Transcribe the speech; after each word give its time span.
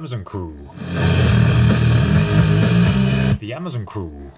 Amazon 0.00 0.24
crew. 0.24 0.56
The 3.38 3.52
Amazon 3.54 3.84
crew. 3.84 4.32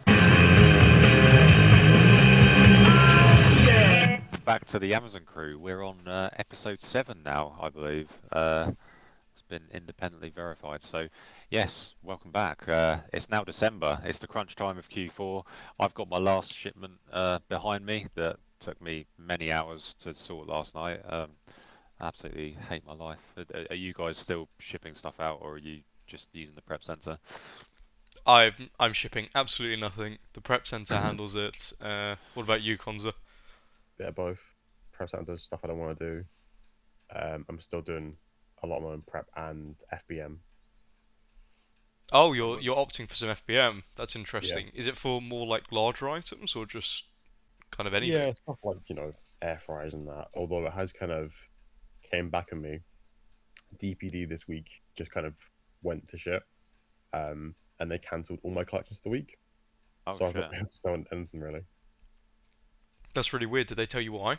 Back 4.44 4.64
to 4.64 4.80
the 4.80 4.92
Amazon 4.92 5.22
crew. 5.24 5.60
We're 5.60 5.84
on 5.84 6.08
uh, 6.08 6.30
episode 6.36 6.80
seven 6.80 7.22
now, 7.24 7.56
I 7.60 7.68
believe. 7.68 8.08
Uh, 8.32 8.72
it's 9.32 9.42
been 9.42 9.62
independently 9.72 10.30
verified. 10.30 10.82
So, 10.82 11.06
yes, 11.48 11.94
welcome 12.02 12.32
back. 12.32 12.68
Uh, 12.68 12.96
it's 13.12 13.30
now 13.30 13.44
December. 13.44 14.00
It's 14.04 14.18
the 14.18 14.26
crunch 14.26 14.56
time 14.56 14.78
of 14.78 14.88
Q4. 14.88 15.44
I've 15.78 15.94
got 15.94 16.10
my 16.10 16.18
last 16.18 16.52
shipment 16.52 16.94
uh, 17.12 17.38
behind 17.48 17.86
me 17.86 18.08
that 18.16 18.34
took 18.58 18.82
me 18.82 19.06
many 19.16 19.52
hours 19.52 19.94
to 20.00 20.12
sort 20.12 20.48
last 20.48 20.74
night. 20.74 21.02
Um, 21.08 21.30
absolutely 22.02 22.56
hate 22.68 22.86
my 22.86 22.94
life. 22.94 23.18
Are, 23.36 23.66
are 23.70 23.76
you 23.76 23.92
guys 23.94 24.18
still 24.18 24.48
shipping 24.58 24.94
stuff 24.94 25.20
out, 25.20 25.38
or 25.40 25.54
are 25.54 25.58
you 25.58 25.80
just 26.06 26.28
using 26.32 26.54
the 26.54 26.62
prep 26.62 26.82
center? 26.82 27.16
I'm 28.26 28.52
I'm 28.78 28.92
shipping 28.92 29.28
absolutely 29.34 29.80
nothing. 29.80 30.18
The 30.34 30.40
prep 30.40 30.66
center 30.66 30.96
handles 30.96 31.36
it. 31.36 31.72
Uh, 31.80 32.16
what 32.34 32.44
about 32.44 32.62
you, 32.62 32.76
Conza? 32.76 33.12
bit 33.98 34.08
of 34.08 34.14
both. 34.14 34.40
Prep 34.92 35.10
center 35.10 35.24
does 35.24 35.42
stuff 35.42 35.60
I 35.64 35.68
don't 35.68 35.78
want 35.78 35.98
to 35.98 36.04
do. 36.04 36.24
Um, 37.14 37.44
I'm 37.48 37.60
still 37.60 37.82
doing 37.82 38.16
a 38.62 38.66
lot 38.66 38.78
of 38.78 38.82
my 38.84 38.90
own 38.90 39.02
prep 39.06 39.26
and 39.36 39.76
FBM. 39.92 40.38
Oh, 42.12 42.32
you're 42.32 42.60
you're 42.60 42.76
opting 42.76 43.08
for 43.08 43.14
some 43.14 43.28
FBM. 43.28 43.82
That's 43.96 44.16
interesting. 44.16 44.70
Is 44.74 44.86
it 44.86 44.96
for 44.96 45.22
more 45.22 45.46
like 45.46 45.72
larger 45.72 46.08
items 46.08 46.54
or 46.54 46.66
just 46.66 47.04
kind 47.70 47.86
of 47.86 47.94
anything? 47.94 48.18
Yeah, 48.18 48.32
stuff 48.32 48.60
like 48.64 48.88
you 48.88 48.94
know 48.94 49.12
air 49.40 49.60
fryers 49.64 49.94
and 49.94 50.06
that. 50.08 50.28
Although 50.34 50.66
it 50.66 50.72
has 50.72 50.92
kind 50.92 51.12
of 51.12 51.32
came 52.12 52.30
back 52.30 52.48
on 52.52 52.60
me. 52.60 52.80
DPD 53.82 54.28
this 54.28 54.46
week 54.46 54.68
just 54.96 55.10
kind 55.10 55.26
of 55.26 55.34
went 55.82 56.06
to 56.08 56.18
shit, 56.18 56.42
um, 57.12 57.54
and 57.80 57.90
they 57.90 57.98
cancelled 57.98 58.38
all 58.42 58.50
my 58.50 58.64
collections 58.64 58.98
for 58.98 59.04
the 59.04 59.10
week. 59.10 59.38
Oh 60.06 60.12
so 60.12 60.26
I've 60.26 60.34
not 60.34 60.50
been 60.50 60.60
able 60.60 60.68
to 60.68 60.76
sell 60.76 60.94
anything 60.94 61.40
really. 61.40 61.62
That's 63.14 63.32
really 63.32 63.46
weird. 63.46 63.68
Did 63.68 63.78
they 63.78 63.86
tell 63.86 64.00
you 64.00 64.12
why? 64.12 64.38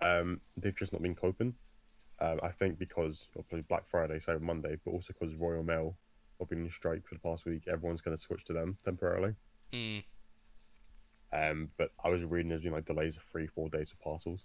Um, 0.00 0.40
they've 0.56 0.76
just 0.76 0.92
not 0.92 1.02
been 1.02 1.14
coping. 1.14 1.54
Um, 2.20 2.40
I 2.42 2.48
think 2.48 2.78
because 2.78 3.26
obviously 3.36 3.62
Black 3.68 3.86
Friday, 3.86 4.18
so 4.20 4.38
Monday, 4.38 4.76
but 4.84 4.92
also 4.92 5.12
because 5.12 5.34
Royal 5.34 5.62
Mail 5.62 5.96
have 6.40 6.48
been 6.48 6.64
in 6.64 6.70
strike 6.70 7.06
for 7.06 7.14
the 7.14 7.20
past 7.20 7.44
week. 7.44 7.64
Everyone's 7.68 8.00
going 8.00 8.16
to 8.16 8.22
switch 8.22 8.44
to 8.44 8.52
them 8.52 8.76
temporarily. 8.84 9.34
Hmm. 9.72 9.98
Um, 11.32 11.70
but 11.76 11.90
I 12.04 12.10
was 12.10 12.22
reading 12.22 12.48
there's 12.48 12.62
been 12.62 12.72
like 12.72 12.86
delays 12.86 13.16
of 13.16 13.22
three, 13.30 13.46
four 13.46 13.68
days 13.68 13.90
for 13.90 13.96
parcels. 13.96 14.44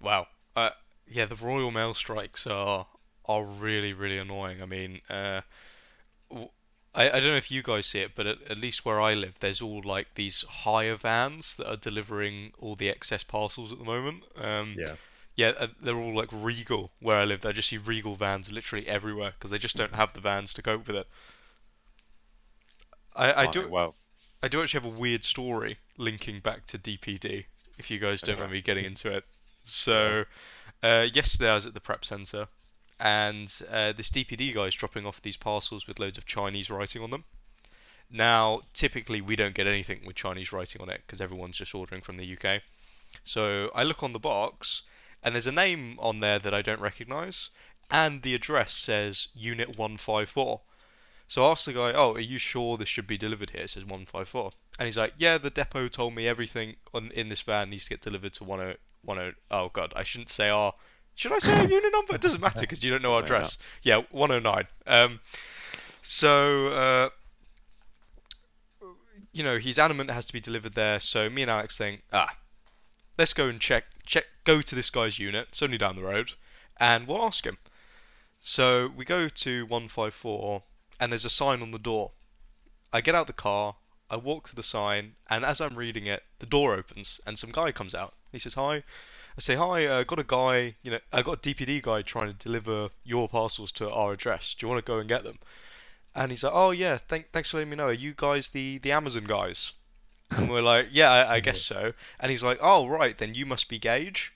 Wow. 0.00 0.28
Uh, 0.56 0.70
yeah, 1.06 1.26
the 1.26 1.36
Royal 1.36 1.70
Mail 1.70 1.94
strikes 1.94 2.46
are 2.46 2.86
are 3.26 3.44
really 3.44 3.92
really 3.92 4.18
annoying. 4.18 4.62
I 4.62 4.66
mean, 4.66 5.00
uh, 5.08 5.42
w- 6.30 6.50
I 6.94 7.08
I 7.10 7.20
don't 7.20 7.30
know 7.30 7.36
if 7.36 7.50
you 7.50 7.62
guys 7.62 7.86
see 7.86 8.00
it, 8.00 8.14
but 8.14 8.26
at, 8.26 8.42
at 8.50 8.58
least 8.58 8.84
where 8.84 9.00
I 9.00 9.14
live, 9.14 9.38
there's 9.40 9.60
all 9.62 9.82
like 9.82 10.14
these 10.14 10.42
hire 10.42 10.96
vans 10.96 11.54
that 11.56 11.68
are 11.68 11.76
delivering 11.76 12.52
all 12.58 12.76
the 12.76 12.88
excess 12.90 13.22
parcels 13.24 13.72
at 13.72 13.78
the 13.78 13.84
moment. 13.84 14.24
Um, 14.36 14.78
Yeah, 14.78 14.96
Yeah, 15.36 15.52
uh, 15.58 15.68
they're 15.80 15.96
all 15.96 16.14
like 16.14 16.30
Regal 16.32 16.92
where 17.00 17.18
I 17.18 17.24
live. 17.24 17.44
I 17.46 17.52
just 17.52 17.68
see 17.70 17.78
Regal 17.78 18.16
vans 18.16 18.52
literally 18.52 18.86
everywhere 18.88 19.32
because 19.32 19.50
they 19.50 19.58
just 19.58 19.76
don't 19.76 19.94
have 19.94 20.12
the 20.14 20.20
vans 20.20 20.54
to 20.54 20.62
cope 20.62 20.86
with 20.86 20.96
it. 20.96 21.08
I, 23.16 23.32
I 23.42 23.46
do 23.46 23.66
Well, 23.68 23.94
I 24.42 24.48
do 24.48 24.62
actually 24.62 24.82
have 24.82 24.92
a 24.94 24.98
weird 25.00 25.24
story 25.24 25.78
linking 25.96 26.40
back 26.40 26.66
to 26.66 26.78
DPD. 26.78 27.46
If 27.78 27.90
you 27.90 27.98
guys 27.98 28.22
don't 28.22 28.38
mind 28.38 28.52
me 28.52 28.60
getting 28.62 28.84
into 28.84 29.10
it, 29.10 29.24
so 29.64 30.24
uh, 30.82 31.08
yesterday 31.12 31.48
I 31.48 31.54
was 31.54 31.64
at 31.64 31.72
the 31.72 31.80
prep 31.80 32.04
center, 32.04 32.46
and 33.00 33.52
uh, 33.70 33.92
this 33.92 34.10
DPD 34.10 34.54
guy 34.54 34.66
is 34.66 34.74
dropping 34.74 35.06
off 35.06 35.22
these 35.22 35.38
parcels 35.38 35.86
with 35.86 35.98
loads 35.98 36.18
of 36.18 36.26
Chinese 36.26 36.68
writing 36.68 37.02
on 37.02 37.10
them. 37.10 37.24
Now, 38.10 38.60
typically 38.74 39.22
we 39.22 39.36
don't 39.36 39.54
get 39.54 39.66
anything 39.66 40.04
with 40.04 40.16
Chinese 40.16 40.52
writing 40.52 40.82
on 40.82 40.90
it 40.90 41.02
because 41.06 41.22
everyone's 41.22 41.56
just 41.56 41.74
ordering 41.74 42.02
from 42.02 42.18
the 42.18 42.36
UK. 42.36 42.62
So 43.24 43.70
I 43.74 43.82
look 43.82 44.02
on 44.02 44.12
the 44.12 44.18
box, 44.18 44.82
and 45.22 45.34
there's 45.34 45.46
a 45.46 45.52
name 45.52 45.98
on 45.98 46.20
there 46.20 46.38
that 46.38 46.52
I 46.52 46.60
don't 46.60 46.80
recognise, 46.80 47.48
and 47.90 48.20
the 48.20 48.34
address 48.34 48.72
says 48.72 49.28
Unit 49.34 49.78
154. 49.78 50.60
So 51.26 51.44
I 51.44 51.52
asked 51.52 51.64
the 51.64 51.72
guy, 51.72 51.92
"Oh, 51.94 52.12
are 52.12 52.20
you 52.20 52.36
sure 52.36 52.76
this 52.76 52.90
should 52.90 53.06
be 53.06 53.16
delivered 53.16 53.50
here?" 53.50 53.62
It 53.62 53.70
says 53.70 53.84
154, 53.84 54.52
and 54.78 54.86
he's 54.86 54.98
like, 54.98 55.14
"Yeah, 55.16 55.38
the 55.38 55.48
depot 55.48 55.88
told 55.88 56.14
me 56.14 56.28
everything 56.28 56.76
on 56.92 57.10
in 57.12 57.30
this 57.30 57.40
van 57.40 57.70
needs 57.70 57.84
to 57.84 57.90
get 57.90 58.02
delivered 58.02 58.34
to 58.34 58.44
10 58.44 58.76
10 59.06 59.34
Oh 59.50 59.70
God, 59.72 59.92
I 59.96 60.02
shouldn't 60.02 60.30
say 60.30 60.48
our. 60.48 60.72
Should 61.16 61.32
I 61.32 61.38
say 61.38 61.52
our 61.52 61.66
unit 61.66 61.92
number? 61.92 62.14
It 62.14 62.20
doesn't 62.20 62.40
matter 62.40 62.60
because 62.60 62.82
you 62.82 62.90
don't 62.90 63.02
know 63.02 63.14
our 63.14 63.22
address. 63.24 63.58
Yeah, 63.82 64.02
109. 64.10 64.66
Um, 64.86 65.20
so 66.02 66.68
uh, 66.68 67.08
you 69.34 69.42
know, 69.42 69.58
he's 69.58 69.78
adamant 69.78 70.08
it 70.08 70.14
has 70.14 70.26
to 70.26 70.32
be 70.32 70.40
delivered 70.40 70.74
there. 70.74 71.00
So 71.00 71.28
me 71.28 71.42
and 71.42 71.50
Alex 71.50 71.76
think, 71.76 72.02
ah, 72.12 72.34
let's 73.18 73.34
go 73.34 73.48
and 73.48 73.60
check, 73.60 73.84
check, 74.06 74.24
go 74.44 74.62
to 74.62 74.74
this 74.74 74.90
guy's 74.90 75.18
unit. 75.18 75.48
It's 75.50 75.62
only 75.62 75.76
down 75.76 75.96
the 75.96 76.02
road, 76.02 76.32
and 76.78 77.06
we'll 77.06 77.22
ask 77.22 77.44
him. 77.44 77.58
So 78.38 78.90
we 78.96 79.04
go 79.04 79.28
to 79.28 79.66
154, 79.66 80.62
and 81.00 81.10
there's 81.10 81.24
a 81.24 81.30
sign 81.30 81.62
on 81.62 81.72
the 81.72 81.78
door. 81.78 82.12
I 82.92 83.00
get 83.00 83.16
out 83.16 83.26
the 83.26 83.32
car, 83.32 83.74
I 84.08 84.16
walk 84.16 84.48
to 84.50 84.54
the 84.54 84.62
sign, 84.62 85.16
and 85.28 85.44
as 85.44 85.60
I'm 85.60 85.74
reading 85.74 86.06
it, 86.06 86.22
the 86.38 86.46
door 86.46 86.74
opens, 86.74 87.20
and 87.26 87.36
some 87.36 87.50
guy 87.50 87.72
comes 87.72 87.94
out. 87.94 88.14
He 88.34 88.40
says, 88.40 88.54
"Hi." 88.54 88.82
I 89.36 89.40
say, 89.40 89.56
"Hi, 89.56 89.86
uh, 89.86 90.04
got 90.04 90.18
a 90.20 90.24
guy, 90.24 90.76
you 90.82 90.92
know, 90.92 91.00
I 91.12 91.22
got 91.22 91.38
a 91.38 91.40
DPD 91.40 91.82
guy 91.82 92.02
trying 92.02 92.28
to 92.28 92.34
deliver 92.34 92.90
your 93.02 93.28
parcels 93.28 93.72
to 93.72 93.90
our 93.90 94.12
address. 94.12 94.54
Do 94.54 94.64
you 94.64 94.70
want 94.70 94.84
to 94.84 94.92
go 94.92 94.98
and 94.98 95.08
get 95.08 95.24
them?" 95.24 95.38
And 96.14 96.30
he's 96.30 96.44
like, 96.44 96.52
"Oh 96.54 96.70
yeah, 96.70 96.98
thank, 96.98 97.30
thanks 97.32 97.50
for 97.50 97.56
letting 97.56 97.70
me 97.70 97.76
know. 97.76 97.86
Are 97.86 97.92
you 97.92 98.14
guys 98.16 98.50
the 98.50 98.78
the 98.78 98.92
Amazon 98.92 99.24
guys?" 99.24 99.72
And 100.30 100.48
we're 100.48 100.62
like, 100.62 100.88
"Yeah, 100.92 101.10
I, 101.10 101.34
I 101.34 101.40
guess 101.40 101.60
so." 101.72 101.92
And 102.20 102.30
he's 102.30 102.42
like, 102.42 102.58
"Oh 102.60 102.86
right, 102.86 103.16
then 103.18 103.34
you 103.34 103.46
must 103.46 103.68
be 103.68 103.78
Gage." 103.78 104.32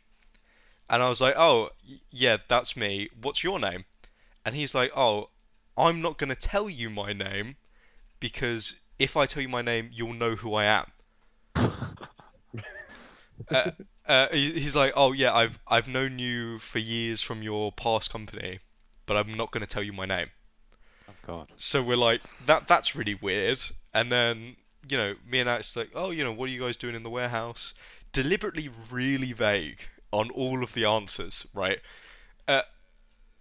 And 0.91 1.03
I 1.03 1.09
was 1.09 1.20
like, 1.20 1.34
"Oh 1.36 1.70
yeah, 2.10 2.38
that's 2.48 2.76
me. 2.76 3.09
What's 3.20 3.44
your 3.44 3.60
name?" 3.60 3.84
And 4.44 4.54
he's 4.54 4.75
like, 4.75 4.91
"Oh, 4.97 5.30
I'm 5.76 6.03
not 6.03 6.19
gonna 6.19 6.34
tell 6.34 6.69
you 6.69 6.91
my 6.91 7.12
name 7.12 7.56
because 8.20 8.75
if 8.98 9.16
I 9.16 9.26
tell 9.26 9.42
you 9.42 9.48
my 9.48 9.62
name, 9.62 9.91
you'll 9.92 10.15
know 10.15 10.34
who 10.34 10.54
I 10.54 10.65
am." 10.65 10.92
uh, 13.50 13.71
uh, 14.06 14.28
he's 14.31 14.76
like, 14.76 14.93
"Oh 14.97 15.12
yeah, 15.12 15.34
I've 15.34 15.59
I've 15.66 15.88
known 15.88 16.19
you 16.19 16.59
for 16.59 16.78
years 16.78 17.22
from 17.22 17.43
your 17.43 17.72
past 17.72 18.10
company, 18.10 18.60
but 19.06 19.16
I'm 19.16 19.37
not 19.37 19.50
gonna 19.50 19.66
tell 19.66 19.82
you 19.82 19.93
my 19.93 20.06
name." 20.06 20.28
oh 21.09 21.15
god. 21.26 21.48
So 21.56 21.82
we're 21.82 21.97
like, 21.97 22.21
that 22.47 22.69
that's 22.69 22.94
really 22.94 23.15
weird. 23.15 23.60
And 23.94 24.12
then, 24.12 24.56
you 24.88 24.97
know, 24.97 25.15
me 25.27 25.41
and 25.41 25.48
Alex 25.48 25.77
like, 25.77 25.91
oh, 25.94 26.10
you 26.10 26.25
know, 26.25 26.32
what 26.32 26.48
are 26.48 26.53
you 26.53 26.60
guys 26.60 26.77
doing 26.77 26.94
in 26.94 27.03
the 27.03 27.10
warehouse? 27.10 27.75
Deliberately 28.12 28.69
really 28.91 29.32
vague 29.32 29.81
on 30.12 30.31
all 30.31 30.62
of 30.62 30.72
the 30.75 30.87
answers, 30.87 31.47
right? 31.54 31.78
Uh, 32.47 32.62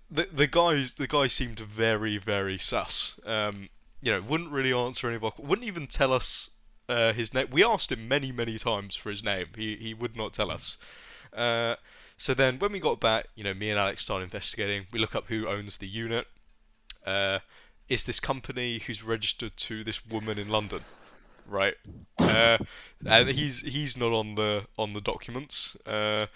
the 0.09 0.28
the 0.31 0.47
guys 0.47 0.94
the 0.96 1.07
guy 1.07 1.28
seemed 1.28 1.59
very 1.59 2.18
very 2.18 2.57
sus. 2.57 3.19
Um, 3.25 3.69
you 4.02 4.12
know, 4.12 4.22
wouldn't 4.22 4.52
really 4.52 4.74
answer 4.74 5.07
any 5.07 5.16
of 5.16 5.24
our, 5.24 5.34
wouldn't 5.38 5.68
even 5.68 5.88
tell 5.88 6.13
us 6.13 6.50
uh, 6.90 7.14
his 7.14 7.34
name. 7.34 7.48
We 7.52 7.64
asked 7.64 7.92
him 7.92 8.08
many 8.08 8.31
many 8.31 8.58
times 8.58 8.96
for 8.96 9.09
his 9.09 9.24
name. 9.24 9.48
He 9.56 9.75
he 9.75 9.94
would 9.94 10.16
not 10.16 10.34
tell 10.34 10.52
us. 10.52 10.78
Uh, 11.34 11.75
so 12.18 12.34
then 12.34 12.58
when 12.59 12.72
we 12.72 12.80
got 12.80 13.00
back, 13.00 13.28
you 13.36 13.44
know, 13.44 13.53
me 13.53 13.70
and 13.70 13.80
Alex 13.80 14.03
started 14.03 14.25
investigating. 14.25 14.88
We 14.92 15.00
look 15.00 15.16
up 15.16 15.28
who 15.28 15.48
owns 15.48 15.78
the 15.78 15.88
unit. 15.88 16.28
Uh, 17.06 17.40
is 17.90 18.03
this 18.03 18.20
company 18.20 18.80
who's 18.80 19.03
registered 19.03 19.56
to 19.56 19.84
this 19.84 20.06
woman 20.08 20.38
in 20.38 20.50
London, 20.50 20.84
right? 21.46 21.75
Uh, 22.18 22.58
and 23.06 23.30
he's 23.30 23.62
he's 23.62 23.96
not 23.96 24.12
on 24.12 24.36
the 24.36 24.66
on 24.78 24.94
the 24.94 25.01
documents. 25.01 25.78
Uh, 25.86 26.28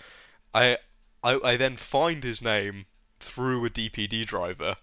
I, 0.53 0.77
I 1.23 1.39
I 1.43 1.57
then 1.57 1.77
find 1.77 2.23
his 2.23 2.41
name 2.41 2.85
through 3.19 3.65
a 3.65 3.69
DPD 3.69 4.25
driver, 4.25 4.77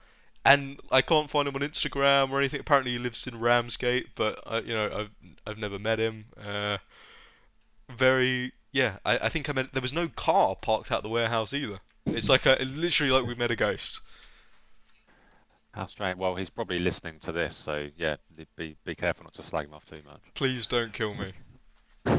and 0.49 0.81
I 0.91 1.03
can't 1.03 1.29
find 1.29 1.47
him 1.47 1.55
on 1.57 1.61
Instagram 1.61 2.31
or 2.31 2.39
anything. 2.39 2.61
Apparently 2.61 2.93
he 2.93 2.99
lives 2.99 3.27
in 3.27 3.39
Ramsgate, 3.39 4.07
but 4.15 4.43
uh, 4.47 4.63
you 4.65 4.75
know 4.75 4.91
I've 4.93 5.11
I've 5.47 5.59
never 5.59 5.79
met 5.79 5.99
him. 5.99 6.25
Uh, 6.43 6.79
very 7.91 8.53
yeah, 8.73 8.97
I, 9.05 9.19
I 9.19 9.29
think 9.29 9.49
I 9.49 9.53
met 9.53 9.73
there 9.73 9.83
was 9.83 9.93
no 9.93 10.09
car 10.09 10.57
parked 10.57 10.91
out 10.91 11.03
the 11.03 11.11
warehouse 11.11 11.53
either. 11.53 11.79
It's 12.07 12.31
like 12.31 12.47
a 12.47 12.57
literally 12.63 13.13
like 13.13 13.27
we 13.27 13.35
met 13.35 13.51
a 13.51 13.57
ghost. 13.57 14.01
How 15.73 15.85
strange. 15.85 16.17
Well, 16.17 16.35
he's 16.35 16.51
probably 16.51 16.79
listening 16.79 17.19
to 17.21 17.33
this, 17.33 17.55
so 17.55 17.89
yeah, 17.97 18.17
be 18.57 18.75
be 18.85 18.95
careful 18.95 19.25
not 19.25 19.35
to 19.35 19.43
slag 19.43 19.67
him 19.67 19.75
off 19.75 19.85
too 19.85 20.03
much. 20.07 20.21
Please 20.35 20.67
don't 20.67 20.93
kill 20.93 21.15
me. 21.15 21.33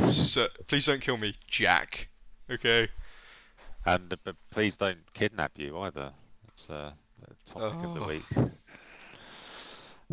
So, 0.06 0.48
please 0.68 0.86
don't 0.86 1.02
kill 1.02 1.18
me, 1.18 1.34
Jack. 1.48 2.10
Okay. 2.48 2.90
And 3.88 4.14
uh, 4.14 4.18
but 4.24 4.36
please 4.52 4.78
don't 4.78 5.00
kidnap 5.14 5.54
you 5.58 5.80
either. 5.80 6.12
That's 6.46 6.70
uh, 6.70 6.92
the 7.28 7.52
topic 7.52 7.84
of 7.86 7.94
the 7.96 8.02
Oh. 8.02 8.08
week. 8.08 8.52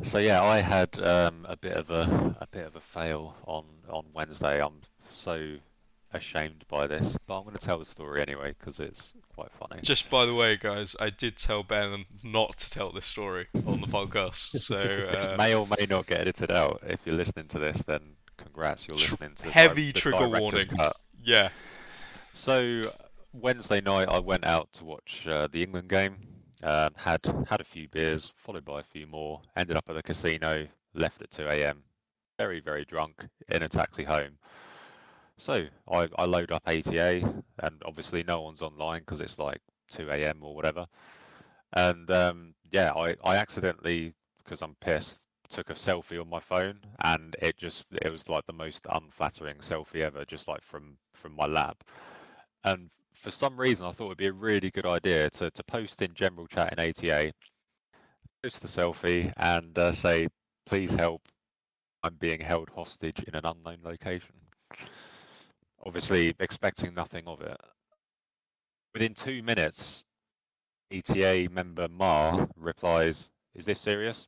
So 0.03 0.19
yeah, 0.19 0.43
I 0.43 0.59
had 0.61 0.99
um, 1.01 1.47
a 1.49 1.57
bit 1.57 1.73
of 1.73 1.91
a 1.91 2.37
a 2.41 2.47
bit 2.47 2.67
of 2.67 2.77
a 2.77 2.81
fail 2.81 3.35
on 3.47 3.65
on 3.89 4.05
Wednesday. 4.13 4.63
I'm 4.63 4.83
so 5.07 5.57
ashamed 6.13 6.65
by 6.69 6.87
this, 6.87 7.17
but 7.27 7.39
I'm 7.39 7.45
going 7.45 7.57
to 7.57 7.65
tell 7.65 7.79
the 7.79 7.85
story 7.87 8.21
anyway 8.23 8.55
because 8.59 8.79
it's 8.79 9.13
quite 9.35 9.51
funny. 9.59 9.81
Just 9.83 10.11
by 10.11 10.27
the 10.27 10.35
way, 10.35 10.57
guys, 10.57 10.97
I 11.01 11.11
did 11.11 11.37
tell 11.37 11.63
Ben 11.63 12.05
not 12.23 12.59
to 12.59 12.71
tell 12.71 12.93
this 12.93 13.07
story 13.07 13.47
on 13.67 13.81
the 13.81 13.87
podcast, 13.87 14.37
so 14.59 14.77
This 14.79 15.27
uh, 15.27 15.35
may 15.39 15.55
or 15.55 15.67
may 15.67 15.87
not 15.89 16.07
get 16.07 16.21
edited 16.21 16.51
out. 16.51 16.83
If 16.87 17.01
you're 17.07 17.17
listening 17.17 17.49
to 17.49 17.59
this, 17.59 17.83
then 17.87 18.01
congrats, 18.37 18.87
you're 18.87 18.99
listening 18.99 19.35
to 19.37 19.51
heavy 19.51 19.87
di- 19.87 19.93
the 19.93 20.01
trigger 20.01 20.29
warning. 20.29 20.67
cut. 20.69 20.97
yeah. 21.23 21.49
So 22.35 22.83
Wednesday 23.33 23.81
night, 23.81 24.09
I 24.11 24.19
went 24.19 24.45
out 24.45 24.73
to 24.75 24.85
watch 24.85 25.27
uh, 25.27 25.49
the 25.51 25.63
England 25.63 25.89
game. 25.89 26.17
Um, 26.63 26.93
had 26.97 27.25
had 27.49 27.61
a 27.61 27.65
few 27.65 27.89
beers, 27.89 28.33
followed 28.37 28.65
by 28.65 28.81
a 28.81 28.85
few 28.85 29.07
more. 29.07 29.43
Ended 29.57 29.77
up 29.77 29.85
at 29.89 29.95
the 29.95 30.03
casino. 30.03 30.67
Left 30.95 31.21
at 31.23 31.31
2 31.31 31.47
a.m. 31.49 31.83
Very 32.39 32.61
very 32.61 32.85
drunk 32.85 33.27
in 33.49 33.63
a 33.63 33.69
taxi 33.69 34.05
home. 34.05 34.39
So 35.39 35.67
I, 35.91 36.09
I 36.17 36.25
load 36.25 36.51
up 36.53 36.63
ATA, 36.67 37.23
and 37.61 37.83
obviously 37.85 38.23
no 38.23 38.41
one's 38.43 38.63
online 38.63 39.01
because 39.01 39.21
it's 39.21 39.39
like 39.39 39.61
2 39.89 40.11
a.m. 40.11 40.39
or 40.43 40.55
whatever. 40.55 40.87
And 41.73 42.11
um, 42.11 42.55
yeah, 42.71 42.93
I, 42.95 43.17
I 43.25 43.37
accidentally 43.37 44.15
because 44.45 44.63
I'm 44.63 44.77
pissed 44.81 45.27
took 45.49 45.71
a 45.71 45.75
selfie 45.75 46.21
on 46.21 46.29
my 46.29 46.41
phone, 46.41 46.81
and 47.05 47.37
it 47.41 47.57
just 47.57 47.89
it 48.03 48.11
was 48.11 48.29
like 48.29 48.47
the 48.47 48.53
most 48.53 48.87
unflattering 48.91 49.59
selfie 49.59 50.03
ever, 50.03 50.25
just 50.25 50.49
like 50.49 50.63
from 50.63 50.97
from 51.15 51.35
my 51.37 51.47
lap. 51.47 51.85
And 52.65 52.91
for 53.17 53.31
some 53.31 53.57
reason, 53.59 53.87
I 53.87 53.93
thought 53.93 54.07
it'd 54.07 54.19
be 54.19 54.27
a 54.27 54.33
really 54.33 54.71
good 54.71 54.87
idea 54.87 55.31
to, 55.31 55.51
to 55.51 55.65
post 55.65 56.03
in 56.03 56.15
general 56.15 56.47
chat 56.47 56.73
in 56.73 56.79
ATA, 56.79 57.33
post 58.43 58.61
the 58.61 58.69
selfie, 58.69 59.33
and 59.37 59.77
uh, 59.79 59.93
say, 59.93 60.29
"Please 60.67 60.93
help! 60.95 61.23
I'm 62.03 62.15
being 62.15 62.41
held 62.41 62.69
hostage 62.71 63.23
in 63.27 63.35
an 63.35 63.45
unknown 63.45 63.79
location." 63.83 64.35
Obviously, 65.85 66.35
expecting 66.41 66.95
nothing 66.95 67.27
of 67.27 67.41
it. 67.41 67.61
Within 68.95 69.15
two 69.15 69.43
minutes, 69.43 70.05
ATA 70.97 71.49
member 71.51 71.89
Mar 71.89 72.49
replies, 72.57 73.31
"Is 73.55 73.65
this 73.65 73.81
serious? 73.81 74.27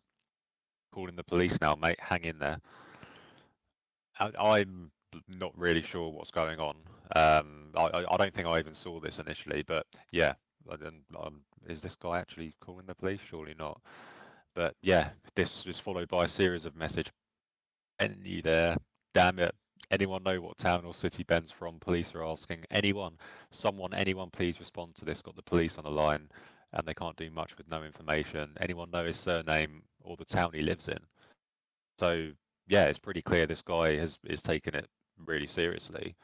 Calling 0.93 1.17
the 1.17 1.25
police 1.25 1.61
now, 1.61 1.75
mate. 1.75 2.01
Hang 2.01 2.25
in 2.25 2.39
there." 2.39 2.59
I, 4.19 4.33
I'm 4.39 4.91
not 5.29 5.57
really 5.57 5.83
sure 5.83 6.11
what's 6.11 6.31
going 6.31 6.59
on. 6.59 6.77
Um, 7.15 7.71
I, 7.77 8.05
I 8.09 8.17
don't 8.17 8.35
think 8.35 8.47
I 8.47 8.59
even 8.59 8.75
saw 8.75 9.01
this 9.01 9.19
initially, 9.19 9.63
but 9.63 9.87
yeah, 10.13 10.35
um, 10.71 11.41
is 11.67 11.81
this 11.81 11.97
guy 11.97 12.19
actually 12.19 12.55
calling 12.61 12.87
the 12.87 12.95
police? 12.95 13.21
Surely 13.21 13.55
not. 13.59 13.81
But 14.55 14.75
yeah, 14.83 15.11
this 15.35 15.65
was 15.65 15.79
followed 15.79 16.09
by 16.09 16.25
a 16.25 16.29
series 16.29 16.65
of 16.65 16.77
message. 16.77 17.11
And 17.99 18.17
you 18.25 18.43
there? 18.43 18.77
Damn 19.15 19.39
it! 19.39 19.55
Anyone 19.91 20.23
know 20.23 20.41
what 20.41 20.59
town 20.59 20.85
or 20.85 20.95
city 20.95 21.23
Ben's 21.23 21.51
from? 21.51 21.79
Police 21.81 22.15
are 22.15 22.25
asking. 22.25 22.65
Anyone, 22.71 23.17
someone, 23.51 23.95
anyone, 23.95 24.31
please 24.31 24.61
respond 24.61 24.95
to 24.97 25.05
this. 25.05 25.23
Got 25.23 25.37
the 25.37 25.43
police 25.43 25.79
on 25.79 25.85
the 25.85 25.91
line, 25.91 26.29
and 26.73 26.87
they 26.87 26.95
can't 26.95 27.17
do 27.17 27.31
much 27.31 27.57
with 27.57 27.69
no 27.71 27.83
information. 27.83 28.53
Anyone 28.61 28.91
know 28.91 29.05
his 29.05 29.17
surname 29.17 29.83
or 30.03 30.17
the 30.17 30.25
town 30.25 30.51
he 30.53 30.63
lives 30.63 30.89
in? 30.89 30.99
So 31.99 32.31
yeah, 32.69 32.87
it's 32.87 32.99
pretty 32.99 33.23
clear 33.23 33.47
this 33.47 33.63
guy 33.63 33.97
has 33.97 34.19
is 34.25 34.43
taking 34.43 34.75
it 34.75 34.87
really 35.27 35.47
seriously. 35.47 36.15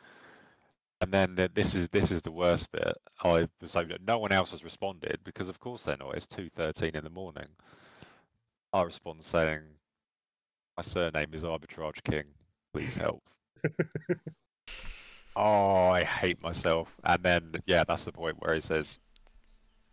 And 1.00 1.12
then 1.12 1.34
the, 1.34 1.50
this 1.52 1.74
is 1.74 1.88
this 1.90 2.10
is 2.10 2.22
the 2.22 2.32
worst 2.32 2.70
bit. 2.72 2.96
I 3.22 3.48
was 3.60 3.74
hoping 3.74 3.90
that 3.90 4.06
no 4.06 4.18
one 4.18 4.32
else 4.32 4.52
has 4.52 4.64
responded 4.64 5.18
because 5.24 5.48
of 5.48 5.60
course 5.60 5.82
they're 5.82 5.96
not. 5.96 6.16
It's 6.16 6.26
two 6.26 6.48
thirteen 6.54 6.96
in 6.96 7.04
the 7.04 7.10
morning. 7.10 7.48
I 8.72 8.82
respond 8.82 9.22
saying, 9.22 9.60
"My 10.76 10.82
surname 10.82 11.34
is 11.34 11.42
Arbitrage 11.42 12.02
King. 12.04 12.24
Please 12.72 12.94
help." 12.94 13.22
oh, 15.36 15.88
I 15.88 16.04
hate 16.04 16.40
myself. 16.42 16.94
And 17.04 17.22
then 17.22 17.52
yeah, 17.66 17.84
that's 17.84 18.04
the 18.04 18.12
point 18.12 18.36
where 18.40 18.54
he 18.54 18.60
says, 18.60 18.98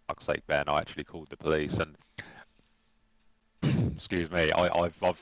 "Fuck's 0.07 0.25
sake, 0.25 0.45
Ben! 0.47 0.65
I 0.67 0.79
actually 0.79 1.03
called 1.03 1.29
the 1.29 1.37
police." 1.37 1.77
And 1.77 1.97
excuse 3.95 4.31
me, 4.31 4.51
I, 4.51 4.67
I've, 4.79 5.03
I've, 5.03 5.21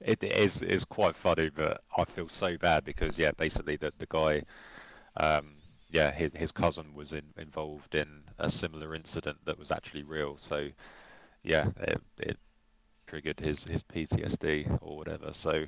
it 0.00 0.22
is 0.22 0.62
is 0.62 0.84
quite 0.84 1.16
funny, 1.16 1.50
but 1.50 1.82
I 1.96 2.04
feel 2.04 2.28
so 2.28 2.56
bad 2.58 2.84
because 2.84 3.18
yeah, 3.18 3.30
basically 3.32 3.76
the 3.76 3.92
the 3.98 4.06
guy, 4.08 4.42
um, 5.16 5.54
yeah, 5.90 6.10
his 6.12 6.32
his 6.34 6.52
cousin 6.52 6.94
was 6.94 7.12
in, 7.12 7.24
involved 7.36 7.94
in 7.94 8.22
a 8.38 8.50
similar 8.50 8.94
incident 8.94 9.38
that 9.44 9.58
was 9.58 9.70
actually 9.70 10.04
real. 10.04 10.36
So 10.38 10.68
yeah, 11.44 11.68
it, 11.78 12.00
it 12.18 12.38
triggered 13.06 13.40
his 13.40 13.64
his 13.64 13.82
PTSD 13.84 14.66
or 14.82 14.96
whatever. 14.98 15.32
So 15.32 15.66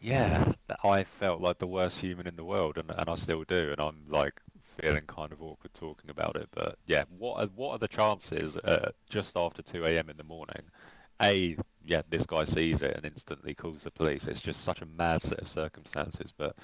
yeah, 0.00 0.52
I 0.84 1.04
felt 1.04 1.40
like 1.40 1.58
the 1.58 1.66
worst 1.66 1.98
human 2.00 2.26
in 2.26 2.36
the 2.36 2.44
world, 2.44 2.78
and 2.78 2.90
and 2.90 3.08
I 3.08 3.14
still 3.16 3.44
do, 3.44 3.70
and 3.72 3.80
I'm 3.80 4.04
like 4.08 4.40
feeling 4.80 5.04
kind 5.06 5.32
of 5.32 5.42
awkward 5.42 5.74
talking 5.74 6.10
about 6.10 6.36
it. 6.36 6.48
But 6.52 6.76
yeah, 6.86 7.04
what 7.18 7.40
are, 7.42 7.46
what 7.48 7.72
are 7.72 7.78
the 7.78 7.88
chances 7.88 8.56
uh, 8.56 8.90
just 9.10 9.36
after 9.36 9.62
2 9.62 9.98
a.m. 9.98 10.08
in 10.10 10.16
the 10.16 10.24
morning? 10.24 10.62
A, 11.22 11.56
yeah, 11.84 12.02
this 12.08 12.24
guy 12.26 12.44
sees 12.44 12.82
it 12.82 12.96
and 12.96 13.04
instantly 13.04 13.54
calls 13.54 13.84
the 13.84 13.90
police. 13.90 14.26
It's 14.26 14.40
just 14.40 14.62
such 14.62 14.80
a 14.80 14.86
mad 14.86 15.22
set 15.22 15.40
of 15.40 15.48
circumstances. 15.48 16.32
But 16.36 16.56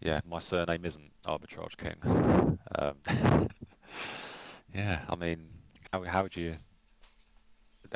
yeah, 0.00 0.20
my 0.28 0.38
surname 0.38 0.84
isn't 0.84 1.10
Arbitrage 1.26 1.76
King. 1.76 2.58
Um, 2.78 2.96
yeah, 4.74 5.00
I 5.08 5.16
mean, 5.16 5.48
how 5.92 6.02
how 6.04 6.22
would 6.22 6.36
you 6.36 6.56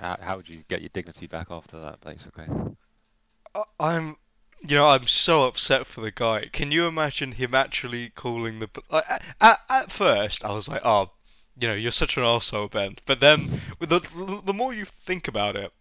how, 0.01 0.17
how 0.21 0.37
would 0.37 0.49
you 0.49 0.63
get 0.69 0.81
your 0.81 0.91
dignity 0.93 1.27
back 1.27 1.49
after 1.51 1.79
that, 1.81 2.01
basically? 2.01 2.47
I'm, 3.79 4.17
you 4.61 4.77
know, 4.77 4.87
I'm 4.87 5.07
so 5.07 5.47
upset 5.47 5.87
for 5.87 6.01
the 6.01 6.11
guy. 6.11 6.47
Can 6.53 6.73
you 6.73 6.87
imagine 6.87 7.33
him 7.33 7.55
actually 7.55 8.11
calling 8.11 8.59
the? 8.59 8.69
Like, 8.91 9.05
at, 9.41 9.61
at 9.69 9.93
first, 9.93 10.45
I 10.45 10.53
was 10.53 10.69
like, 10.69 10.83
oh, 10.85 11.11
you 11.61 11.69
know, 11.69 11.75
you're 11.75 11.93
such 11.93 12.17
an 12.17 12.25
arsehole, 12.25 12.71
Ben. 12.71 12.97
But 13.07 13.21
then, 13.21 13.61
the 13.79 14.41
the 14.45 14.53
more 14.53 14.75
you 14.75 14.85
think 14.85 15.29
about 15.29 15.57
it, 15.57 15.73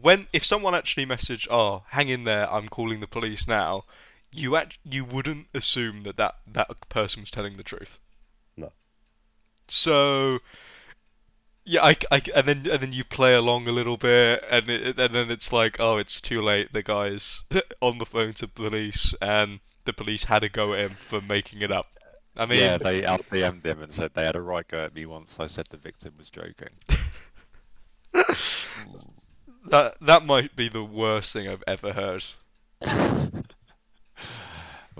when 0.00 0.26
if 0.32 0.44
someone 0.44 0.74
actually 0.74 1.06
messaged, 1.06 1.46
oh, 1.50 1.84
hang 1.88 2.08
in 2.08 2.24
there, 2.24 2.50
I'm 2.52 2.68
calling 2.68 3.00
the 3.00 3.06
police 3.06 3.46
now, 3.46 3.84
you 4.32 4.56
act 4.56 4.78
you 4.84 5.04
wouldn't 5.04 5.46
assume 5.54 6.02
that 6.04 6.16
that 6.16 6.36
that 6.46 6.88
person 6.88 7.22
was 7.22 7.30
telling 7.30 7.56
the 7.56 7.62
truth. 7.62 7.98
No. 8.56 8.72
So. 9.68 10.38
Yeah, 11.66 11.84
I, 11.84 11.94
I, 12.10 12.22
and 12.34 12.48
then 12.48 12.66
and 12.70 12.80
then 12.82 12.92
you 12.92 13.04
play 13.04 13.34
along 13.34 13.68
a 13.68 13.72
little 13.72 13.98
bit, 13.98 14.42
and 14.50 14.68
it, 14.70 14.98
and 14.98 15.14
then 15.14 15.30
it's 15.30 15.52
like, 15.52 15.76
oh, 15.78 15.98
it's 15.98 16.20
too 16.20 16.40
late. 16.40 16.72
The 16.72 16.82
guy's 16.82 17.44
on 17.82 17.98
the 17.98 18.06
phone 18.06 18.32
to 18.34 18.48
police, 18.48 19.14
and 19.20 19.60
the 19.84 19.92
police 19.92 20.24
had 20.24 20.42
a 20.42 20.48
go 20.48 20.72
at 20.72 20.80
him 20.80 20.96
for 21.08 21.20
making 21.20 21.60
it 21.60 21.70
up. 21.70 21.86
I 22.36 22.46
mean, 22.46 22.60
yeah, 22.60 22.78
they 22.78 23.02
LPM'd 23.02 23.66
him 23.66 23.82
and 23.82 23.92
said 23.92 24.12
they 24.14 24.24
had 24.24 24.36
a 24.36 24.40
right 24.40 24.66
go 24.66 24.84
at 24.84 24.94
me 24.94 25.04
once. 25.04 25.38
I 25.38 25.46
said 25.46 25.66
the 25.70 25.76
victim 25.76 26.14
was 26.16 26.30
joking. 26.30 26.70
that 29.66 29.96
that 30.00 30.24
might 30.24 30.56
be 30.56 30.68
the 30.68 30.84
worst 30.84 31.32
thing 31.32 31.48
I've 31.48 31.64
ever 31.66 31.92
heard. 31.92 32.24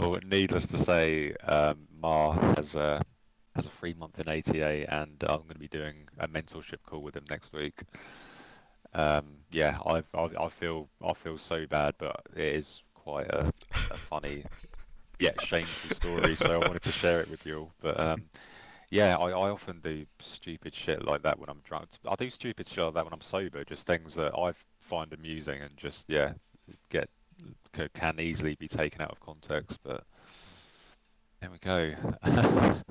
well, 0.00 0.18
needless 0.24 0.66
to 0.68 0.78
say, 0.78 1.32
um, 1.44 1.86
Mar 2.00 2.34
has 2.56 2.74
a 2.74 3.02
has 3.54 3.66
a 3.66 3.70
free 3.70 3.94
month 3.94 4.18
in 4.18 4.28
ATA, 4.28 4.92
and 4.92 5.16
I'm 5.22 5.42
going 5.42 5.54
to 5.54 5.58
be 5.58 5.68
doing 5.68 6.08
a 6.18 6.28
mentorship 6.28 6.78
call 6.86 7.02
with 7.02 7.16
him 7.16 7.24
next 7.28 7.52
week. 7.52 7.82
Um, 8.94 9.24
yeah, 9.50 9.78
I, 9.84 10.02
I 10.14 10.28
I 10.38 10.48
feel 10.48 10.88
I 11.04 11.12
feel 11.12 11.38
so 11.38 11.66
bad, 11.66 11.94
but 11.98 12.20
it 12.34 12.54
is 12.56 12.82
quite 12.94 13.28
a, 13.28 13.52
a 13.90 13.96
funny 13.96 14.44
yet 15.18 15.40
shameful 15.40 15.94
story. 15.94 16.34
So 16.34 16.62
I 16.62 16.66
wanted 16.66 16.82
to 16.82 16.92
share 16.92 17.20
it 17.20 17.28
with 17.28 17.44
you 17.44 17.58
all. 17.58 17.72
But 17.80 18.00
um, 18.00 18.22
yeah, 18.90 19.16
I, 19.16 19.30
I 19.30 19.50
often 19.50 19.80
do 19.80 20.06
stupid 20.18 20.74
shit 20.74 21.04
like 21.04 21.22
that 21.22 21.38
when 21.38 21.48
I'm 21.48 21.60
drunk. 21.64 21.88
I 22.08 22.14
do 22.14 22.30
stupid 22.30 22.66
shit 22.66 22.84
like 22.84 22.94
that 22.94 23.04
when 23.04 23.12
I'm 23.12 23.20
sober. 23.20 23.64
Just 23.64 23.86
things 23.86 24.14
that 24.14 24.34
I 24.36 24.52
find 24.80 25.12
amusing 25.12 25.60
and 25.60 25.76
just 25.76 26.08
yeah 26.08 26.32
get 26.88 27.08
can 27.94 28.20
easily 28.20 28.54
be 28.56 28.68
taken 28.68 29.00
out 29.02 29.10
of 29.10 29.20
context. 29.20 29.78
But 29.82 30.04
there 31.40 31.50
we 31.50 31.58
go. 31.58 31.94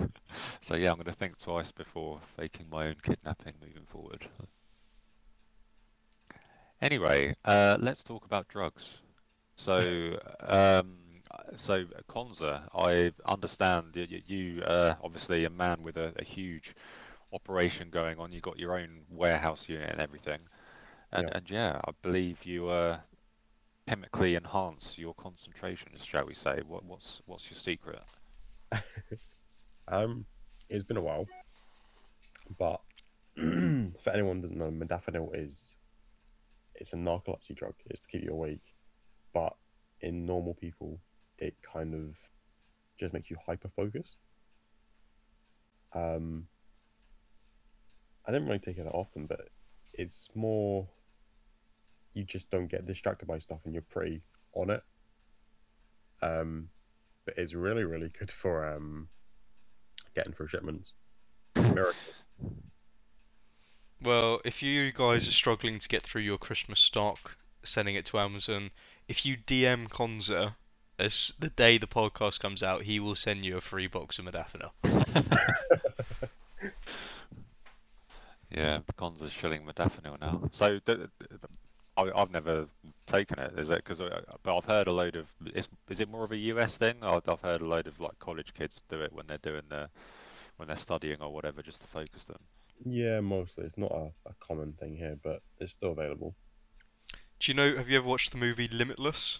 so 0.61 0.75
yeah, 0.75 0.91
I'm 0.91 0.95
going 0.97 1.05
to 1.05 1.13
think 1.13 1.37
twice 1.37 1.71
before 1.71 2.19
faking 2.37 2.67
my 2.69 2.87
own 2.87 2.95
kidnapping 3.03 3.53
moving 3.61 3.85
forward. 3.85 4.27
Anyway, 6.81 7.35
uh, 7.45 7.77
let's 7.79 8.03
talk 8.03 8.25
about 8.25 8.47
drugs. 8.47 8.99
So, 9.55 10.17
um, 10.41 10.97
so 11.55 11.85
Conza, 12.07 12.67
I 12.73 13.11
understand 13.25 13.93
that 13.93 14.09
you, 14.29 14.61
uh, 14.63 14.95
obviously 15.03 15.45
a 15.45 15.49
man 15.49 15.83
with 15.83 15.97
a, 15.97 16.13
a 16.17 16.23
huge 16.23 16.75
operation 17.33 17.89
going 17.89 18.19
on. 18.19 18.31
You 18.31 18.41
got 18.41 18.59
your 18.59 18.77
own 18.77 19.01
warehouse 19.09 19.67
unit 19.69 19.89
and 19.91 20.01
everything, 20.01 20.39
and 21.11 21.29
Yeah. 21.29 21.33
and 21.33 21.49
yeah, 21.49 21.81
I 21.85 21.91
believe 22.01 22.43
you 22.45 22.69
uh, 22.69 22.99
chemically 23.89 24.35
enhance 24.35 24.99
your 24.99 25.15
concentration, 25.15 25.89
shall 25.97 26.27
we 26.27 26.35
say? 26.35 26.61
What 26.67 26.85
what's 26.85 27.21
what's 27.25 27.49
your 27.49 27.57
secret? 27.57 28.01
Um, 29.91 30.27
it's 30.69 30.83
been 30.83 30.97
a 30.97 31.01
while, 31.01 31.25
but 32.59 32.79
for 33.35 34.11
anyone 34.13 34.39
doesn't 34.39 34.55
know, 34.55 34.69
modafinil 34.69 35.31
is 35.33 35.77
it's 36.75 36.93
a 36.93 36.95
narcolepsy 36.95 37.55
drug. 37.55 37.73
It's 37.87 38.01
to 38.01 38.07
keep 38.07 38.23
you 38.23 38.29
awake, 38.29 38.75
but 39.33 39.53
in 40.01 40.27
normal 40.27 40.53
people, 40.53 40.99
it 41.39 41.55
kind 41.63 41.95
of 41.95 42.15
just 42.99 43.15
makes 43.15 43.31
you 43.31 43.37
hyper 43.43 43.71
focused. 43.75 44.17
Um, 45.95 46.45
I 48.27 48.31
didn't 48.31 48.47
really 48.47 48.59
take 48.59 48.77
it 48.77 48.83
that 48.83 48.91
often, 48.91 49.25
but 49.25 49.49
it's 49.91 50.29
more 50.35 50.87
you 52.19 52.25
just 52.25 52.51
don't 52.51 52.67
get 52.67 52.85
distracted 52.85 53.27
by 53.27 53.39
stuff 53.39 53.59
and 53.63 53.73
you're 53.73 53.81
pretty 53.83 54.21
on 54.53 54.69
it. 54.69 54.83
Um, 56.21 56.69
but 57.25 57.37
it's 57.37 57.53
really, 57.53 57.85
really 57.85 58.09
good 58.09 58.29
for 58.29 58.65
um 58.65 59.07
getting 60.13 60.33
through 60.33 60.49
shipments. 60.49 60.91
Miracle. 61.55 61.95
Well, 64.01 64.41
if 64.45 64.61
you 64.61 64.91
guys 64.91 65.27
are 65.27 65.31
struggling 65.31 65.79
to 65.79 65.89
get 65.89 66.03
through 66.03 66.21
your 66.21 66.37
Christmas 66.37 66.79
stock, 66.79 67.37
sending 67.63 67.95
it 67.95 68.05
to 68.05 68.19
Amazon, 68.19 68.71
if 69.07 69.25
you 69.25 69.37
DM 69.37 69.89
Conza, 69.89 70.55
as 70.97 71.33
the 71.39 71.49
day 71.49 71.77
the 71.77 71.87
podcast 71.87 72.39
comes 72.39 72.63
out, 72.63 72.83
he 72.83 72.99
will 72.99 73.15
send 73.15 73.45
you 73.45 73.57
a 73.57 73.61
free 73.61 73.87
box 73.87 74.19
of 74.19 74.25
modafinil. 74.25 74.71
Yeah, 78.51 78.79
Conza's 78.97 79.31
shilling 79.31 79.63
modafinil 79.63 80.19
now. 80.19 80.49
So 80.51 80.79
th- 80.79 80.97
th- 80.97 81.09
I, 81.99 82.21
I've 82.21 82.31
never 82.31 82.67
taken 83.05 83.39
it. 83.39 83.57
Is 83.59 83.69
it 83.69 83.83
because? 83.83 83.99
But 84.43 84.57
I've 84.57 84.65
heard 84.65 84.87
a 84.87 84.91
load 84.93 85.15
of. 85.15 85.31
Is, 85.53 85.67
is 85.89 85.99
it 85.99 86.09
more 86.09 86.23
of 86.25 86.31
a 86.31 86.37
US 86.37 86.77
thing? 86.77 86.97
I've, 87.03 87.27
I've 87.27 87.41
heard 87.41 87.61
a 87.61 87.67
load 87.67 87.87
of 87.87 87.99
like 87.99 88.17
college 88.19 88.53
kids 88.53 88.83
do 88.89 89.01
it 89.01 89.13
when 89.13 89.27
they're 89.27 89.37
doing 89.39 89.63
the 89.69 89.89
when 90.57 90.67
they're 90.67 90.77
studying 90.77 91.21
or 91.21 91.33
whatever, 91.33 91.61
just 91.63 91.81
to 91.81 91.87
focus 91.87 92.25
them. 92.25 92.39
Yeah, 92.85 93.19
mostly. 93.21 93.65
It's 93.65 93.77
not 93.77 93.91
a, 93.91 94.11
a 94.25 94.33
common 94.39 94.73
thing 94.73 94.95
here, 94.95 95.17
but 95.21 95.41
it's 95.59 95.73
still 95.73 95.91
available. 95.91 96.35
Do 97.37 97.51
you 97.51 97.53
know? 97.53 97.75
Have 97.75 97.89
you 97.89 97.97
ever 97.97 98.07
watched 98.07 98.31
the 98.31 98.37
movie 98.37 98.69
Limitless? 98.69 99.39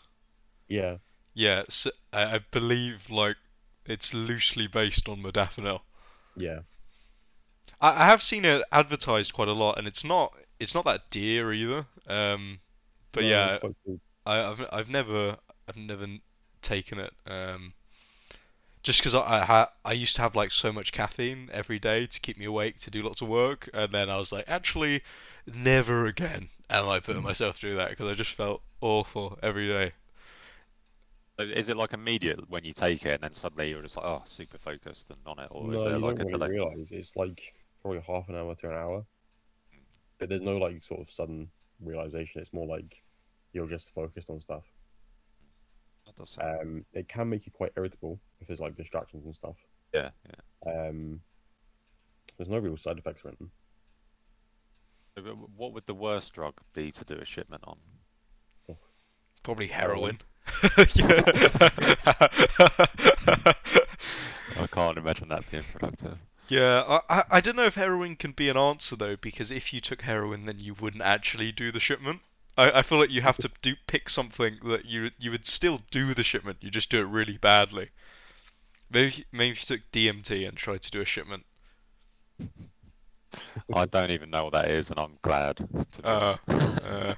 Yeah, 0.67 0.97
Yeah, 1.33 1.63
so, 1.69 1.89
I, 2.13 2.35
I 2.35 2.37
believe 2.51 3.09
like 3.09 3.37
it's 3.83 4.13
loosely 4.13 4.67
based 4.67 5.09
on 5.09 5.23
modafinil. 5.23 5.81
yeah. 6.35 6.61
I, 7.81 8.03
I 8.03 8.05
have 8.05 8.23
seen 8.23 8.45
it 8.45 8.63
advertised 8.71 9.33
quite 9.33 9.49
a 9.49 9.53
lot, 9.53 9.77
and 9.77 9.85
it's 9.87 10.05
not 10.05 10.33
it's 10.59 10.75
not 10.75 10.85
that 10.85 11.09
dear 11.09 11.53
either. 11.53 11.85
Um, 12.07 12.59
but 13.11 13.23
No, 13.23 13.25
yeah, 13.25 13.59
cool. 13.61 13.75
I, 14.25 14.41
I've 14.43 14.65
I've 14.71 14.89
never 14.89 15.37
I've 15.67 15.77
never 15.77 16.07
taken 16.61 16.99
it. 16.99 17.13
Um, 17.27 17.73
just 18.83 18.99
because 18.99 19.15
I 19.15 19.21
I, 19.21 19.45
ha- 19.45 19.71
I 19.85 19.93
used 19.93 20.15
to 20.17 20.21
have 20.21 20.35
like 20.35 20.51
so 20.51 20.71
much 20.73 20.91
caffeine 20.91 21.49
every 21.53 21.79
day 21.79 22.07
to 22.07 22.19
keep 22.19 22.37
me 22.37 22.43
awake 22.45 22.77
to 22.81 22.91
do 22.91 23.01
lots 23.03 23.21
of 23.21 23.27
work, 23.29 23.69
and 23.73 23.89
then 23.91 24.09
I 24.09 24.17
was 24.17 24.31
like, 24.33 24.45
actually, 24.49 25.01
never 25.47 26.05
again 26.05 26.49
am 26.69 26.89
I 26.89 26.99
putting 26.99 27.23
myself 27.23 27.55
through 27.57 27.75
that 27.77 27.89
because 27.91 28.11
I 28.11 28.15
just 28.15 28.33
felt 28.35 28.61
awful 28.81 29.39
every 29.41 29.67
day. 29.67 29.93
Is 31.39 31.69
it 31.69 31.75
like 31.77 31.93
immediate 31.93 32.49
when 32.51 32.63
you 32.63 32.71
take 32.73 33.03
it, 33.03 33.13
and 33.15 33.23
then 33.23 33.33
suddenly 33.33 33.69
you're 33.71 33.81
just 33.81 33.97
like, 33.97 34.05
oh, 34.05 34.21
super 34.27 34.59
focused 34.59 35.09
and 35.09 35.17
on 35.25 35.39
it, 35.39 35.47
or 35.49 35.73
no, 35.73 35.73
is 35.73 35.85
it 35.85 35.89
you 35.89 36.01
like 36.01 36.19
don't 36.19 36.19
a 36.19 36.25
really 36.25 36.37
delay? 36.37 36.49
realize. 36.49 36.87
It's 36.91 37.15
like 37.15 37.41
probably 37.81 38.01
half 38.01 38.29
an 38.29 38.35
hour 38.35 38.55
to 38.55 38.67
an 38.69 38.73
hour. 38.75 39.05
There's 40.19 40.41
no 40.41 40.57
like 40.57 40.83
sort 40.83 41.01
of 41.01 41.11
sudden 41.11 41.49
realization. 41.81 42.41
It's 42.41 42.53
more 42.53 42.67
like 42.67 43.01
you're 43.53 43.69
just 43.69 43.93
focused 43.93 44.29
on 44.29 44.41
stuff. 44.41 44.63
That 46.05 46.15
does 46.15 46.37
Um, 46.41 46.85
it 46.93 47.07
can 47.07 47.29
make 47.29 47.45
you 47.45 47.51
quite 47.51 47.71
irritable 47.77 48.19
if 48.39 48.47
there's 48.47 48.59
like 48.59 48.75
distractions 48.75 49.25
and 49.25 49.35
stuff. 49.35 49.55
yeah, 49.93 50.09
yeah. 50.25 50.87
Um, 50.87 51.21
there's 52.37 52.49
no 52.49 52.57
real 52.59 52.77
side 52.77 52.97
effects 52.97 53.23
or 53.23 53.29
anything. 53.29 53.51
So 55.17 55.23
wh- 55.23 55.57
What 55.57 55.73
would 55.73 55.85
the 55.85 55.93
worst 55.93 56.33
drug 56.33 56.55
be 56.73 56.91
to 56.91 57.05
do 57.05 57.15
a 57.15 57.25
shipment 57.25 57.63
on? 57.65 57.77
Probably 59.43 59.67
Heroin. 59.67 59.67
heroin. 59.67 60.19
I 64.57 64.67
can't 64.71 64.97
imagine 64.97 65.29
that 65.29 65.49
being 65.49 65.63
productive. 65.63 66.17
Yeah, 66.49 66.83
I, 66.87 67.01
I 67.09 67.23
I 67.31 67.41
don't 67.41 67.55
know 67.55 67.65
if 67.65 67.75
heroin 67.75 68.15
can 68.15 68.31
be 68.31 68.49
an 68.49 68.57
answer 68.57 68.95
though, 68.95 69.15
because 69.15 69.51
if 69.51 69.71
you 69.71 69.79
took 69.79 70.01
heroin, 70.01 70.45
then 70.45 70.59
you 70.59 70.73
wouldn't 70.73 71.03
actually 71.03 71.51
do 71.51 71.71
the 71.71 71.79
shipment. 71.79 72.21
I, 72.57 72.79
I 72.79 72.81
feel 72.81 72.97
like 72.97 73.11
you 73.11 73.21
have 73.21 73.37
to 73.37 73.51
do 73.61 73.75
pick 73.87 74.09
something 74.09 74.57
that 74.65 74.85
you 74.85 75.11
you 75.19 75.31
would 75.31 75.45
still 75.45 75.81
do 75.91 76.13
the 76.13 76.23
shipment, 76.23 76.57
you 76.61 76.71
just 76.71 76.89
do 76.89 76.99
it 76.99 77.03
really 77.03 77.37
badly. 77.37 77.89
Maybe 78.91 79.25
maybe 79.31 79.51
if 79.51 79.69
you 79.69 79.77
took 79.77 79.91
DMT 79.91 80.47
and 80.47 80.57
tried 80.57 80.81
to 80.81 80.91
do 80.91 81.01
a 81.01 81.05
shipment. 81.05 81.45
I 83.73 83.85
don't 83.85 84.11
even 84.11 84.31
know 84.31 84.45
what 84.45 84.53
that 84.53 84.71
is, 84.71 84.89
and 84.89 84.99
I'm 84.99 85.17
glad. 85.21 85.57
To 85.57 85.87
Uh. 86.03 86.37
Uh, 86.47 87.15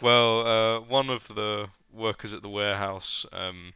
well, 0.00 0.46
uh, 0.46 0.80
one 0.80 1.10
of 1.10 1.28
the 1.28 1.68
workers 1.92 2.32
at 2.32 2.40
the 2.40 2.48
warehouse, 2.48 3.26
um, 3.32 3.74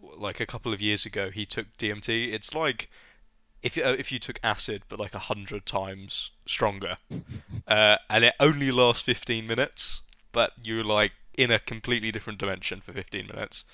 like 0.00 0.40
a 0.40 0.46
couple 0.46 0.72
of 0.72 0.80
years 0.80 1.04
ago, 1.04 1.30
he 1.30 1.44
took 1.44 1.66
DMT. 1.76 2.32
It's 2.32 2.54
like 2.54 2.88
if 3.62 3.76
you, 3.76 3.84
uh, 3.84 3.94
if 3.98 4.10
you 4.10 4.18
took 4.18 4.38
acid, 4.42 4.82
but 4.88 4.98
like 4.98 5.14
a 5.14 5.20
hundred 5.20 5.66
times 5.66 6.30
stronger, 6.46 6.98
uh, 7.66 7.96
and 8.10 8.24
it 8.24 8.34
only 8.40 8.70
lasts 8.70 9.02
15 9.02 9.46
minutes, 9.46 10.02
but 10.32 10.52
you're 10.62 10.84
like 10.84 11.12
in 11.38 11.50
a 11.50 11.58
completely 11.58 12.10
different 12.10 12.38
dimension 12.38 12.80
for 12.80 12.92
15 12.92 13.26
minutes. 13.26 13.64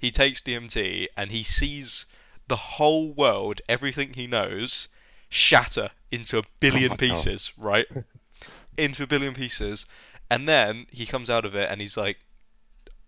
He 0.00 0.10
takes 0.10 0.42
DMT 0.42 1.08
and 1.16 1.32
he 1.32 1.42
sees 1.42 2.06
the 2.48 2.56
whole 2.56 3.14
world, 3.14 3.62
everything 3.68 4.12
he 4.12 4.26
knows, 4.26 4.88
shatter 5.30 5.90
into 6.10 6.38
a 6.38 6.44
billion 6.60 6.90
God. 6.90 6.98
pieces, 6.98 7.52
right? 7.56 7.86
into 8.76 9.04
a 9.04 9.06
billion 9.06 9.34
pieces, 9.34 9.86
and 10.30 10.46
then 10.46 10.86
he 10.90 11.06
comes 11.06 11.30
out 11.30 11.44
of 11.44 11.54
it 11.54 11.70
and 11.70 11.80
he's 11.80 11.96
like, 11.96 12.18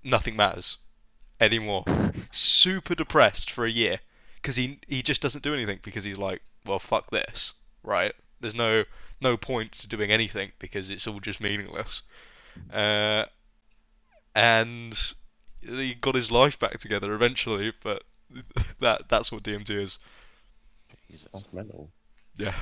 nothing 0.03 0.37
matters 0.37 0.79
anymore. 1.41 1.85
Super 2.31 2.95
depressed 2.95 3.51
for 3.51 3.67
a 3.67 3.71
year 3.71 4.01
because 4.47 4.55
he 4.55 4.79
he 4.87 5.03
just 5.03 5.21
doesn't 5.21 5.43
do 5.43 5.53
anything 5.53 5.81
because 5.83 6.05
he's 6.05 6.19
like, 6.19 6.41
well, 6.65 6.79
fuck 6.79 7.11
this, 7.11 7.53
right? 7.83 8.13
There's 8.41 8.55
no 8.55 8.85
no 9.21 9.37
point 9.37 9.73
to 9.73 9.89
doing 9.89 10.13
anything 10.13 10.53
because 10.61 10.89
it's 10.89 11.09
all 11.09 11.19
just 11.19 11.41
meaningless. 11.41 12.03
Uh, 12.73 13.25
and 14.37 14.97
he 15.61 15.95
got 15.95 16.15
his 16.15 16.31
life 16.31 16.61
back 16.61 16.79
together 16.79 17.13
eventually, 17.13 17.73
but 17.83 18.05
that 18.81 19.09
that's 19.09 19.33
what 19.33 19.43
DMT 19.43 19.71
is. 19.71 19.99
Jesus. 21.11 21.27
That's 21.33 21.53
mental. 21.53 21.91
Yeah. 22.39 22.55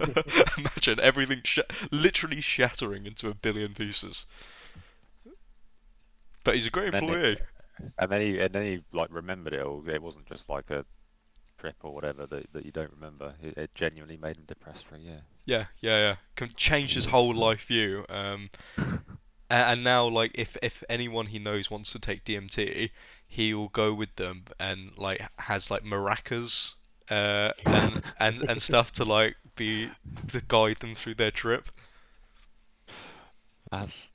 Imagine 0.58 1.00
everything 1.00 1.40
sh- 1.44 1.60
literally 1.90 2.42
shattering 2.42 3.06
into 3.06 3.28
a 3.28 3.34
billion 3.34 3.72
pieces. 3.72 4.26
But 6.44 6.54
he's 6.54 6.66
a 6.66 6.70
great 6.70 6.92
employee. 6.92 7.38
And 7.98 8.10
then 8.10 8.20
he 8.20 8.38
and 8.40 8.52
then 8.54 8.66
he 8.66 8.84
like 8.92 9.10
remembered 9.12 9.54
it 9.54 9.62
all. 9.62 9.88
It 9.88 10.02
wasn't 10.02 10.26
just 10.26 10.48
like 10.48 10.70
a 10.70 10.84
trip 11.58 11.76
or 11.82 11.94
whatever 11.94 12.26
that, 12.26 12.52
that 12.52 12.64
you 12.66 12.72
don't 12.72 12.92
remember. 12.92 13.34
It, 13.42 13.56
it 13.58 13.74
genuinely 13.74 14.16
made 14.16 14.36
him 14.36 14.44
depressed 14.46 14.86
for 14.86 14.96
a 14.96 15.00
year. 15.00 15.22
Yeah, 15.46 15.66
yeah, 15.80 15.98
yeah. 15.98 16.16
Can 16.36 16.52
change 16.56 16.94
his 16.94 17.06
whole 17.06 17.34
life 17.34 17.66
view. 17.66 18.04
Um, 18.08 18.50
a- 19.50 19.54
and 19.54 19.84
now 19.84 20.06
like 20.08 20.32
if 20.34 20.56
if 20.62 20.82
anyone 20.88 21.26
he 21.26 21.38
knows 21.38 21.70
wants 21.70 21.92
to 21.92 21.98
take 21.98 22.24
DMT, 22.24 22.90
he'll 23.26 23.68
go 23.68 23.94
with 23.94 24.14
them 24.16 24.44
and 24.58 24.96
like 24.96 25.20
has 25.38 25.70
like 25.70 25.84
maracas 25.84 26.74
uh, 27.10 27.52
and 27.70 28.02
and 28.18 28.42
and 28.48 28.62
stuff 28.62 28.92
to 28.92 29.04
like 29.04 29.36
be 29.56 29.90
to 30.28 30.40
guide 30.40 30.78
them 30.78 30.94
through 30.94 31.14
their 31.14 31.30
trip. 31.30 31.70
That's 33.70 34.10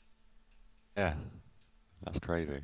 yeah, 0.98 1.16
that's 2.04 2.20
crazy. 2.20 2.64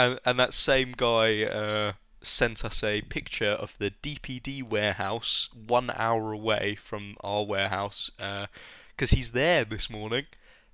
And 0.00 0.18
and 0.24 0.40
that 0.40 0.54
same 0.54 0.92
guy 0.96 1.42
uh, 1.42 1.92
sent 2.22 2.64
us 2.64 2.82
a 2.82 3.02
picture 3.02 3.50
of 3.50 3.76
the 3.76 3.90
DPD 3.90 4.62
warehouse 4.62 5.50
one 5.52 5.90
hour 5.94 6.32
away 6.32 6.76
from 6.76 7.18
our 7.22 7.44
warehouse 7.44 8.10
because 8.16 9.10
he's 9.10 9.32
there 9.32 9.62
this 9.62 9.90
morning 9.90 10.24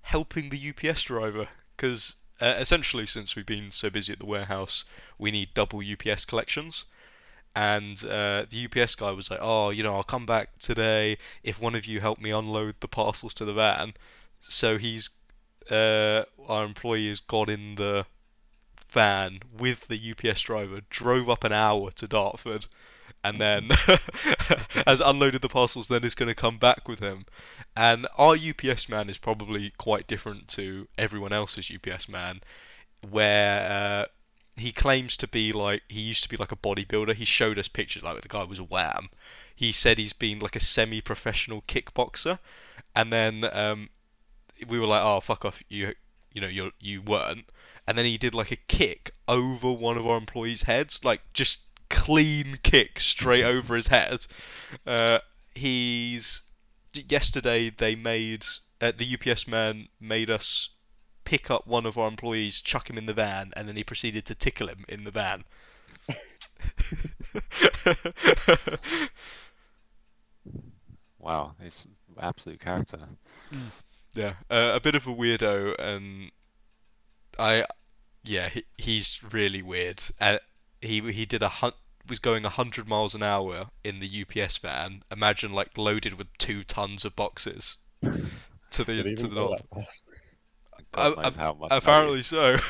helping 0.03 0.51
the 0.51 0.69
UPS 0.71 1.03
driver. 1.03 1.49
Because 1.77 2.15
uh, 2.41 2.55
essentially 2.59 3.05
since 3.05 3.35
we've 3.35 3.45
been 3.45 3.73
so 3.73 3.91
busy 3.91 4.13
at 4.13 4.21
the 4.21 4.27
warehouse 4.27 4.85
we 5.19 5.33
need 5.33 5.55
double 5.55 5.83
UPS 5.83 6.25
collections. 6.25 6.85
And 7.57 7.97
uh, 8.05 8.47
the 8.49 8.67
UPS 8.67 8.95
guy 8.95 9.11
was 9.11 9.29
like 9.29 9.41
oh 9.43 9.71
you 9.71 9.83
know 9.83 9.95
I'll 9.95 10.05
come 10.05 10.27
back 10.27 10.57
today 10.61 11.19
if 11.43 11.61
one 11.61 11.75
of 11.75 11.85
you 11.85 11.99
help 11.99 12.21
me 12.21 12.31
unload 12.31 12.77
the 12.79 12.87
parcels 12.87 13.35
to 13.35 13.45
the 13.45 13.55
van. 13.55 13.95
So 14.41 14.79
he's 14.79 15.11
uh, 15.69 16.27
our 16.47 16.65
employee 16.65 17.09
has 17.09 17.19
got 17.19 17.51
in 17.51 17.75
the 17.75 18.07
van 18.89 19.41
with 19.57 19.89
the 19.89 19.99
UPS 20.13 20.41
driver, 20.43 20.81
drove 20.91 21.29
up 21.29 21.45
an 21.45 21.53
hour 21.53 21.91
to 21.93 22.07
Dartford, 22.07 22.67
and 23.25 23.41
then 23.41 23.71
has 24.87 25.01
unloaded 25.01 25.43
the 25.43 25.49
parcels. 25.49 25.89
Then 25.89 26.05
is 26.05 26.15
going 26.15 26.29
to 26.29 26.35
come 26.35 26.59
back 26.59 26.89
with 26.89 27.01
him. 27.01 27.27
And 27.77 28.07
our 28.17 28.37
UPS 28.37 28.89
man 28.89 29.11
is 29.11 29.19
probably 29.19 29.73
quite 29.79 30.07
different 30.07 30.49
to 30.49 30.89
everyone 30.97 31.33
else's 31.33 31.71
UPS 31.71 32.09
man, 32.09 32.41
where 33.11 33.71
uh, 33.71 34.07
he 34.57 34.73
claims 34.73 35.17
to 35.19 35.29
be 35.29 35.53
like 35.53 35.83
he 35.89 36.01
used 36.01 36.23
to 36.23 36.29
be 36.29 36.37
like 36.37 36.53
a 36.53 36.57
bodybuilder. 36.57 37.15
He 37.15 37.25
showed 37.25 37.59
us 37.59 37.69
pictures 37.69 38.03
like 38.03 38.21
the 38.23 38.29
guy 38.29 38.45
was 38.45 38.59
a 38.59 38.65
wham. 38.65 39.11
He 39.55 39.73
said 39.73 39.99
he's 39.99 40.13
been 40.13 40.39
like 40.39 40.57
a 40.57 40.61
semi-professional 40.61 41.63
kickboxer, 41.63 42.39
and 42.95 43.13
then 43.13 43.45
um, 43.53 43.91
we 44.69 44.79
were 44.79 44.87
like, 44.87 45.03
oh 45.05 45.21
fuck 45.21 45.45
off, 45.45 45.63
you 45.69 45.95
you 46.33 46.41
know 46.41 46.49
you 46.49 46.71
you 46.81 47.03
weren't, 47.03 47.47
and 47.87 47.97
then 47.97 48.05
he 48.05 48.19
did 48.19 48.35
like 48.35 48.53
a 48.53 48.57
kick 48.57 49.13
over 49.29 49.73
one 49.73 49.97
of 49.97 50.07
our 50.07 50.17
employees' 50.17 50.63
heads, 50.63 51.05
like 51.05 51.21
just 51.33 51.61
clean 51.89 52.59
kick 52.63 52.99
straight 53.01 53.45
over 53.53 53.77
his 53.77 53.87
head. 53.87 54.27
Uh, 54.87 55.19
he's 55.55 56.43
yesterday 56.95 57.71
they 57.71 57.95
made 57.95 58.45
uh, 58.81 58.93
the 58.97 59.17
UPS 59.17 59.47
man 59.47 59.89
made 60.01 60.31
us 60.31 60.71
pick 61.25 61.51
up 61.51 61.67
one 61.67 61.87
of 61.87 61.99
our 61.99 62.09
employees, 62.09 62.61
chuck 62.63 62.89
him 62.89 62.99
in 62.99 63.07
the 63.07 63.15
van, 63.15 63.53
and 63.57 63.69
then 63.69 63.77
he 63.77 63.85
proceeded 63.85 64.25
to 64.27 64.35
tickle 64.35 64.69
him 64.69 64.85
in 64.89 65.05
the 65.05 65.11
van. 65.11 65.45
Wow, 71.27 71.57
he's 71.61 71.85
absolute 72.21 72.61
character. 72.61 73.01
yeah, 74.15 74.35
uh, 74.49 74.73
a 74.77 74.81
bit 74.81 74.95
of 74.95 75.09
a 75.09 75.13
weirdo, 75.13 75.75
and 75.77 76.31
I, 77.39 77.67
yeah, 78.25 78.49
he, 78.49 78.65
he's 78.77 79.21
really 79.33 79.63
weird. 79.63 80.03
Uh, 80.21 80.39
he 80.81 81.01
he 81.13 81.27
did 81.27 81.43
a 81.43 81.49
hun- 81.49 81.73
was 82.09 82.19
going 82.19 82.45
100 82.45 82.87
miles 82.87 83.15
an 83.15 83.23
hour 83.23 83.67
in 83.85 83.99
the 83.99 84.25
UPS 84.25 84.59
van. 84.59 85.03
Imagine 85.11 85.53
like 85.53 85.77
loaded 85.77 86.15
with 86.15 86.29
two 86.39 86.65
tons 86.65 87.05
of 87.05 87.17
boxes 87.17 87.79
to 88.03 88.85
the 88.85 89.15
to 89.15 89.29
the 89.29 89.35
go 89.35 89.49
north. 89.49 89.63
that 89.71 89.85
fast? 89.85 90.09
Uh, 90.93 91.31
how 91.33 91.55
much 91.55 91.69
Apparently 91.73 92.23
so. 92.23 92.57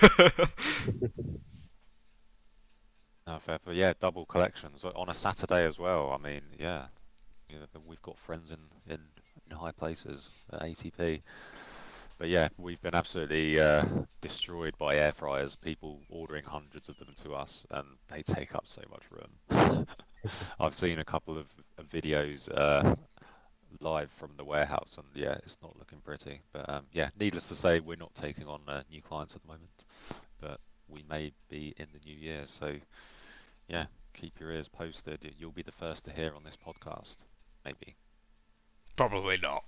No, 3.26 3.40
fair, 3.40 3.58
but 3.64 3.74
yeah, 3.74 3.92
double 3.98 4.24
collections 4.24 4.84
on 4.84 5.08
a 5.08 5.14
Saturday 5.14 5.66
as 5.66 5.78
well. 5.78 6.12
I 6.12 6.18
mean, 6.22 6.42
yeah, 6.58 6.86
you 7.48 7.58
know, 7.58 7.66
we've 7.84 8.02
got 8.02 8.18
friends 8.18 8.52
in, 8.52 8.58
in, 8.86 9.00
in 9.50 9.56
high 9.56 9.72
places 9.72 10.28
at 10.52 10.62
ATP. 10.62 11.22
But 12.18 12.28
yeah, 12.28 12.48
we've 12.56 12.80
been 12.80 12.94
absolutely 12.94 13.60
uh, 13.60 13.84
destroyed 14.22 14.76
by 14.78 14.96
air 14.96 15.12
fryers. 15.12 15.54
People 15.54 16.00
ordering 16.08 16.44
hundreds 16.44 16.88
of 16.88 16.98
them 16.98 17.14
to 17.22 17.34
us, 17.34 17.64
and 17.70 17.86
they 18.08 18.22
take 18.22 18.54
up 18.54 18.64
so 18.66 18.82
much 18.90 19.02
room. 19.10 19.86
I've 20.60 20.74
seen 20.74 20.98
a 20.98 21.04
couple 21.04 21.36
of, 21.36 21.46
of 21.76 21.88
videos 21.88 22.48
uh, 22.52 22.96
live 23.80 24.10
from 24.12 24.30
the 24.38 24.44
warehouse, 24.44 24.96
and 24.96 25.06
yeah, 25.14 25.34
it's 25.44 25.58
not 25.62 25.78
looking 25.78 26.00
pretty. 26.00 26.40
But 26.52 26.68
um, 26.70 26.86
yeah, 26.92 27.10
needless 27.20 27.48
to 27.48 27.54
say, 27.54 27.80
we're 27.80 27.96
not 27.96 28.14
taking 28.14 28.46
on 28.46 28.60
uh, 28.66 28.82
new 28.90 29.02
clients 29.02 29.34
at 29.34 29.42
the 29.42 29.48
moment, 29.48 29.84
but 30.40 30.60
we 30.88 31.04
may 31.10 31.32
be 31.50 31.74
in 31.76 31.86
the 31.92 32.00
new 32.08 32.16
year. 32.16 32.44
So 32.46 32.76
yeah, 33.68 33.86
keep 34.14 34.40
your 34.40 34.52
ears 34.52 34.68
posted. 34.68 35.34
You'll 35.38 35.50
be 35.50 35.62
the 35.62 35.72
first 35.72 36.06
to 36.06 36.12
hear 36.12 36.32
on 36.34 36.44
this 36.44 36.56
podcast, 36.56 37.16
maybe. 37.64 37.94
Probably 38.96 39.36
not. 39.36 39.64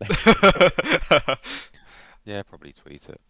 Yeah, 2.24 2.42
probably 2.42 2.72
tweet 2.72 3.08
it. 3.08 3.20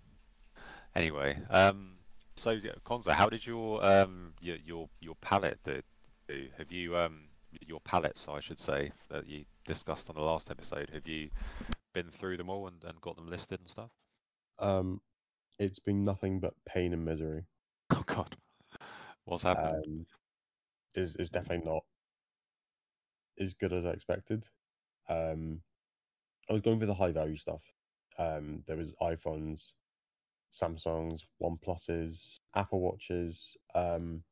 Anyway, 0.95 1.39
um, 1.51 1.97
so 2.37 2.59
Conza, 2.85 3.15
how 3.15 3.29
did 3.29 3.47
your 3.47 3.85
um 3.85 4.33
your 4.41 4.57
your 4.65 4.89
your 5.01 5.15
palette 5.17 5.59
do? 5.65 5.83
Have 6.57 6.71
you 6.71 6.97
um 6.97 7.29
your 7.67 7.81
palettes, 7.81 8.27
I 8.29 8.41
should 8.41 8.59
say, 8.59 8.93
that 9.11 9.27
you 9.27 9.45
discussed 9.67 10.09
on 10.09 10.17
the 10.17 10.23
last 10.23 10.51
episode? 10.51 10.91
Have 10.93 11.07
you 11.07 11.31
been 11.93 12.11
through 12.11 12.37
them 12.37 12.51
all 12.51 12.67
and, 12.67 12.83
and 12.85 13.01
got 13.01 13.17
them 13.17 13.29
listed 13.29 13.61
and 13.61 13.69
stuff? 13.69 13.91
Um, 14.59 15.01
it's 15.59 15.79
been 15.79 16.03
nothing 16.03 16.41
but 16.41 16.55
pain 16.67 16.93
and 16.93 17.05
misery. 17.05 17.45
Oh 17.91 18.03
God, 18.07 18.37
what's 19.25 19.43
happened? 19.43 19.85
Um, 19.87 20.07
is 20.95 21.17
is 21.17 21.31
definitely 21.31 21.67
not 21.67 21.85
as 23.39 23.55
good 23.55 23.73
as 23.73 23.85
I 23.85 23.91
expected. 23.91 24.45
Um, 25.09 25.61
I 26.49 26.53
was 26.53 26.63
going 26.63 26.81
for 26.81 26.87
the 26.87 26.95
high 26.95 27.13
value 27.13 27.37
stuff. 27.37 27.63
Um, 28.19 28.63
there 28.67 28.77
was 28.77 28.95
iPhones, 29.01 29.73
Samsungs, 30.53 31.23
OnePluses, 31.43 32.37
Apple 32.55 32.81
Watches. 32.81 33.57
Um, 33.75 34.23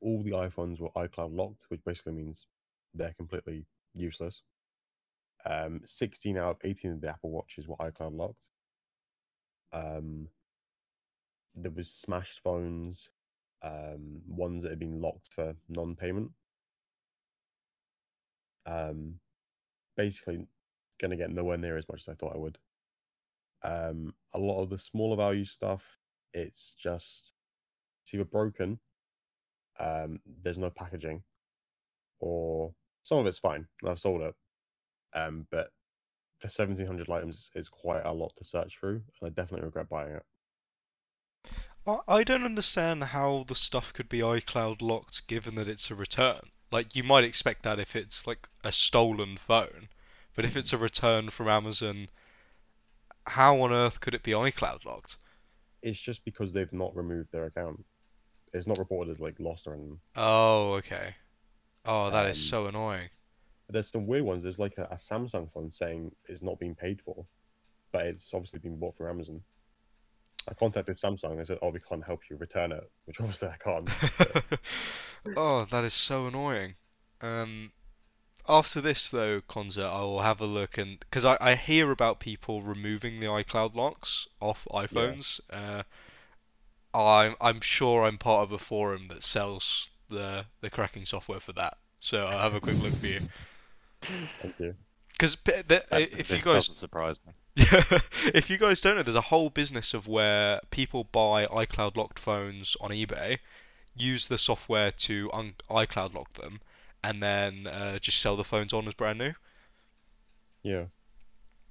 all 0.00 0.22
the 0.22 0.32
iPhones 0.32 0.80
were 0.80 0.90
iCloud 0.90 1.34
locked, 1.34 1.64
which 1.68 1.84
basically 1.84 2.12
means 2.12 2.46
they're 2.92 3.14
completely 3.16 3.66
useless. 3.94 4.42
Um, 5.46 5.80
16 5.84 6.36
out 6.38 6.50
of 6.50 6.56
18 6.62 6.92
of 6.92 7.00
the 7.00 7.08
Apple 7.08 7.30
Watches 7.30 7.66
were 7.68 7.76
iCloud 7.76 8.16
locked. 8.16 8.46
Um, 9.72 10.28
there 11.54 11.70
was 11.70 11.90
smashed 11.90 12.40
phones, 12.42 13.10
um, 13.62 14.20
ones 14.26 14.62
that 14.62 14.70
had 14.70 14.78
been 14.78 15.00
locked 15.00 15.30
for 15.34 15.54
non-payment. 15.68 16.30
Um, 18.66 19.20
basically, 19.96 20.46
gonna 21.00 21.16
get 21.16 21.30
nowhere 21.30 21.58
near 21.58 21.76
as 21.76 21.88
much 21.88 22.02
as 22.02 22.08
I 22.08 22.14
thought 22.14 22.34
I 22.34 22.38
would. 22.38 22.58
Um, 23.64 24.14
a 24.34 24.38
lot 24.38 24.62
of 24.62 24.70
the 24.70 24.78
smaller 24.78 25.16
value 25.16 25.46
stuff, 25.46 25.82
it's 26.32 26.74
just 26.78 27.34
it's 28.02 28.14
either 28.14 28.24
broken, 28.24 28.78
um, 29.80 30.20
there's 30.42 30.58
no 30.58 30.70
packaging, 30.70 31.22
or 32.20 32.74
some 33.02 33.18
of 33.18 33.26
it's 33.26 33.38
fine, 33.38 33.66
and 33.80 33.90
I've 33.90 33.98
sold 33.98 34.22
it. 34.22 34.34
Um, 35.14 35.46
but 35.50 35.70
for 36.38 36.48
seventeen 36.48 36.86
hundred 36.86 37.08
items, 37.08 37.50
it's 37.54 37.68
quite 37.68 38.04
a 38.04 38.12
lot 38.12 38.34
to 38.36 38.44
search 38.44 38.78
through, 38.78 39.02
and 39.20 39.26
I 39.26 39.28
definitely 39.30 39.64
regret 39.64 39.88
buying 39.88 40.14
it. 40.14 40.24
I 42.08 42.24
don't 42.24 42.44
understand 42.44 43.04
how 43.04 43.44
the 43.46 43.54
stuff 43.54 43.92
could 43.92 44.08
be 44.08 44.20
iCloud 44.20 44.80
locked 44.80 45.26
given 45.26 45.54
that 45.56 45.68
it's 45.68 45.90
a 45.90 45.94
return. 45.94 46.40
Like 46.70 46.96
you 46.96 47.04
might 47.04 47.24
expect 47.24 47.62
that 47.64 47.78
if 47.78 47.94
it's 47.94 48.26
like 48.26 48.48
a 48.62 48.72
stolen 48.72 49.36
phone, 49.36 49.88
but 50.34 50.46
if 50.46 50.56
it's 50.56 50.72
a 50.72 50.78
return 50.78 51.28
from 51.28 51.48
Amazon, 51.48 52.08
how 53.26 53.60
on 53.62 53.72
earth 53.72 54.00
could 54.00 54.14
it 54.14 54.22
be 54.22 54.32
iCloud 54.32 54.84
locked? 54.84 55.16
It's 55.82 55.98
just 56.00 56.24
because 56.24 56.52
they've 56.52 56.72
not 56.72 56.94
removed 56.96 57.30
their 57.32 57.46
account. 57.46 57.84
It's 58.52 58.66
not 58.66 58.78
reported 58.78 59.10
as 59.10 59.20
like 59.20 59.38
lost 59.40 59.66
or 59.66 59.74
anything. 59.74 59.98
Oh, 60.16 60.74
okay. 60.74 61.14
Oh, 61.84 62.10
that 62.10 62.26
is 62.26 62.38
Um, 62.38 62.42
so 62.42 62.66
annoying. 62.66 63.10
There's 63.68 63.90
some 63.90 64.06
weird 64.06 64.24
ones. 64.24 64.42
There's 64.42 64.58
like 64.58 64.78
a, 64.78 64.84
a 64.84 64.96
Samsung 64.96 65.50
phone 65.52 65.70
saying 65.72 66.12
it's 66.28 66.42
not 66.42 66.58
being 66.58 66.74
paid 66.74 67.00
for, 67.02 67.26
but 67.92 68.06
it's 68.06 68.32
obviously 68.32 68.60
been 68.60 68.78
bought 68.78 68.96
through 68.96 69.10
Amazon. 69.10 69.42
I 70.48 70.54
contacted 70.54 70.96
Samsung. 70.96 71.40
I 71.40 71.44
said, 71.44 71.58
"Oh, 71.62 71.70
we 71.70 71.80
can't 71.80 72.04
help 72.04 72.20
you 72.30 72.36
return 72.36 72.72
it," 72.72 72.90
which 73.06 73.20
obviously 73.20 73.48
I 73.48 73.56
can't. 73.56 73.88
Oh, 75.36 75.64
that 75.70 75.84
is 75.84 75.94
so 75.94 76.26
annoying. 76.26 76.74
Um, 77.22 77.72
after 78.48 78.80
this 78.80 79.10
though, 79.10 79.40
Conza, 79.42 79.84
I 79.84 80.02
will 80.02 80.22
have 80.22 80.40
a 80.40 80.46
look 80.46 80.78
and 80.78 80.98
because 81.00 81.24
I, 81.24 81.36
I 81.40 81.54
hear 81.54 81.90
about 81.90 82.20
people 82.20 82.62
removing 82.62 83.20
the 83.20 83.26
iCloud 83.26 83.74
locks 83.74 84.26
off 84.40 84.66
iPhones. 84.70 85.40
Uh, 85.50 85.82
I'm 86.94 87.34
I'm 87.40 87.60
sure 87.60 88.04
I'm 88.04 88.18
part 88.18 88.42
of 88.44 88.52
a 88.52 88.58
forum 88.58 89.08
that 89.08 89.22
sells 89.22 89.90
the 90.08 90.46
the 90.60 90.70
cracking 90.70 91.04
software 91.06 91.40
for 91.40 91.52
that. 91.54 91.78
So 92.00 92.24
I'll 92.24 92.38
have 92.38 92.54
a 92.54 92.60
quick 92.60 92.78
look 92.78 92.96
for 92.98 93.06
you. 93.06 93.20
Thank 94.02 94.58
you. 94.58 94.74
Because 95.12 95.36
That- 95.44 95.86
if 95.90 96.30
you 96.30 96.36
guys 96.36 96.68
doesn't 96.68 96.74
surprise 96.74 97.16
me. 97.26 97.32
if 98.34 98.50
you 98.50 98.58
guys 98.58 98.80
don't 98.80 98.96
know, 98.96 99.02
there's 99.02 99.14
a 99.14 99.20
whole 99.20 99.48
business 99.48 99.94
of 99.94 100.08
where 100.08 100.60
people 100.70 101.04
buy 101.04 101.46
iCloud 101.46 101.96
locked 101.96 102.18
phones 102.18 102.76
on 102.80 102.90
eBay, 102.90 103.38
use 103.96 104.26
the 104.26 104.38
software 104.38 104.90
to 104.90 105.30
un- 105.32 105.54
iCloud 105.70 106.14
lock 106.14 106.32
them, 106.34 106.60
and 107.04 107.22
then 107.22 107.66
uh, 107.66 107.98
just 107.98 108.20
sell 108.20 108.34
the 108.34 108.44
phones 108.44 108.72
on 108.72 108.88
as 108.88 108.94
brand 108.94 109.18
new. 109.18 109.32
Yeah, 110.62 110.84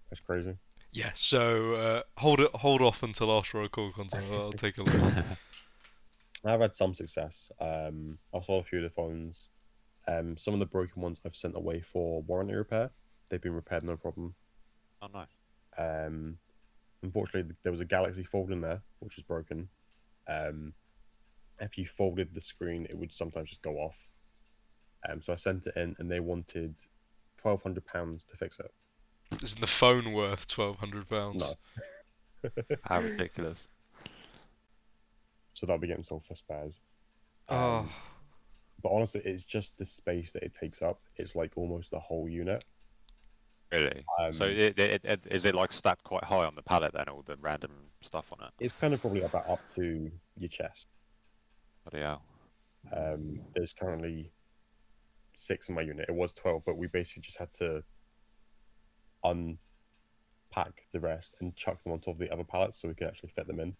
that's 0.10 0.22
crazy. 0.22 0.56
Yeah, 0.92 1.12
so 1.16 1.74
uh, 1.74 2.04
hold 2.18 2.40
it, 2.40 2.52
hold 2.54 2.84
off 2.84 3.02
until 3.02 3.32
after 3.32 3.62
I 3.64 3.68
call 3.68 3.92
content. 3.92 4.26
I'll 4.32 4.52
take 4.52 4.78
a 4.78 4.84
look. 4.84 4.96
I've 6.46 6.62
had 6.62 6.76
some 6.76 6.94
success. 6.94 7.52
Um, 7.60 8.20
I've 8.34 8.46
sold 8.46 8.64
a 8.64 8.68
few 8.68 8.80
of 8.80 8.84
the 8.84 8.90
phones. 8.92 9.50
Um, 10.08 10.38
some 10.38 10.54
of 10.54 10.60
the 10.60 10.68
broken 10.68 11.02
ones 11.02 11.20
I've 11.26 11.36
sent 11.36 11.56
away 11.56 11.82
for 11.82 12.22
warranty 12.24 12.54
repair. 12.54 12.92
They've 13.30 13.42
been 13.42 13.56
repaired, 13.56 13.84
no 13.84 13.98
problem. 13.98 14.36
oh 15.02 15.08
no. 15.12 15.26
Um, 15.76 16.38
unfortunately, 17.02 17.56
there 17.64 17.72
was 17.72 17.82
a 17.82 17.86
Galaxy 17.86 18.24
Fold 18.24 18.52
in 18.52 18.62
there, 18.62 18.84
which 19.00 19.18
is 19.18 19.24
broken. 19.24 19.70
Um, 20.28 20.74
if 21.60 21.78
you 21.78 21.88
folded 21.88 22.36
the 22.36 22.42
screen, 22.42 22.86
it 22.90 22.98
would 22.98 23.14
sometimes 23.14 23.50
just 23.50 23.64
go 23.64 23.78
off. 23.78 23.96
Um, 25.10 25.22
so 25.22 25.34
I 25.34 25.36
sent 25.36 25.68
it 25.68 25.76
in, 25.76 25.96
and 26.00 26.10
they 26.10 26.20
wanted 26.20 26.76
twelve 27.38 27.62
hundred 27.64 27.86
pounds 27.86 28.26
to 28.26 28.38
fix 28.38 28.60
it. 28.60 28.72
Isn't 29.42 29.62
the 29.62 29.68
phone 29.68 30.14
worth 30.14 30.48
twelve 30.48 30.78
hundred 30.78 31.10
pounds? 31.10 31.44
No. 32.44 32.50
How 32.84 33.02
ridiculous. 33.02 33.68
so 35.54 35.66
that'll 35.66 35.80
be 35.80 35.88
getting 35.88 36.04
sold 36.04 36.26
for 36.26 36.36
spares. 36.36 36.82
Oh, 37.50 37.78
Um, 37.80 37.90
But 38.82 38.90
honestly, 38.92 39.22
it's 39.24 39.46
just 39.46 39.78
the 39.78 39.86
space 39.86 40.32
that 40.34 40.44
it 40.44 40.54
takes 40.54 40.82
up. 40.82 41.02
It's 41.16 41.36
like 41.36 41.54
almost 41.56 41.92
the 41.92 42.00
whole 42.00 42.28
unit. 42.28 42.64
Really? 43.72 44.04
Um, 44.22 44.34
so 44.34 44.44
it, 44.46 44.78
it, 44.78 45.04
it, 45.06 45.22
is 45.32 45.46
it 45.46 45.56
like 45.56 45.72
stacked 45.72 46.04
quite 46.04 46.24
high 46.24 46.46
on 46.46 46.54
the 46.56 46.62
pallet 46.62 46.94
then, 46.94 47.10
all 47.10 47.24
the 47.26 47.38
random 47.42 47.72
stuff 48.02 48.26
on 48.32 48.46
it? 48.46 48.54
it's 48.60 48.74
kind 48.74 48.94
of 48.94 49.02
probably 49.02 49.22
about 49.22 49.50
up 49.50 49.62
to 49.76 50.12
your 50.38 50.50
chest. 50.50 50.88
Bloody 51.90 52.04
hell. 52.04 52.22
Um, 52.96 53.40
there's 53.56 53.74
currently 53.74 54.32
six 55.34 55.70
in 55.70 55.76
my 55.76 55.82
unit. 55.82 56.06
It 56.10 56.16
was 56.16 56.34
twelve, 56.34 56.64
but 56.66 56.78
we 56.78 56.88
basically 56.88 57.22
just 57.24 57.38
had 57.38 57.54
to 57.56 57.84
unpack 59.24 60.86
the 60.92 61.00
rest 61.00 61.38
and 61.42 61.56
chuck 61.56 61.84
them 61.84 61.94
on 61.94 62.00
top 62.00 62.16
of 62.16 62.20
the 62.20 62.32
other 62.32 62.44
pallets 62.44 62.82
so 62.82 62.88
we 62.88 62.94
could 62.96 63.08
actually 63.08 63.32
fit 63.36 63.48
them 63.48 63.60
in. 63.60 63.76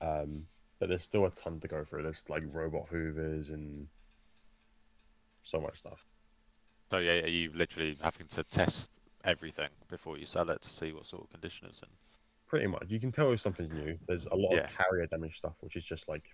Um, 0.00 0.42
but 0.78 0.88
there's 0.88 1.02
still 1.02 1.26
a 1.26 1.30
ton 1.30 1.60
to 1.60 1.68
go 1.68 1.84
through. 1.84 2.02
There's 2.04 2.24
like 2.28 2.42
robot 2.50 2.86
hoovers 2.90 3.50
and 3.50 3.86
so 5.42 5.60
much 5.60 5.78
stuff. 5.78 6.04
So 6.90 6.98
yeah, 6.98 7.20
are 7.20 7.28
you 7.28 7.50
literally 7.54 7.96
having 8.02 8.26
to 8.28 8.44
test 8.44 8.90
everything 9.24 9.68
before 9.88 10.18
you 10.18 10.26
sell 10.26 10.48
it 10.50 10.62
to 10.62 10.70
see 10.70 10.92
what 10.92 11.06
sort 11.06 11.24
of 11.24 11.30
condition 11.30 11.68
it's 11.68 11.80
in? 11.82 11.88
Pretty 12.46 12.66
much, 12.66 12.84
you 12.88 12.98
can 12.98 13.12
tell 13.12 13.30
if 13.32 13.40
something's 13.40 13.72
new. 13.72 13.96
There's 14.08 14.26
a 14.26 14.34
lot 14.34 14.54
Yeah. 14.54 14.64
of 14.64 14.70
carrier 14.76 15.06
damage 15.06 15.38
stuff, 15.38 15.54
which 15.60 15.76
is 15.76 15.84
just 15.84 16.08
like 16.08 16.24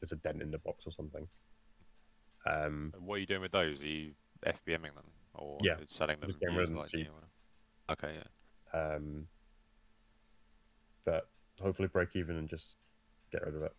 there's 0.00 0.12
a 0.12 0.16
dent 0.16 0.40
in 0.40 0.50
the 0.50 0.58
box 0.58 0.86
or 0.86 0.92
something. 0.92 1.28
Um, 2.46 2.92
And 2.94 3.06
what 3.06 3.16
are 3.16 3.18
you 3.18 3.26
doing 3.26 3.42
with 3.42 3.52
those? 3.52 3.80
Are 3.80 3.86
you 3.86 4.12
FBMing 4.46 4.94
them 4.94 5.10
or 5.34 5.58
Yeah, 5.62 5.76
selling 5.88 6.20
them? 6.20 6.28
just 6.28 6.40
getting 6.40 6.56
rid 6.56 6.68
of 6.68 6.74
them 6.74 6.84
cheap. 6.88 7.08
Okay, 7.90 8.14
yeah. 8.14 8.24
um, 8.72 9.26
but 11.04 11.28
hopefully 11.60 11.88
break 11.88 12.14
even 12.14 12.36
and 12.36 12.48
just 12.48 12.76
get 13.32 13.42
rid 13.44 13.54
of 13.54 13.62
it. 13.62 13.72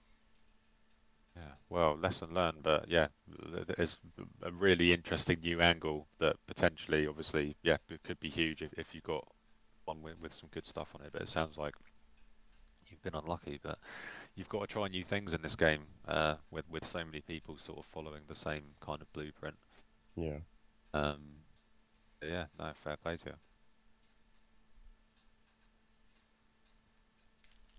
Yeah, 1.36 1.54
well, 1.70 1.96
lesson 1.96 2.34
learned, 2.34 2.62
but 2.62 2.90
yeah, 2.90 3.08
it's 3.78 3.98
a 4.44 4.52
really 4.52 4.92
interesting 4.92 5.40
new 5.40 5.62
angle 5.62 6.08
that 6.20 6.36
potentially, 6.46 7.08
obviously, 7.08 7.56
yeah, 7.64 7.78
it 7.90 8.04
could 8.04 8.20
be 8.20 8.30
huge 8.30 8.62
if, 8.62 8.74
if 8.78 8.94
you 8.94 9.00
got 9.02 9.26
one 9.86 10.02
with, 10.02 10.20
with 10.20 10.34
some 10.34 10.50
good 10.52 10.66
stuff 10.66 10.90
on 10.94 11.06
it. 11.06 11.12
But 11.14 11.22
it 11.22 11.30
sounds 11.30 11.58
like 11.58 11.74
you've 12.90 13.02
been 13.02 13.16
unlucky, 13.16 13.60
but 13.64 13.80
you've 14.36 14.50
got 14.50 14.62
to 14.62 14.68
try 14.68 14.88
new 14.88 15.04
things 15.04 15.34
in 15.34 15.42
this 15.42 15.56
game 15.56 15.82
uh, 16.08 16.36
with 16.52 16.68
with 16.70 16.86
so 16.86 17.04
many 17.04 17.22
people 17.22 17.58
sort 17.58 17.80
of 17.80 17.86
following 17.86 18.22
the 18.28 18.36
same 18.36 18.64
kind 18.80 19.02
of 19.02 19.12
blueprint. 19.14 19.56
Yeah. 20.16 20.40
Um, 20.94 21.22
yeah, 22.22 22.46
no, 22.60 22.72
fair 22.84 22.98
play 22.98 23.18
to 23.18 23.26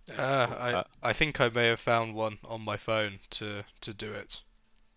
you. 0.08 0.14
Uh, 0.16 0.46
I 0.58 0.76
Uh, 0.76 0.84
I 1.02 1.12
think 1.12 1.40
I 1.40 1.48
may 1.48 1.66
have 1.68 1.80
found 1.80 2.14
one 2.14 2.38
on 2.44 2.60
my 2.62 2.76
phone 2.76 3.20
to 3.30 3.64
to 3.82 3.92
do 3.94 4.12
it, 4.12 4.40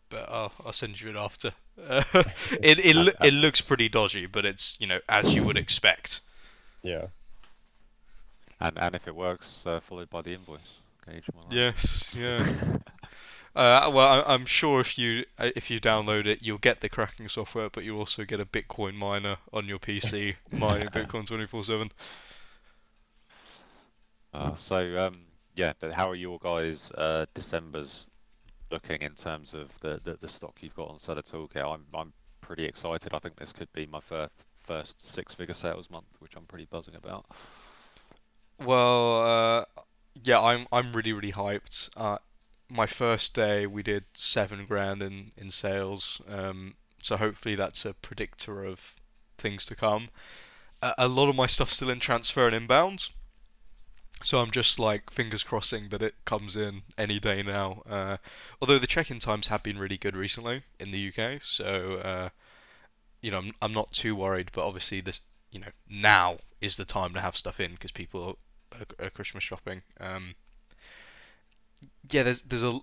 but 0.10 0.30
I'll 0.30 0.54
I'll 0.66 0.74
send 0.74 1.00
you 1.02 1.10
it 1.10 1.16
after. 1.16 1.54
Uh, 1.78 2.04
it 2.62 2.80
it 2.80 2.96
loo- 2.96 3.14
it 3.22 3.34
looks 3.34 3.62
pretty 3.62 3.90
dodgy, 3.90 4.26
but 4.28 4.46
it's 4.46 4.76
you 4.80 4.88
know 4.88 5.02
as 5.10 5.34
you 5.34 5.44
would 5.44 5.58
expect. 5.58 6.22
Yeah. 6.84 7.08
And 8.60 8.78
and 8.78 8.96
if 8.96 9.08
it 9.08 9.16
works, 9.16 9.66
uh, 9.66 9.80
followed 9.80 10.10
by 10.10 10.22
the 10.22 10.34
invoice. 10.34 10.80
Gage, 11.08 11.30
am 11.34 11.40
I 11.40 11.44
right? 11.44 11.54
Yes, 11.54 12.14
yeah. 12.18 12.78
Uh, 13.56 13.90
well, 13.94 14.06
I, 14.06 14.34
I'm 14.34 14.46
sure 14.46 14.82
if 14.82 14.98
you 14.98 15.24
uh, 15.40 15.50
if 15.56 15.72
you 15.72 15.80
download 15.80 16.28
it, 16.28 16.42
you'll 16.42 16.58
get 16.58 16.82
the 16.82 16.90
cracking 16.90 17.30
software, 17.30 17.70
but 17.70 17.86
you'll 17.86 18.00
also 18.00 18.26
get 18.26 18.42
a 18.42 18.46
Bitcoin 18.46 18.96
miner 18.96 19.38
on 19.54 19.66
your 19.66 19.80
PC 19.80 20.36
mining 20.52 20.90
Bitcoin 20.90 21.26
24/7. 21.26 21.90
Uh, 24.34 24.56
so 24.56 25.08
um, 25.08 25.22
yeah, 25.56 25.72
but 25.80 25.94
how 25.94 26.10
are 26.10 26.16
your 26.16 26.38
guys' 26.40 26.92
uh, 26.98 27.26
December's 27.34 28.10
looking 28.72 29.02
in 29.02 29.14
terms 29.14 29.54
of 29.54 29.70
the, 29.80 30.02
the, 30.04 30.18
the 30.20 30.28
stock 30.28 30.58
you've 30.60 30.76
got 30.76 30.90
on 30.90 31.00
Seller 31.00 31.22
Toolkit? 31.22 31.64
I'm 31.64 31.86
I'm 31.94 32.12
pretty 32.42 32.66
excited. 32.66 33.14
I 33.14 33.20
think 33.20 33.38
this 33.38 33.54
could 33.54 33.72
be 33.72 33.86
my 33.86 34.02
first 34.02 34.34
first 34.66 35.00
six-figure 35.00 35.56
sales 35.56 35.90
month, 35.90 36.08
which 36.20 36.36
I'm 36.36 36.46
pretty 36.46 36.66
buzzing 36.66 36.96
about. 36.96 37.26
Well, 38.60 39.22
uh, 39.22 39.66
yeah, 40.24 40.40
I'm 40.40 40.68
I'm 40.72 40.94
really 40.94 41.14
really 41.14 41.32
hyped. 41.32 41.90
Uh, 41.96 42.18
my 42.70 42.88
first 42.88 43.34
day 43.34 43.68
we 43.68 43.84
did 43.84 44.06
seven 44.14 44.66
grand 44.66 45.02
in 45.02 45.32
in 45.38 45.52
sales, 45.52 46.22
um, 46.28 46.76
so 47.02 47.18
hopefully 47.18 47.56
that's 47.56 47.86
a 47.86 47.94
predictor 47.94 48.64
of 48.64 48.96
things 49.38 49.66
to 49.68 49.76
come. 49.76 50.10
A, 50.82 50.94
a 51.00 51.08
lot 51.08 51.30
of 51.30 51.36
my 51.36 51.48
stuff's 51.48 51.76
still 51.76 51.90
in 51.90 52.00
transfer 52.00 52.48
and 52.48 52.56
inbound, 52.56 53.10
so 54.24 54.40
I'm 54.40 54.52
just 54.52 54.80
like 54.80 55.12
fingers 55.12 55.44
crossing 55.44 55.90
that 55.90 56.02
it 56.02 56.16
comes 56.26 56.56
in 56.56 56.82
any 56.98 57.20
day 57.20 57.44
now. 57.44 57.84
Uh, 57.88 58.18
although 58.62 58.80
the 58.80 58.88
check-in 58.88 59.20
times 59.20 59.48
have 59.48 59.64
been 59.64 59.78
really 59.78 59.98
good 59.98 60.16
recently 60.16 60.64
in 60.80 60.92
the 60.92 61.10
UK, 61.10 61.42
so 61.44 61.96
uh, 61.96 62.30
you 63.22 63.32
know 63.32 63.40
I'm 63.40 63.52
I'm 63.62 63.74
not 63.74 63.92
too 63.92 64.16
worried. 64.16 64.52
But 64.54 64.66
obviously 64.66 65.02
this 65.02 65.22
you 65.52 65.60
know 65.60 65.72
now 65.90 66.40
is 66.62 66.78
the 66.78 66.86
time 66.86 67.14
to 67.14 67.22
have 67.22 67.38
stuff 67.38 67.60
in 67.60 67.72
because 67.72 67.92
people 67.92 68.40
are 69.00 69.10
Christmas 69.10 69.44
shopping. 69.44 69.82
Um, 70.00 70.36
yeah, 72.10 72.24
there's 72.24 72.42
there's 72.44 72.64
a 72.64 72.80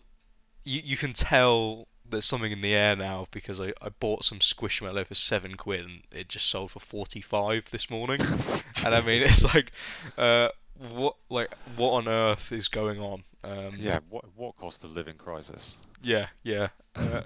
you 0.64 0.80
you 0.84 0.96
can 0.96 1.12
tell 1.12 1.88
there's 2.08 2.24
something 2.24 2.52
in 2.52 2.60
the 2.60 2.74
air 2.74 2.96
now 2.96 3.26
because 3.30 3.60
I, 3.60 3.72
I 3.80 3.88
bought 4.00 4.24
some 4.24 4.40
squishmallow 4.40 5.06
for 5.06 5.14
seven 5.14 5.56
quid 5.56 5.84
and 5.84 6.02
it 6.10 6.28
just 6.28 6.46
sold 6.50 6.72
for 6.72 6.80
45 6.80 7.70
this 7.70 7.88
morning 7.90 8.20
and 8.84 8.94
I 8.94 9.00
mean 9.00 9.22
it's 9.22 9.44
like 9.54 9.72
uh 10.18 10.48
what 10.74 11.16
like 11.30 11.54
what 11.76 11.90
on 11.92 12.08
earth 12.08 12.52
is 12.52 12.68
going 12.68 13.00
on 13.00 13.22
um 13.44 13.72
Yeah, 13.78 14.00
what 14.08 14.24
what 14.36 14.56
cost 14.56 14.84
of 14.84 14.90
living 14.92 15.16
crisis? 15.16 15.76
yeah, 16.02 16.28
yeah. 16.42 16.68
Uh, 16.96 17.22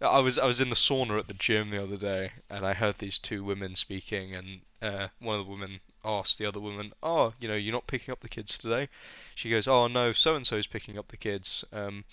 I 0.00 0.18
was 0.20 0.38
I 0.38 0.46
was 0.46 0.60
in 0.60 0.70
the 0.70 0.74
sauna 0.76 1.18
at 1.18 1.28
the 1.28 1.34
gym 1.34 1.70
the 1.70 1.82
other 1.82 1.96
day, 1.96 2.32
and 2.50 2.66
I 2.66 2.74
heard 2.74 2.98
these 2.98 3.18
two 3.18 3.44
women 3.44 3.74
speaking, 3.74 4.34
and 4.34 4.60
uh, 4.82 5.08
one 5.20 5.38
of 5.38 5.44
the 5.46 5.50
women 5.50 5.80
asked 6.04 6.38
the 6.38 6.46
other 6.46 6.60
woman, 6.60 6.92
"Oh, 7.02 7.32
you 7.40 7.48
know, 7.48 7.54
you're 7.54 7.72
not 7.72 7.86
picking 7.86 8.12
up 8.12 8.20
the 8.20 8.28
kids 8.28 8.58
today?" 8.58 8.88
She 9.34 9.50
goes, 9.50 9.66
"Oh 9.66 9.86
no, 9.88 10.12
so 10.12 10.36
and 10.36 10.46
so's 10.46 10.66
picking 10.66 10.98
up 10.98 11.08
the 11.08 11.16
kids." 11.16 11.64
Um, 11.72 12.04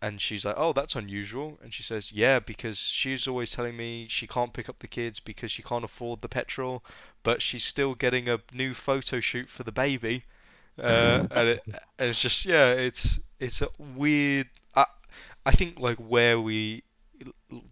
and 0.00 0.20
she's 0.20 0.44
like, 0.44 0.54
"Oh, 0.56 0.72
that's 0.72 0.94
unusual." 0.96 1.58
And 1.62 1.74
she 1.74 1.82
says, 1.82 2.12
"Yeah, 2.12 2.38
because 2.38 2.78
she's 2.78 3.26
always 3.26 3.52
telling 3.52 3.76
me 3.76 4.06
she 4.08 4.26
can't 4.26 4.52
pick 4.52 4.68
up 4.68 4.78
the 4.78 4.88
kids 4.88 5.20
because 5.20 5.50
she 5.50 5.62
can't 5.62 5.84
afford 5.84 6.20
the 6.20 6.28
petrol, 6.28 6.84
but 7.22 7.42
she's 7.42 7.64
still 7.64 7.94
getting 7.94 8.28
a 8.28 8.40
new 8.52 8.74
photo 8.74 9.20
shoot 9.20 9.48
for 9.48 9.64
the 9.64 9.72
baby." 9.72 10.24
Uh, 10.78 11.26
and, 11.30 11.48
it, 11.48 11.62
and 11.66 12.10
it's 12.10 12.20
just 12.20 12.44
yeah, 12.44 12.72
it's 12.72 13.18
it's 13.40 13.62
a 13.62 13.68
weird. 13.78 14.48
I 14.74 14.86
I 15.44 15.52
think 15.52 15.80
like 15.80 15.98
where 15.98 16.40
we 16.40 16.84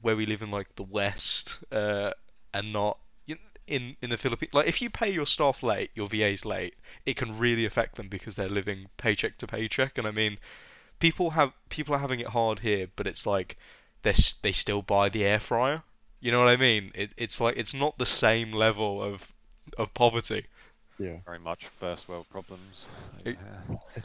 where 0.01 0.17
we 0.17 0.27
live 0.27 0.43
in 0.43 0.51
like 0.51 0.75
the 0.75 0.83
West, 0.83 1.59
uh, 1.71 2.13
and 2.53 2.73
not 2.73 2.99
in 3.67 3.97
in 4.03 4.11
the 4.11 4.17
Philippines. 4.17 4.55
Like 4.55 4.69
if 4.69 4.81
you 4.83 4.91
pay 4.91 5.11
your 5.11 5.27
staff 5.27 5.63
late, 5.63 5.91
your 5.95 6.09
VAs 6.09 6.45
late, 6.45 6.75
it 7.05 7.17
can 7.17 7.39
really 7.39 7.65
affect 7.65 7.97
them 7.97 8.09
because 8.09 8.37
they're 8.37 8.49
living 8.49 8.87
paycheck 8.97 9.39
to 9.39 9.47
paycheck. 9.47 9.99
And 9.99 10.07
I 10.07 10.11
mean, 10.11 10.39
people 11.01 11.31
have 11.31 11.53
people 11.69 11.95
are 11.95 11.99
having 11.99 12.21
it 12.21 12.29
hard 12.29 12.61
here, 12.61 12.89
but 12.97 13.07
it's 13.07 13.27
like 13.27 13.57
they 14.03 14.15
they 14.43 14.53
still 14.53 14.83
buy 14.83 15.09
the 15.09 15.25
air 15.25 15.41
fryer. 15.41 15.83
You 16.21 16.33
know 16.33 16.39
what 16.41 16.49
I 16.49 16.57
mean? 16.57 16.93
It, 16.95 17.13
it's 17.17 17.41
like 17.41 17.57
it's 17.57 17.75
not 17.75 17.99
the 17.99 18.07
same 18.07 18.53
level 18.53 19.03
of 19.03 19.31
of 19.79 19.93
poverty. 19.95 20.47
Yeah. 20.99 21.19
Very 21.27 21.39
much 21.41 21.67
first 21.79 22.09
world 22.09 22.27
problems. 22.31 22.87
It- 23.25 23.37
Yeah. 23.71 23.77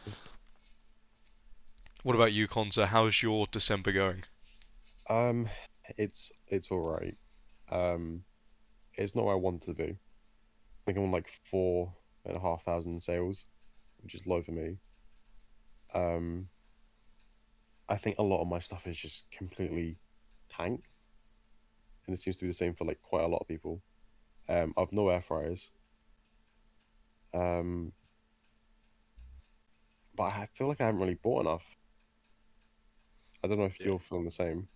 What 2.04 2.16
about 2.16 2.34
you, 2.34 2.48
Conza? 2.48 2.88
How's 2.88 3.22
your 3.22 3.46
December 3.52 3.92
going? 3.92 4.24
Um, 5.10 5.50
it's 5.98 6.32
it's 6.48 6.72
all 6.72 6.82
right. 6.82 7.16
Um, 7.70 8.24
it's 8.96 9.16
not 9.16 9.26
where 9.26 9.34
I 9.36 9.38
want 9.38 9.64
to 9.64 9.74
be. 9.74 9.84
I 9.84 10.82
think 10.86 10.98
I'm 10.98 11.06
on 11.06 11.12
like 11.12 11.30
four 11.50 11.94
and 12.26 12.36
a 12.36 12.40
half 12.40 12.64
thousand 12.64 13.02
sales, 13.02 13.46
which 14.02 14.16
is 14.16 14.28
low 14.28 14.42
for 14.42 14.52
me. 14.52 14.78
Um, 15.94 16.48
I 17.90 17.98
think 17.98 18.18
a 18.18 18.24
lot 18.24 18.42
of 18.42 18.48
my 18.48 18.60
stuff 18.60 18.88
is 18.88 18.98
just 18.98 19.26
completely 19.32 19.98
tanked, 20.50 20.88
and 22.06 22.14
it 22.14 22.22
seems 22.22 22.38
to 22.38 22.46
be 22.46 22.50
the 22.50 22.54
same 22.56 22.74
for 22.74 22.86
like 22.86 23.02
quite 23.02 23.24
a 23.24 23.28
lot 23.28 23.40
of 23.42 23.48
people. 23.48 23.82
Um, 24.50 24.74
I've 24.78 24.92
no 24.92 25.10
air 25.10 25.22
fryers. 25.22 25.70
Um, 27.34 27.94
but 30.16 30.24
I 30.34 30.48
feel 30.54 30.68
like 30.68 30.82
I 30.82 30.86
haven't 30.86 31.02
really 31.02 31.20
bought 31.22 31.42
enough. 31.42 31.64
I 33.44 33.48
don't 33.48 33.58
know 33.58 33.66
if 33.66 33.80
Yeah. 33.80 33.88
you're 33.88 34.00
feeling 34.00 34.26
the 34.26 34.32
same. 34.32 34.68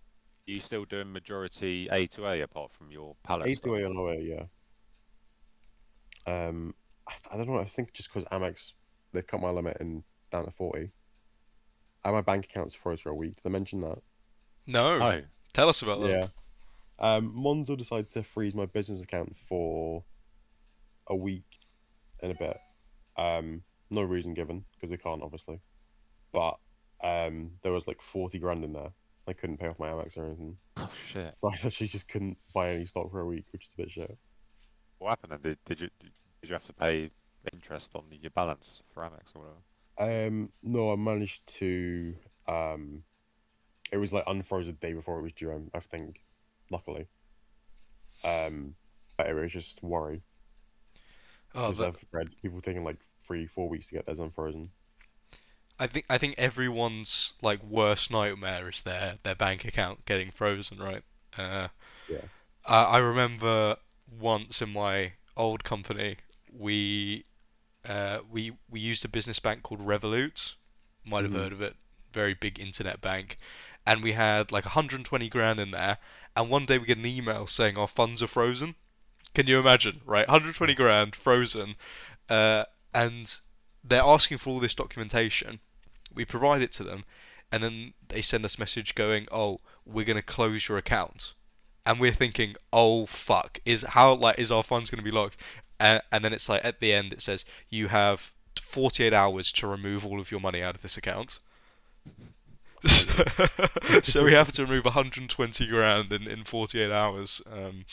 Are 0.48 0.52
you 0.52 0.60
still 0.60 0.84
doing 0.84 1.12
majority 1.12 1.88
A 1.90 2.06
to 2.08 2.26
A 2.26 2.42
apart 2.42 2.72
from 2.72 2.92
your 2.92 3.16
pallet 3.24 3.48
A 3.48 3.56
to 3.56 3.74
A 3.74 3.84
on 3.84 3.96
away, 3.96 4.20
yeah. 4.22 4.44
Um, 6.26 6.74
I, 7.08 7.14
I 7.32 7.36
don't 7.36 7.48
know. 7.48 7.58
I 7.58 7.64
think 7.64 7.92
just 7.92 8.12
because 8.12 8.28
Amex 8.30 8.72
they 9.12 9.22
cut 9.22 9.40
my 9.40 9.50
limit 9.50 9.78
in 9.80 10.04
down 10.30 10.44
to 10.44 10.50
forty. 10.52 10.92
I 12.04 12.08
had 12.08 12.14
my 12.14 12.20
bank 12.20 12.44
accounts 12.44 12.74
froze 12.74 13.00
for 13.00 13.10
a 13.10 13.14
week. 13.14 13.34
Did 13.36 13.46
I 13.46 13.48
mention 13.48 13.80
that? 13.80 13.98
No, 14.68 14.98
Oh, 15.00 15.20
tell 15.52 15.68
us 15.68 15.82
about 15.82 16.00
that. 16.02 16.10
Yeah. 16.10 16.26
Um, 16.98 17.34
Monzo 17.36 17.76
decided 17.76 18.12
to 18.12 18.22
freeze 18.22 18.54
my 18.54 18.66
business 18.66 19.02
account 19.02 19.36
for 19.48 20.04
a 21.08 21.16
week 21.16 21.58
and 22.22 22.30
a 22.30 22.34
bit. 22.36 22.58
Um, 23.16 23.62
no 23.90 24.02
reason 24.02 24.34
given 24.34 24.64
because 24.74 24.90
they 24.90 24.96
can't 24.96 25.22
obviously, 25.22 25.60
but 26.32 26.58
um, 27.02 27.50
there 27.62 27.72
was 27.72 27.88
like 27.88 28.00
forty 28.00 28.38
grand 28.38 28.62
in 28.62 28.72
there. 28.72 28.92
I 29.28 29.32
couldn't 29.32 29.58
pay 29.58 29.68
off 29.68 29.78
my 29.78 29.88
Amex 29.88 30.16
or 30.16 30.24
anything, 30.26 30.56
oh 30.76 30.90
shit. 31.06 31.34
so 31.40 31.48
I 31.48 31.54
actually 31.66 31.88
just 31.88 32.08
couldn't 32.08 32.38
buy 32.54 32.70
any 32.70 32.84
stock 32.86 33.10
for 33.10 33.20
a 33.20 33.26
week, 33.26 33.44
which 33.52 33.64
is 33.64 33.74
a 33.74 33.82
bit 33.82 33.90
shit. 33.90 34.16
What 34.98 35.10
happened 35.10 35.32
then? 35.32 35.40
Did, 35.42 35.58
did 35.64 35.80
you 35.80 35.88
did 36.40 36.48
you 36.48 36.52
have 36.54 36.66
to 36.66 36.72
pay 36.72 37.10
interest 37.52 37.90
on 37.94 38.04
your 38.10 38.30
balance 38.30 38.82
for 38.92 39.02
Amex 39.02 39.34
or 39.34 39.42
whatever? 39.42 40.26
Um, 40.26 40.50
no, 40.62 40.92
I 40.92 40.96
managed 40.96 41.46
to. 41.58 42.14
Um, 42.46 43.02
it 43.92 43.96
was 43.98 44.12
like 44.12 44.24
unfrozen 44.26 44.76
the 44.78 44.86
day 44.86 44.92
before 44.94 45.18
it 45.18 45.22
was 45.22 45.32
due. 45.32 45.50
I- 45.52 45.76
I 45.76 45.80
think, 45.80 46.22
luckily. 46.70 47.06
Um, 48.24 48.74
but 49.16 49.28
it 49.28 49.34
was 49.34 49.52
just 49.52 49.82
worry. 49.82 50.22
Oh, 51.54 51.70
Because 51.70 51.78
that, 51.78 51.88
I've 51.88 52.04
read 52.12 52.28
people 52.42 52.60
taking 52.60 52.84
like 52.84 52.98
three, 53.26 53.46
four 53.46 53.68
weeks 53.68 53.88
to 53.88 53.94
get 53.94 54.06
theirs 54.06 54.18
unfrozen. 54.18 54.70
I 55.78 55.86
think 55.86 56.04
I 56.10 56.18
think 56.18 56.34
everyone's 56.38 57.32
like 57.40 57.62
worst 57.62 58.10
nightmare 58.10 58.68
is 58.68 58.82
their 58.82 59.18
their 59.22 59.34
bank 59.34 59.64
account 59.64 60.04
getting 60.04 60.30
frozen, 60.30 60.78
right? 60.78 61.02
Uh, 61.36 61.68
Yeah. 62.08 62.26
I, 62.66 62.84
I 62.84 62.98
remember 62.98 63.76
once 64.08 64.62
in 64.62 64.72
my 64.72 65.14
old 65.36 65.64
company, 65.64 66.16
we 66.52 67.24
uh, 67.84 68.20
we 68.30 68.52
we 68.70 68.80
used 68.80 69.04
a 69.04 69.08
business 69.08 69.38
bank 69.40 69.62
called 69.62 69.80
Revolut. 69.80 70.54
Might 71.04 71.24
have 71.24 71.32
Mhm. 71.32 71.40
heard 71.40 71.52
of 71.52 71.62
it. 71.62 71.76
Very 72.12 72.34
big 72.34 72.60
internet 72.60 73.00
bank, 73.00 73.38
and 73.86 74.02
we 74.02 74.12
had 74.12 74.52
like 74.52 74.64
120 74.66 75.28
grand 75.30 75.60
in 75.60 75.70
there. 75.72 75.98
And 76.36 76.50
one 76.50 76.66
day 76.66 76.78
we 76.78 76.86
get 76.86 76.98
an 76.98 77.06
email 77.06 77.46
saying 77.46 77.78
our 77.78 77.88
funds 77.88 78.22
are 78.22 78.28
frozen. 78.28 78.76
Can 79.34 79.46
you 79.46 79.58
imagine, 79.60 80.02
right? 80.04 80.28
120 80.28 80.74
grand 80.74 81.16
frozen, 81.16 81.76
uh, 82.28 82.64
and 82.94 83.40
they're 83.84 84.02
asking 84.02 84.38
for 84.38 84.50
all 84.50 84.60
this 84.60 84.74
documentation. 84.74 85.60
We 86.14 86.24
provide 86.24 86.62
it 86.62 86.72
to 86.72 86.84
them, 86.84 87.04
and 87.52 87.62
then 87.62 87.94
they 88.08 88.22
send 88.22 88.44
us 88.44 88.58
message 88.58 88.94
going, 88.94 89.28
"Oh, 89.30 89.60
we're 89.84 90.04
gonna 90.04 90.22
close 90.22 90.68
your 90.68 90.78
account," 90.78 91.32
and 91.84 92.00
we're 92.00 92.12
thinking, 92.12 92.56
"Oh 92.72 93.06
fuck, 93.06 93.58
is 93.64 93.82
how 93.82 94.14
like 94.14 94.38
is 94.38 94.50
our 94.50 94.62
funds 94.62 94.90
gonna 94.90 95.02
be 95.02 95.10
locked?" 95.10 95.36
Uh, 95.78 96.00
and 96.10 96.24
then 96.24 96.32
it's 96.32 96.48
like 96.48 96.64
at 96.64 96.80
the 96.80 96.92
end 96.92 97.12
it 97.12 97.20
says 97.20 97.44
you 97.68 97.88
have 97.88 98.32
48 98.60 99.12
hours 99.12 99.52
to 99.52 99.66
remove 99.66 100.06
all 100.06 100.20
of 100.20 100.30
your 100.30 100.40
money 100.40 100.62
out 100.62 100.74
of 100.74 100.82
this 100.82 100.96
account. 100.96 101.38
So, 104.02 104.24
we 104.24 104.32
have 104.34 104.52
to 104.52 104.62
remove 104.62 104.84
120 104.84 105.66
grand 105.66 106.12
in, 106.12 106.28
in 106.28 106.44
48 106.44 106.90
hours. 106.92 107.40
Um, 107.50 107.84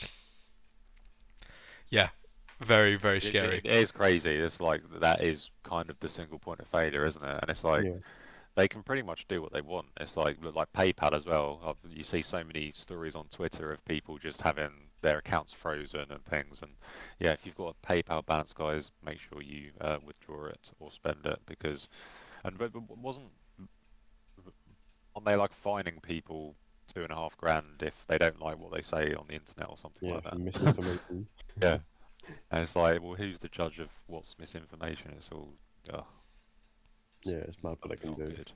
yeah, 1.90 2.10
very 2.64 2.96
very 2.96 3.22
scary. 3.22 3.58
It, 3.58 3.66
it 3.66 3.72
is 3.72 3.92
crazy. 3.92 4.36
It's 4.36 4.60
like 4.62 4.82
that 5.00 5.22
is 5.24 5.52
kind 5.64 5.90
of 5.90 6.00
the 6.00 6.10
single 6.10 6.40
point 6.40 6.60
of 6.62 6.68
failure, 6.68 7.06
isn't 7.06 7.24
it? 7.24 7.40
And 7.42 7.50
it's 7.50 7.64
like 7.64 7.88
Yeah. 7.88 8.00
they 8.56 8.68
can 8.68 8.84
pretty 8.84 9.02
much 9.04 9.28
do 9.28 9.42
what 9.42 9.52
they 9.54 9.62
want. 9.62 9.88
It's 10.00 10.18
like 10.18 10.38
like 10.44 10.72
PayPal 10.74 11.14
as 11.14 11.26
well. 11.26 11.78
You 11.90 12.04
see 12.04 12.22
so 12.22 12.44
many 12.44 12.72
stories 12.76 13.16
on 13.16 13.28
Twitter 13.28 13.72
of 13.72 13.84
people 13.86 14.18
just 14.18 14.42
having 14.42 14.72
their 15.02 15.20
accounts 15.20 15.54
frozen 15.54 16.12
and 16.12 16.24
things. 16.26 16.62
And 16.62 16.72
yeah, 17.20 17.32
if 17.34 17.46
you've 17.46 17.56
got 17.56 17.76
a 17.84 17.88
PayPal 17.88 18.26
balance, 18.26 18.54
guys, 18.54 18.92
make 19.06 19.20
sure 19.20 19.42
you 19.42 19.72
uh, 19.82 19.98
withdraw 20.06 20.48
it 20.48 20.72
or 20.80 20.92
spend 20.92 21.26
it 21.26 21.40
because 21.46 21.90
and 22.46 22.58
but- 22.58 22.74
but 22.74 22.98
wasn't 22.98 23.32
aren't 25.16 25.26
they 25.26 25.36
like 25.36 25.54
fining 25.54 26.00
people 26.02 26.56
two 26.94 27.04
and 27.04 27.12
a 27.12 27.16
half 27.16 27.38
grand 27.38 27.82
if 27.82 28.06
they 28.08 28.18
don't 28.18 28.40
like 28.42 28.58
what 28.58 28.72
they 28.74 28.82
say 28.82 29.14
on 29.14 29.26
the 29.28 29.34
internet 29.36 29.70
or 29.70 29.78
something 29.78 30.02
Yeah, 30.02 30.14
like 30.14 30.24
for 30.30 30.36
that? 30.36 30.38
misinformation. 30.38 31.28
Yeah. 31.62 31.80
And 32.52 32.62
it's 32.64 32.76
like, 32.76 33.02
well, 33.02 33.16
who's 33.16 33.40
the 33.40 33.50
judge 33.50 33.80
of 33.80 33.90
what's 34.08 34.38
misinformation? 34.40 35.14
It's 35.18 35.30
all, 35.32 35.54
ugh, 35.94 36.06
yeah, 37.24 37.38
it's 37.48 37.62
mad 37.64 37.78
what 37.82 37.90
they 37.90 37.98
can 37.98 38.12
not 38.12 38.16
do. 38.16 38.36
good. 38.36 38.52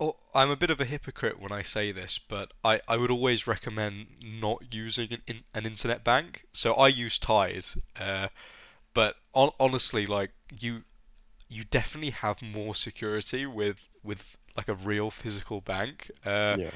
Oh, 0.00 0.16
I'm 0.34 0.50
a 0.50 0.56
bit 0.56 0.70
of 0.70 0.80
a 0.80 0.84
hypocrite 0.84 1.38
when 1.40 1.52
I 1.52 1.62
say 1.62 1.92
this, 1.92 2.18
but 2.18 2.52
I, 2.64 2.80
I 2.88 2.96
would 2.96 3.10
always 3.12 3.46
recommend 3.46 4.08
not 4.20 4.72
using 4.74 5.12
an, 5.12 5.22
in, 5.26 5.44
an 5.54 5.66
internet 5.66 6.02
bank. 6.04 6.44
So 6.52 6.74
I 6.74 6.88
use 6.88 7.18
Tide, 7.18 7.64
uh, 7.98 8.28
but 8.94 9.16
on, 9.34 9.52
honestly, 9.60 10.06
like 10.06 10.32
you 10.60 10.84
you 11.48 11.64
definitely 11.64 12.10
have 12.12 12.42
more 12.42 12.74
security 12.74 13.46
with 13.46 13.78
with 14.04 14.36
like 14.56 14.68
a 14.68 14.74
real 14.74 15.10
physical 15.10 15.60
bank. 15.60 16.10
Uh, 16.24 16.56
Yeah, 16.56 16.70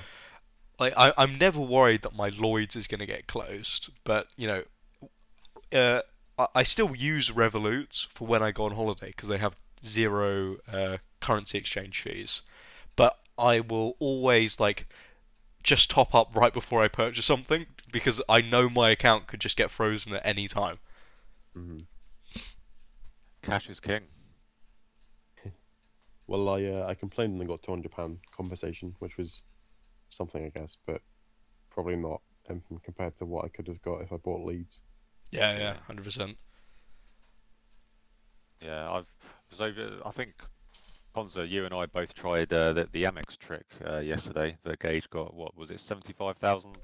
like 0.79 0.95
I, 0.97 1.13
I'm 1.17 1.39
never 1.39 1.61
worried 1.61 2.03
that 2.03 2.15
my 2.15 2.31
Lloyd's 2.31 2.77
is 2.77 2.87
going 2.87 3.01
to 3.01 3.07
get 3.07 3.27
closed, 3.27 3.91
but 4.05 4.29
you 4.37 4.47
know, 4.47 4.65
uh, 5.73 6.03
I, 6.39 6.47
I 6.57 6.63
still 6.63 6.95
use 6.95 7.31
Revolut 7.31 8.07
for 8.09 8.27
when 8.27 8.43
I 8.43 8.53
go 8.53 8.65
on 8.65 8.73
holiday 8.73 9.09
because 9.09 9.29
they 9.29 9.39
have 9.39 9.55
zero 9.85 10.57
uh, 10.73 10.99
currency 11.21 11.59
exchange 11.59 12.01
fees. 12.03 12.43
But 12.97 13.19
I 13.39 13.61
will 13.61 13.97
always 13.99 14.61
like 14.61 14.87
just 15.63 15.91
top 15.91 16.15
up 16.15 16.35
right 16.35 16.53
before 16.53 16.83
I 16.83 16.89
purchase 16.89 17.27
something 17.27 17.67
because 17.93 18.21
I 18.29 18.41
know 18.41 18.69
my 18.69 18.91
account 18.91 19.27
could 19.27 19.41
just 19.41 19.57
get 19.57 19.71
frozen 19.71 20.15
at 20.15 20.27
any 20.27 20.49
time. 20.49 20.79
hmm 21.55 21.81
Cash 23.43 23.69
is 23.71 23.81
king. 23.81 24.03
Well, 26.29 26.49
I 26.49 26.65
uh, 26.65 26.87
I 26.87 26.95
complained 26.95 27.33
and 27.33 27.41
then 27.41 27.49
got 27.49 27.63
two 27.63 27.73
hundred 27.73 27.91
pound 27.91 28.21
compensation, 28.35 28.95
which 29.01 29.19
was 29.19 29.43
something, 30.09 30.45
I 30.45 30.49
guess, 30.49 30.77
but 30.87 31.03
probably 31.71 31.97
not 31.97 32.21
um, 32.49 32.63
compared 32.85 33.17
to 33.17 33.25
what 33.25 33.45
I 33.45 33.49
could 33.49 33.67
have 33.67 33.83
got 33.83 34.03
if 34.03 34.13
I 34.13 34.17
bought 34.17 34.47
leads. 34.47 34.81
Yeah, 35.33 35.53
yeah, 35.53 35.59
Yeah. 35.59 35.77
hundred 35.87 36.05
percent. 36.05 36.37
Yeah, 38.61 38.91
I've 38.91 39.07
was 39.51 39.61
over. 39.61 39.99
I 40.07 40.11
think 40.13 40.35
Conza, 41.15 41.47
you 41.47 41.65
and 41.65 41.75
I 41.75 41.87
both 41.87 42.15
tried 42.15 42.53
uh, 42.53 42.73
the 42.73 42.89
the 42.93 43.05
Amex 43.05 43.37
trick 43.39 43.67
uh, 43.87 43.99
yesterday. 43.99 44.57
The 44.63 44.77
Gage 44.77 45.11
got 45.11 45.35
what 45.35 45.57
was 45.57 45.71
it, 45.71 45.81
seventy 45.81 46.13
five 46.13 46.37
thousand? 46.37 46.77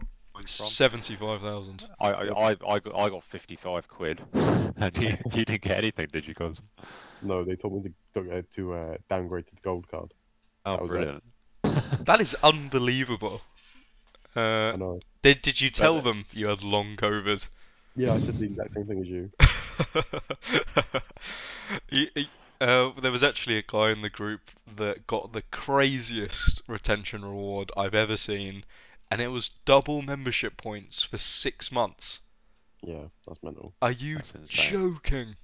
Seventy 0.46 1.16
five 1.16 1.40
thousand. 1.40 1.86
I, 2.00 2.10
I 2.12 2.50
I 2.50 2.56
I 2.66 2.78
got 2.78 2.94
I 2.96 3.08
got 3.08 3.24
fifty 3.24 3.56
five 3.56 3.88
quid, 3.88 4.20
and 4.34 4.96
you 4.96 5.16
you 5.32 5.44
didn't 5.44 5.62
get 5.62 5.78
anything, 5.78 6.08
did 6.12 6.26
you, 6.28 6.34
Cons? 6.34 6.60
No, 7.22 7.42
they 7.44 7.56
told 7.56 7.84
me 7.84 7.92
to 8.14 8.30
uh, 8.38 8.42
to 8.54 8.72
uh, 8.74 8.96
downgrade 9.08 9.46
to 9.46 9.54
the 9.54 9.60
gold 9.62 9.88
card. 9.88 10.12
Oh, 10.64 10.72
That 10.72 10.82
was 10.82 10.90
brilliant. 10.90 11.24
That 12.06 12.20
is 12.20 12.34
unbelievable. 12.42 13.40
Uh, 14.36 14.72
I 14.72 14.76
know. 14.76 15.00
did 15.22 15.42
did 15.42 15.60
you 15.60 15.70
tell 15.70 15.96
But- 15.96 16.04
them 16.04 16.24
you 16.32 16.48
had 16.48 16.62
long 16.62 16.96
COVID? 16.96 17.46
Yeah, 17.98 18.14
I 18.14 18.18
said 18.18 18.38
the 18.38 18.44
exact 18.44 18.70
same 18.70 18.86
thing 18.86 19.00
as 19.00 19.08
you. 19.08 19.30
He- 21.90 22.10
he- 22.14 22.30
uh, 22.60 22.92
there 23.00 23.12
was 23.12 23.22
actually 23.22 23.58
a 23.58 23.62
guy 23.62 23.90
in 23.90 24.00
the 24.02 24.08
group 24.10 24.40
that 24.76 25.06
got 25.06 25.32
the 25.32 25.42
craziest 25.42 26.62
retention 26.66 27.24
reward 27.24 27.70
I've 27.76 27.94
ever 27.94 28.16
seen, 28.16 28.64
and 29.10 29.20
it 29.20 29.28
was 29.28 29.50
double 29.64 30.00
membership 30.02 30.56
points 30.56 31.02
for 31.02 31.18
six 31.18 31.70
months. 31.70 32.20
Yeah, 32.82 33.08
that's 33.26 33.42
mental. 33.42 33.74
Are 33.82 33.92
you 33.92 34.16
That's 34.16 34.34
insane. 34.34 34.70
joking? 34.70 35.36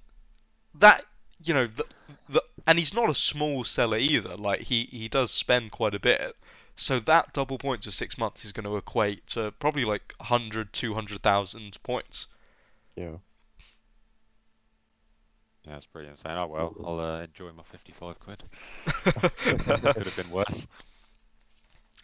That 0.73 1.05
you 1.43 1.53
know 1.53 1.67
the, 1.67 1.85
the 2.29 2.43
and 2.65 2.79
he's 2.79 2.93
not 2.93 3.09
a 3.09 3.15
small 3.15 3.63
seller 3.65 3.97
either. 3.97 4.35
Like 4.35 4.61
he 4.61 4.85
he 4.85 5.07
does 5.07 5.31
spend 5.31 5.71
quite 5.71 5.93
a 5.93 5.99
bit. 5.99 6.35
So 6.75 6.99
that 7.01 7.33
double 7.33 7.57
points 7.57 7.85
for 7.85 7.91
six 7.91 8.17
months 8.17 8.43
is 8.45 8.51
going 8.51 8.65
to 8.65 8.77
equate 8.77 9.27
to 9.27 9.51
probably 9.59 9.85
like 9.85 10.13
100, 10.17 10.73
200,000 10.73 11.77
points. 11.83 12.27
Yeah. 12.95 13.17
Yeah, 15.65 15.73
that's 15.73 15.85
pretty 15.85 16.09
insane. 16.09 16.37
Oh 16.37 16.47
well, 16.47 16.75
I'll 16.85 16.99
uh, 16.99 17.21
enjoy 17.23 17.51
my 17.51 17.63
fifty 17.63 17.91
five 17.91 18.19
quid. 18.19 18.43
uh, 18.87 19.29
Could 19.37 20.05
have 20.05 20.15
been 20.15 20.29
worse. 20.29 20.67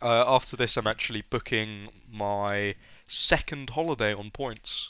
after 0.01 0.57
this, 0.57 0.77
I'm 0.77 0.87
actually 0.87 1.23
booking 1.29 1.89
my 2.11 2.75
second 3.05 3.69
holiday 3.69 4.13
on 4.13 4.31
points. 4.31 4.89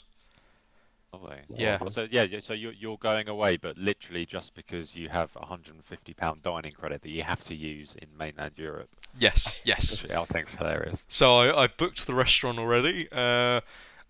Lovely. 1.12 1.36
Yeah. 1.54 1.78
So 1.90 2.08
yeah, 2.10 2.22
yeah, 2.22 2.40
so 2.40 2.54
you're 2.54 2.72
you're 2.72 2.96
going 2.96 3.28
away, 3.28 3.58
but 3.58 3.76
literally 3.76 4.24
just 4.24 4.54
because 4.54 4.96
you 4.96 5.10
have 5.10 5.30
a 5.36 5.44
hundred 5.44 5.74
and 5.74 5.84
fifty 5.84 6.14
pound 6.14 6.42
dining 6.42 6.72
credit 6.72 7.02
that 7.02 7.10
you 7.10 7.22
have 7.22 7.42
to 7.44 7.54
use 7.54 7.94
in 8.00 8.08
mainland 8.16 8.52
Europe. 8.56 8.88
Yes, 9.18 9.60
yes. 9.66 10.02
Which 10.02 10.10
I 10.10 10.24
think's 10.24 10.54
hilarious. 10.54 10.98
So 11.08 11.36
I, 11.36 11.64
I 11.64 11.66
booked 11.66 12.06
the 12.06 12.14
restaurant 12.14 12.58
already. 12.58 13.08
Uh, 13.12 13.60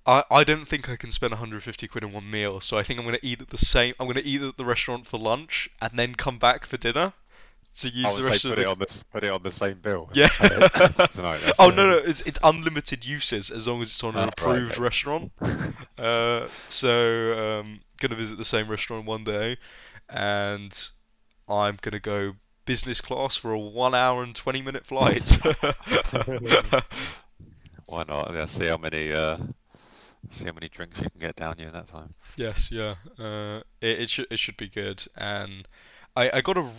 I 0.07 0.25
I 0.31 0.45
don't 0.45 0.67
think 0.67 0.89
I 0.89 0.97
can 0.97 1.11
spend 1.11 1.33
150 1.33 1.89
quid 1.89 2.05
in 2.05 2.13
one 2.13 2.31
meal, 2.31 2.61
so 2.61 2.79
I 2.79 2.83
think 2.83 2.99
I'm 2.99 3.07
gonna 3.07 3.19
eat 3.23 3.41
at 3.41 3.49
the 3.49 3.59
same. 3.59 3.95
I'm 4.01 4.07
gonna 4.07 4.23
eat 4.25 4.43
at 4.43 4.57
the 4.57 4.65
restaurant 4.65 5.07
for 5.07 5.19
lunch 5.19 5.69
and 5.81 5.93
then 5.99 6.15
come 6.15 6.39
back 6.39 6.67
for 6.67 6.77
dinner 6.77 7.13
to 7.79 7.89
use 7.89 8.17
the 8.17 8.25
rest 8.25 8.45
of 8.45 8.51
put 8.51 8.57
the. 8.57 8.63
it 8.63 8.67
on 8.67 8.79
this, 8.79 9.03
put 9.05 9.25
it 9.25 9.31
on 9.31 9.43
the 9.43 9.51
same 9.51 9.79
bill. 9.81 10.11
Yeah. 10.15 10.29
Tonight, 11.13 11.41
Oh 11.59 11.71
no 11.71 11.89
no, 11.91 11.97
it's 11.99 12.21
it's 12.23 12.39
unlimited 12.43 13.05
uses 13.05 13.51
as 13.51 13.67
long 13.69 13.81
as 13.83 13.89
it's 13.89 14.05
on 14.05 14.15
Ah, 14.15 14.23
an 14.23 14.25
right, 14.25 14.33
approved 14.39 14.73
okay. 14.73 14.83
restaurant. 14.83 15.33
Uh, 15.99 16.49
so 16.69 17.61
um, 17.63 17.81
gonna 17.99 18.17
visit 18.17 18.37
the 18.37 18.45
same 18.45 18.69
restaurant 18.69 19.05
one 19.05 19.23
day, 19.25 19.57
and 20.09 20.89
I'm 21.49 21.79
gonna 21.81 22.01
go 22.01 22.35
business 22.65 23.01
class 23.01 23.37
for 23.37 23.53
a 23.53 23.59
one 23.59 23.95
hour 23.95 24.23
and 24.23 24.35
20 24.35 24.63
minute 24.63 24.85
flight. 24.87 25.39
Why 27.87 28.05
not? 28.09 28.33
Yeah, 28.35 28.47
see 28.47 28.67
how 28.67 28.79
many 28.79 29.13
uh, 29.13 29.37
see 30.31 30.47
how 30.47 30.53
many 30.53 30.69
drinks 30.69 31.01
you 31.01 31.11
can 31.11 31.21
get 31.21 31.37
down 31.37 31.57
you 31.59 31.67
in 31.67 31.73
that 31.73 31.89
time. 31.89 32.15
Yes, 32.37 32.71
yeah. 32.71 32.95
Uh, 33.19 33.63
it, 33.81 34.03
it 34.03 34.11
should 34.11 34.27
it 34.31 34.39
should 34.39 34.57
be 34.57 34.69
good, 34.69 35.05
and 35.17 35.67
I, 36.17 36.31
I 36.35 36.41
got 36.41 36.57
a 36.57 36.63
r- 36.63 36.71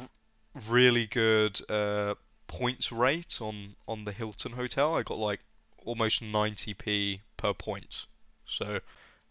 really 0.70 1.06
good 1.08 1.60
uh, 1.70 2.16
points 2.48 2.92
rate 2.92 3.40
on 3.42 3.76
on 3.88 4.06
the 4.06 4.12
Hilton 4.12 4.54
hotel. 4.54 4.96
I 4.96 5.04
got 5.04 5.18
like 5.18 5.42
almost 5.86 6.22
90p 6.22 7.20
per 7.38 7.54
point, 7.54 8.06
so 8.46 8.80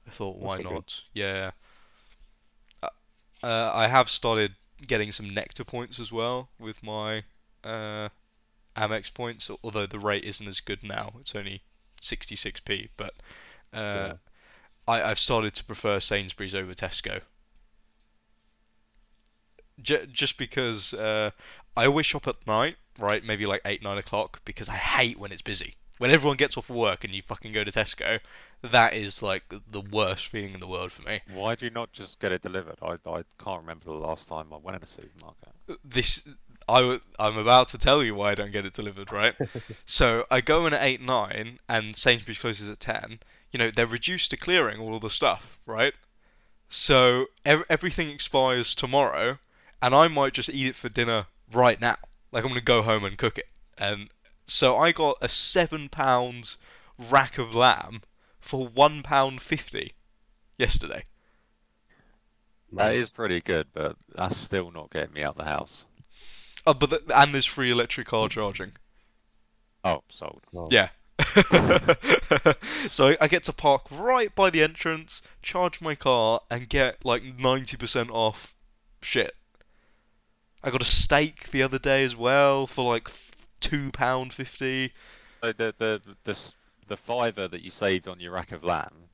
I 0.07 0.11
thought 0.11 0.37
why 0.39 0.57
quite 0.57 0.67
good. 0.67 0.75
not? 0.75 1.03
Yeah. 1.15 1.51
Uh, 2.83 2.89
uh, 3.43 3.71
I 3.75 3.89
have 3.89 4.11
started 4.11 4.55
getting 4.87 5.13
some 5.13 5.33
Nectar 5.33 5.65
points 5.65 6.01
as 6.01 6.11
well 6.11 6.49
with 6.59 6.83
my 6.83 7.23
uh, 7.65 8.09
Amex 8.77 9.13
points, 9.13 9.51
although 9.63 9.87
the 9.87 9.99
rate 9.99 10.25
isn't 10.25 10.47
as 10.47 10.61
good 10.61 10.83
now. 10.83 11.13
It's 11.21 11.35
only 11.35 11.63
66p, 12.03 12.89
but 12.97 13.15
uh, 13.73 14.09
Yeah. 14.09 14.15
I, 14.87 15.03
I've 15.03 15.19
started 15.19 15.55
to 15.55 15.65
prefer 15.65 16.01
Sainsbury's 16.01 16.55
over 16.55 16.75
Tesco. 16.75 17.23
j- 19.81 20.07
just 20.13 20.39
because 20.39 20.95
uh, 20.95 21.31
I 21.77 21.87
always 21.87 22.07
shop 22.07 22.27
at 22.29 22.47
night, 22.47 22.77
right? 22.99 23.23
Maybe 23.25 23.47
like 23.47 23.63
eight, 23.65 23.83
nine 23.83 23.99
o'clock, 23.99 24.41
because 24.45 24.69
I 24.69 24.75
hate 24.77 25.19
when 25.19 25.33
it's 25.33 25.43
busy. 25.43 25.77
When 25.99 26.11
everyone 26.11 26.37
gets 26.37 26.57
off 26.57 26.69
work 26.69 27.05
and 27.05 27.15
you 27.15 27.23
fucking 27.23 27.53
go 27.53 27.63
to 27.65 27.71
Tesco, 27.71 28.19
that 28.63 28.95
is 28.95 29.23
like 29.23 29.45
the 29.71 29.81
worst 29.81 30.29
feeling 30.29 30.55
in 30.55 30.61
the 30.61 30.67
world 30.67 30.91
for 30.93 31.03
me. 31.03 31.21
Why 31.27 31.55
do 31.55 31.65
you 31.67 31.71
not 31.71 31.93
just 31.93 32.19
get 32.19 32.33
it 32.33 32.43
delivered? 32.43 32.77
I, 32.83 32.95
I 33.07 33.23
can't 33.43 33.61
remember 33.61 33.85
the 33.85 33.93
last 33.93 34.27
time 34.29 34.53
I 34.53 34.57
went 34.57 34.77
in 34.77 34.83
a 34.83 34.87
supermarket. 34.87 35.51
This 35.85 36.27
I 36.69 36.81
w- 36.81 37.01
I'm 37.19 37.39
about 37.39 37.69
to 37.69 37.79
tell 37.79 38.03
you 38.03 38.15
why 38.15 38.31
I 38.31 38.35
don't 38.35 38.53
get 38.53 38.65
it 38.67 38.73
delivered, 38.73 39.11
right? 39.13 39.35
so 39.85 40.25
I 40.31 40.41
go 40.41 40.67
in 40.67 40.75
at 40.75 40.83
eight, 40.83 41.01
nine, 41.01 41.59
and 41.69 41.95
Sainsbury's 41.97 42.39
closes 42.39 42.69
at 42.69 42.81
ten. 42.81 43.19
You 43.53 43.59
know 43.59 43.71
they're 43.71 43.87
reduced 43.87 44.31
to 44.31 44.37
clearing 44.37 44.81
all 44.81 44.99
the 44.99 45.11
stuff, 45.11 45.59
right? 45.67 45.95
So 46.69 47.27
ev- 47.45 47.65
everything 47.69 48.09
expires 48.09 48.75
tomorrow, 48.75 49.39
and 49.81 49.95
I 49.95 50.09
might 50.09 50.33
just 50.33 50.49
eat 50.51 50.69
it 50.69 50.75
for 50.77 50.89
dinner 50.89 51.27
right 51.53 51.81
now. 51.81 51.97
Like 52.33 52.45
I'm 52.45 52.51
gonna 52.51 52.63
go 52.63 52.83
home 52.83 53.05
and 53.05 53.19
cook 53.19 53.39
it. 53.39 53.49
And 53.77 54.09
so 54.47 54.77
I 54.77 54.93
got 54.93 55.19
a 55.21 55.29
seven 55.29 55.89
pound 55.91 56.57
rack 56.99 57.37
of 57.39 57.55
lamb 57.55 58.03
for 58.41 58.67
one 58.67 59.03
pound 59.03 59.43
fifty 59.43 59.93
yesterday. 60.57 61.05
That 62.73 62.95
is 62.95 63.11
pretty 63.11 63.43
good, 63.43 63.67
but 63.75 63.97
that's 64.15 64.39
still 64.39 64.71
not 64.71 64.91
getting 64.91 65.13
me 65.13 65.23
out 65.23 65.33
of 65.33 65.45
the 65.45 65.45
house. 65.45 65.85
Oh, 66.67 66.73
but 66.73 66.89
th- 66.89 67.03
and 67.15 67.35
there's 67.35 67.45
free 67.45 67.71
electric 67.71 68.07
car 68.07 68.31
charging. 68.31 68.73
Oh, 69.85 70.03
sold. 70.09 70.41
Well, 70.53 70.69
Yeah. 70.71 70.89
so 72.91 73.17
I 73.21 73.29
get 73.29 73.45
to 73.45 73.53
park 73.53 73.83
right 73.91 74.35
by 74.35 74.51
the 74.51 74.63
entrance, 74.63 75.23
charge 75.43 75.81
my 75.81 75.95
car, 75.95 76.41
and 76.51 76.69
get 76.69 77.05
like 77.05 77.23
90% 77.23 78.11
off 78.11 78.55
shit. 79.03 79.35
I 80.65 80.71
got 80.71 80.83
a 80.83 80.87
steak 80.87 81.51
the 81.51 81.63
other 81.63 81.79
day 81.79 82.05
as 82.05 82.15
well 82.15 82.67
for 82.67 82.93
like 82.93 83.11
two 83.61 83.91
pound 83.91 84.33
fifty. 84.33 84.93
So 85.43 85.53
the 85.53 85.75
the 85.79 86.03
the 86.25 86.53
the 86.87 86.97
fiver 86.97 87.49
that 87.49 87.63
you 87.63 87.71
saved 87.71 88.07
on 88.07 88.21
your 88.21 88.33
rack 88.33 88.53
of 88.53 88.63
lamb, 88.63 89.09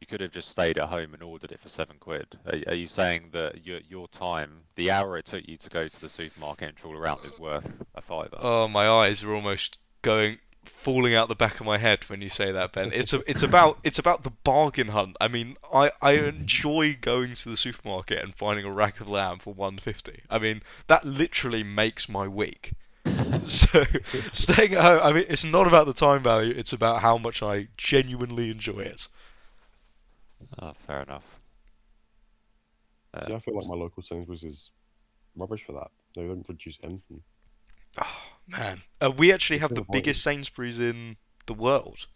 you 0.00 0.06
could 0.06 0.20
have 0.20 0.32
just 0.32 0.48
stayed 0.48 0.78
at 0.78 0.88
home 0.88 1.14
and 1.14 1.22
ordered 1.22 1.52
it 1.52 1.60
for 1.60 1.68
seven 1.68 1.96
quid. 2.00 2.26
Are, 2.46 2.72
are 2.72 2.74
you 2.74 2.88
saying 2.88 3.28
that 3.32 3.64
your 3.64 3.80
your 3.88 4.08
time, 4.08 4.62
the 4.74 4.90
hour 4.90 5.16
it 5.18 5.26
took 5.26 5.46
you 5.46 5.56
to 5.58 5.70
go 5.70 5.86
to 5.86 6.00
the 6.00 6.08
supermarket 6.08 6.68
and 6.70 6.76
trawl 6.76 6.96
around, 6.96 7.24
is 7.24 7.38
worth 7.38 7.70
a 7.94 8.02
fiver? 8.02 8.38
Oh, 8.40 8.66
my 8.66 8.88
eyes 8.88 9.22
are 9.22 9.32
almost 9.32 9.78
going 10.02 10.38
falling 10.64 11.14
out 11.14 11.28
the 11.28 11.34
back 11.34 11.60
of 11.60 11.66
my 11.66 11.78
head 11.78 12.04
when 12.08 12.20
you 12.20 12.28
say 12.28 12.52
that, 12.52 12.72
Ben. 12.72 12.90
It's 12.92 13.12
a, 13.12 13.28
it's 13.30 13.42
about 13.42 13.78
it's 13.84 13.98
about 13.98 14.24
the 14.24 14.30
bargain 14.30 14.88
hunt. 14.88 15.16
I 15.20 15.28
mean, 15.28 15.56
I 15.72 15.92
I 16.00 16.12
enjoy 16.12 16.96
going 17.00 17.34
to 17.34 17.48
the 17.48 17.56
supermarket 17.56 18.22
and 18.22 18.34
finding 18.34 18.64
a 18.64 18.70
rack 18.70 19.00
of 19.00 19.08
lamb 19.08 19.38
for 19.38 19.54
150. 19.54 20.22
I 20.30 20.38
mean, 20.38 20.62
that 20.88 21.04
literally 21.04 21.62
makes 21.62 22.08
my 22.08 22.28
week. 22.28 22.72
So 23.44 23.82
staying 24.30 24.74
at 24.74 24.82
home, 24.82 25.00
I 25.02 25.12
mean, 25.12 25.24
it's 25.28 25.44
not 25.44 25.66
about 25.66 25.86
the 25.86 25.94
time 25.94 26.22
value. 26.22 26.54
It's 26.56 26.72
about 26.72 27.00
how 27.00 27.18
much 27.18 27.42
I 27.42 27.66
genuinely 27.76 28.50
enjoy 28.50 28.80
it. 28.80 29.08
Oh, 30.60 30.74
fair 30.86 31.02
enough. 31.02 31.24
Uh, 33.14 33.26
See, 33.26 33.34
I 33.34 33.40
feel 33.40 33.56
like 33.56 33.66
my 33.66 33.74
local 33.74 34.02
Sainsbury's 34.02 34.44
is 34.44 34.70
rubbish 35.34 35.64
for 35.64 35.72
that. 35.72 35.90
They 36.14 36.26
don't 36.26 36.44
produce 36.44 36.78
anything. 36.84 37.22
Man, 38.52 38.82
uh, 39.00 39.10
we 39.16 39.32
actually 39.32 39.58
have 39.60 39.74
the 39.74 39.84
biggest 39.90 40.22
Sainsbury's 40.22 40.78
in 40.78 41.16
the 41.46 41.54
world. 41.54 42.06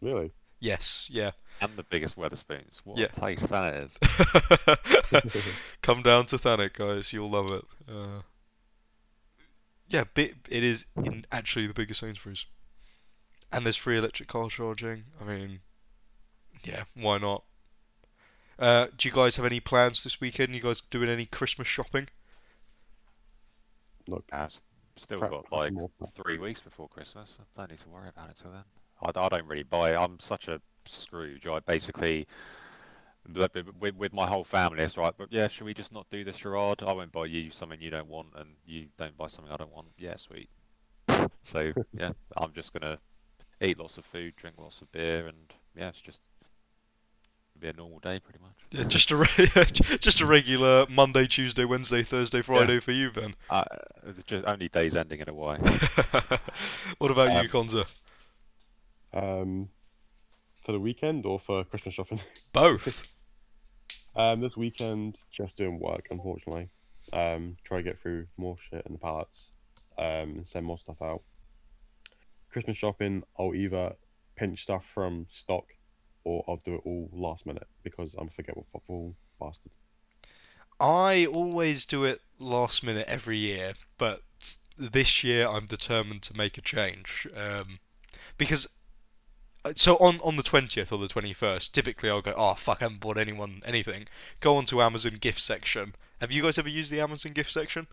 Really? 0.00 0.32
Yes, 0.58 1.06
yeah. 1.10 1.32
and 1.60 1.76
the 1.76 1.84
biggest 1.84 2.16
Wetherspoons. 2.16 2.78
What 2.84 2.98
Yeah. 2.98 3.06
a 3.06 3.20
place 3.20 3.42
that 3.42 3.84
is. 3.84 5.52
Come 5.82 6.02
down 6.02 6.26
to 6.26 6.38
Thanet, 6.38 6.72
guys. 6.74 7.12
You'll 7.12 7.30
love 7.30 7.50
it. 7.50 7.64
Uh, 7.88 8.22
yeah, 9.88 10.04
bi- 10.14 10.32
it 10.48 10.64
is 10.64 10.84
in 10.96 11.24
actually 11.30 11.66
the 11.66 11.74
biggest 11.74 12.00
Sainsbury's, 12.00 12.46
and 13.52 13.64
there's 13.64 13.76
free 13.76 13.98
electric 13.98 14.28
car 14.28 14.48
charging. 14.48 15.04
I 15.20 15.24
mean, 15.24 15.60
yeah, 16.64 16.84
why 16.94 17.18
not? 17.18 17.44
Uh, 18.58 18.86
do 18.96 19.08
you 19.08 19.14
guys 19.14 19.36
have 19.36 19.44
any 19.46 19.60
plans 19.60 20.02
this 20.04 20.20
weekend? 20.20 20.54
You 20.54 20.60
guys 20.62 20.80
doing 20.80 21.08
any 21.10 21.26
Christmas 21.26 21.68
shopping? 21.68 22.08
Look, 24.08 24.24
I've 24.32 24.50
s- 24.50 24.62
still 24.96 25.18
Crap, 25.18 25.30
got 25.30 25.52
like 25.52 25.72
three 26.14 26.38
weeks 26.38 26.60
before 26.60 26.88
Christmas. 26.88 27.38
I 27.40 27.60
don't 27.60 27.70
need 27.70 27.80
to 27.80 27.88
worry 27.88 28.08
about 28.08 28.30
it 28.30 28.36
till 28.40 28.50
then. 28.52 28.64
I, 29.02 29.10
I 29.18 29.28
don't 29.28 29.46
really 29.46 29.62
buy. 29.62 29.94
I'm 29.94 30.18
such 30.20 30.48
a 30.48 30.60
Scrooge. 30.88 31.46
I 31.46 31.58
basically, 31.60 32.26
with, 33.34 33.50
with, 33.80 33.94
with 33.96 34.12
my 34.12 34.26
whole 34.26 34.44
family, 34.44 34.82
it's 34.84 34.96
right. 34.96 35.12
But 35.16 35.32
yeah, 35.32 35.48
should 35.48 35.64
we 35.64 35.74
just 35.74 35.92
not 35.92 36.06
do 36.10 36.24
this 36.24 36.36
charade? 36.36 36.82
I 36.82 36.92
won't 36.92 37.12
buy 37.12 37.26
you 37.26 37.50
something 37.50 37.80
you 37.80 37.90
don't 37.90 38.08
want, 38.08 38.28
and 38.36 38.50
you 38.64 38.86
don't 38.96 39.16
buy 39.16 39.28
something 39.28 39.52
I 39.52 39.56
don't 39.56 39.72
want. 39.72 39.88
Yeah, 39.98 40.16
sweet. 40.16 40.48
So 41.42 41.72
yeah, 41.98 42.12
I'm 42.36 42.52
just 42.52 42.72
gonna 42.72 42.98
eat 43.60 43.78
lots 43.78 43.98
of 43.98 44.04
food, 44.04 44.34
drink 44.36 44.56
lots 44.58 44.80
of 44.80 44.90
beer, 44.92 45.26
and 45.26 45.36
yeah, 45.76 45.88
it's 45.88 46.00
just 46.00 46.20
be 47.60 47.68
a 47.68 47.72
normal 47.72 47.98
day 48.00 48.18
pretty 48.20 48.38
much. 48.40 48.52
Yeah, 48.70 48.84
just 48.84 49.10
a 49.10 49.16
re- 49.16 49.28
just 50.00 50.20
a 50.20 50.26
regular 50.26 50.86
Monday, 50.88 51.26
Tuesday, 51.26 51.64
Wednesday, 51.64 52.02
Thursday, 52.02 52.42
Friday 52.42 52.80
for 52.80 52.92
you, 52.92 53.10
Ben. 53.10 53.34
Uh, 53.48 53.64
just 54.26 54.44
only 54.46 54.68
days 54.68 54.96
ending 54.96 55.20
in 55.20 55.28
a 55.28 55.34
Y. 55.34 55.58
what 56.98 57.10
about 57.10 57.32
you, 57.32 57.38
Um, 57.38 57.48
Conza? 57.48 57.84
um, 59.12 59.68
for 60.62 60.72
the 60.72 60.80
weekend 60.80 61.26
or 61.26 61.38
for 61.38 61.64
Christmas 61.64 61.94
shopping? 61.94 62.20
Both. 62.52 63.02
um, 64.14 64.40
this 64.40 64.56
weekend, 64.56 65.18
just 65.30 65.56
doing 65.56 65.78
work, 65.78 66.08
unfortunately. 66.10 66.68
Um, 67.12 67.56
try 67.64 67.78
to 67.78 67.82
get 67.84 68.00
through 68.00 68.26
more 68.36 68.56
shit 68.70 68.84
in 68.86 68.92
the 68.92 68.98
pallets. 68.98 69.50
Um, 69.98 70.36
and 70.38 70.46
send 70.46 70.66
more 70.66 70.76
stuff 70.76 71.00
out. 71.00 71.22
Christmas 72.50 72.76
shopping, 72.76 73.22
I'll 73.38 73.54
either 73.54 73.94
pinch 74.34 74.62
stuff 74.64 74.84
from 74.92 75.26
stock, 75.32 75.64
or 76.26 76.44
I'll 76.48 76.56
do 76.56 76.74
it 76.74 76.80
all 76.84 77.08
last 77.12 77.46
minute 77.46 77.68
because 77.84 78.14
I'm 78.18 78.26
a 78.26 78.30
forgetful 78.30 78.66
football 78.72 79.14
bastard. 79.40 79.70
I 80.80 81.26
always 81.26 81.86
do 81.86 82.04
it 82.04 82.20
last 82.40 82.82
minute 82.82 83.06
every 83.08 83.38
year, 83.38 83.74
but 83.96 84.22
this 84.76 85.22
year 85.22 85.46
I'm 85.46 85.66
determined 85.66 86.22
to 86.22 86.36
make 86.36 86.58
a 86.58 86.62
change. 86.62 87.28
Um, 87.34 87.78
because 88.38 88.68
uh, 89.64 89.72
so 89.76 89.96
on 89.98 90.20
on 90.20 90.34
the 90.36 90.42
twentieth 90.42 90.90
or 90.90 90.98
the 90.98 91.08
twenty 91.08 91.32
first, 91.32 91.72
typically 91.72 92.10
I'll 92.10 92.22
go, 92.22 92.34
oh 92.36 92.54
fuck, 92.54 92.82
I 92.82 92.86
haven't 92.86 93.00
bought 93.00 93.18
anyone 93.18 93.62
anything. 93.64 94.08
Go 94.40 94.56
onto 94.56 94.82
Amazon 94.82 95.18
gift 95.20 95.40
section. 95.40 95.94
Have 96.20 96.32
you 96.32 96.42
guys 96.42 96.58
ever 96.58 96.68
used 96.68 96.90
the 96.90 97.00
Amazon 97.00 97.32
gift 97.32 97.52
section? 97.52 97.86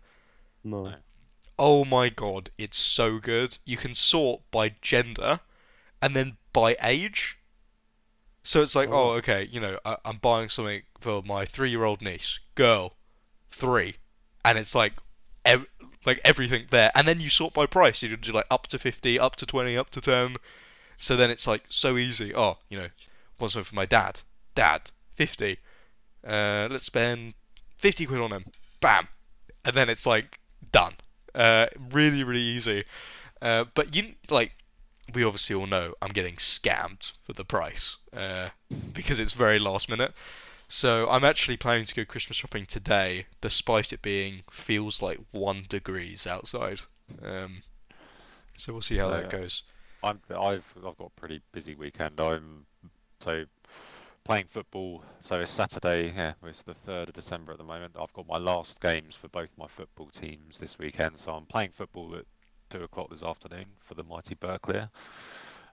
No. 0.64 0.84
No. 0.84 0.94
Oh 1.56 1.84
my 1.84 2.08
god, 2.08 2.50
it's 2.58 2.78
so 2.78 3.20
good. 3.20 3.56
You 3.64 3.76
can 3.76 3.94
sort 3.94 4.40
by 4.50 4.74
gender 4.82 5.38
and 6.02 6.16
then 6.16 6.36
by 6.52 6.76
age. 6.82 7.38
So 8.44 8.62
it's 8.62 8.76
like, 8.76 8.90
oh, 8.90 9.10
Oh. 9.12 9.12
okay, 9.14 9.48
you 9.50 9.60
know, 9.60 9.78
I, 9.84 9.96
I'm 10.04 10.18
buying 10.18 10.48
something 10.48 10.82
for 11.00 11.22
my 11.22 11.46
three-year-old 11.46 12.02
niece, 12.02 12.38
girl, 12.54 12.94
three, 13.50 13.96
and 14.44 14.58
it's 14.58 14.74
like, 14.74 14.92
ev- 15.44 15.66
like 16.04 16.20
everything 16.24 16.66
there, 16.70 16.92
and 16.94 17.08
then 17.08 17.20
you 17.20 17.30
sort 17.30 17.54
by 17.54 17.66
price. 17.66 18.02
You 18.02 18.16
do 18.16 18.32
like 18.32 18.46
up 18.50 18.66
to 18.68 18.78
fifty, 18.78 19.18
up 19.18 19.36
to 19.36 19.46
twenty, 19.46 19.76
up 19.76 19.90
to 19.90 20.00
ten. 20.00 20.36
So 20.98 21.16
then 21.16 21.30
it's 21.30 21.46
like 21.46 21.64
so 21.70 21.96
easy. 21.96 22.34
Oh, 22.34 22.58
you 22.68 22.78
know, 22.78 22.88
want 23.40 23.52
something 23.52 23.68
for 23.68 23.74
my 23.74 23.86
dad? 23.86 24.20
Dad, 24.54 24.90
fifty. 25.16 25.58
Uh, 26.22 26.68
let's 26.70 26.84
spend 26.84 27.34
fifty 27.78 28.04
quid 28.06 28.20
on 28.20 28.30
him. 28.32 28.44
Bam, 28.80 29.08
and 29.64 29.74
then 29.74 29.88
it's 29.88 30.06
like 30.06 30.38
done. 30.70 30.94
Uh, 31.34 31.66
really, 31.90 32.22
really 32.24 32.40
easy. 32.42 32.84
Uh, 33.40 33.64
but 33.74 33.96
you 33.96 34.12
like, 34.30 34.52
we 35.12 35.24
obviously 35.24 35.54
all 35.56 35.66
know 35.66 35.94
I'm 36.00 36.12
getting 36.12 36.36
scammed 36.36 37.12
for 37.24 37.32
the 37.32 37.44
price 37.44 37.96
uh, 38.12 38.48
because 38.92 39.20
it's 39.20 39.32
very 39.32 39.58
last 39.58 39.88
minute. 39.88 40.12
So 40.68 41.08
I'm 41.08 41.24
actually 41.24 41.56
planning 41.58 41.84
to 41.84 41.94
go 41.94 42.04
Christmas 42.04 42.36
shopping 42.36 42.66
today, 42.66 43.26
despite 43.40 43.92
it 43.92 44.02
being 44.02 44.42
feels 44.50 45.02
like 45.02 45.20
one 45.30 45.66
degrees 45.68 46.26
outside. 46.26 46.80
Um, 47.22 47.62
so 48.56 48.72
we'll 48.72 48.82
see 48.82 48.96
how 48.96 49.08
So, 49.08 49.14
that 49.16 49.30
goes. 49.30 49.62
I'm 50.02 50.20
I've 50.30 50.66
I've 50.76 50.96
got 50.96 51.12
a 51.16 51.20
pretty 51.20 51.42
busy 51.52 51.74
weekend. 51.74 52.18
I'm 52.20 52.66
so 53.20 53.44
playing 54.24 54.46
football. 54.46 55.04
So 55.20 55.40
it's 55.40 55.52
Saturday. 55.52 56.12
Yeah, 56.14 56.34
it's 56.44 56.62
the 56.62 56.74
third 56.74 57.08
of 57.08 57.14
December 57.14 57.52
at 57.52 57.58
the 57.58 57.64
moment. 57.64 57.96
I've 58.00 58.12
got 58.12 58.26
my 58.26 58.38
last 58.38 58.80
games 58.80 59.14
for 59.14 59.28
both 59.28 59.50
my 59.56 59.66
football 59.66 60.08
teams 60.08 60.58
this 60.58 60.78
weekend. 60.78 61.18
So 61.18 61.32
I'm 61.32 61.46
playing 61.46 61.70
football 61.70 62.16
at 62.16 62.24
two 62.70 62.82
o'clock 62.82 63.10
this 63.10 63.22
afternoon 63.22 63.66
for 63.80 63.94
the 63.94 64.02
mighty 64.02 64.34
Berkeley. 64.34 64.82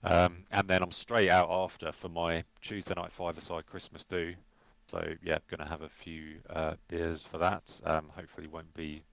Um, 0.04 0.46
and 0.52 0.68
then 0.68 0.82
I'm 0.82 0.92
straight 0.92 1.30
out 1.30 1.50
after 1.50 1.92
for 1.92 2.10
my 2.10 2.44
Tuesday 2.62 2.94
night 2.96 3.12
five-a-side 3.12 3.66
Christmas 3.68 4.04
do. 4.06 4.34
So 4.88 5.04
yeah, 5.24 5.38
gonna 5.50 5.70
have 5.70 5.82
a 5.82 5.90
few 5.90 6.38
uh, 6.50 6.74
beers 6.88 7.24
for 7.24 7.38
that. 7.38 7.80
Um, 7.84 8.10
hopefully 8.16 8.48
won't 8.48 8.74
be 8.74 9.04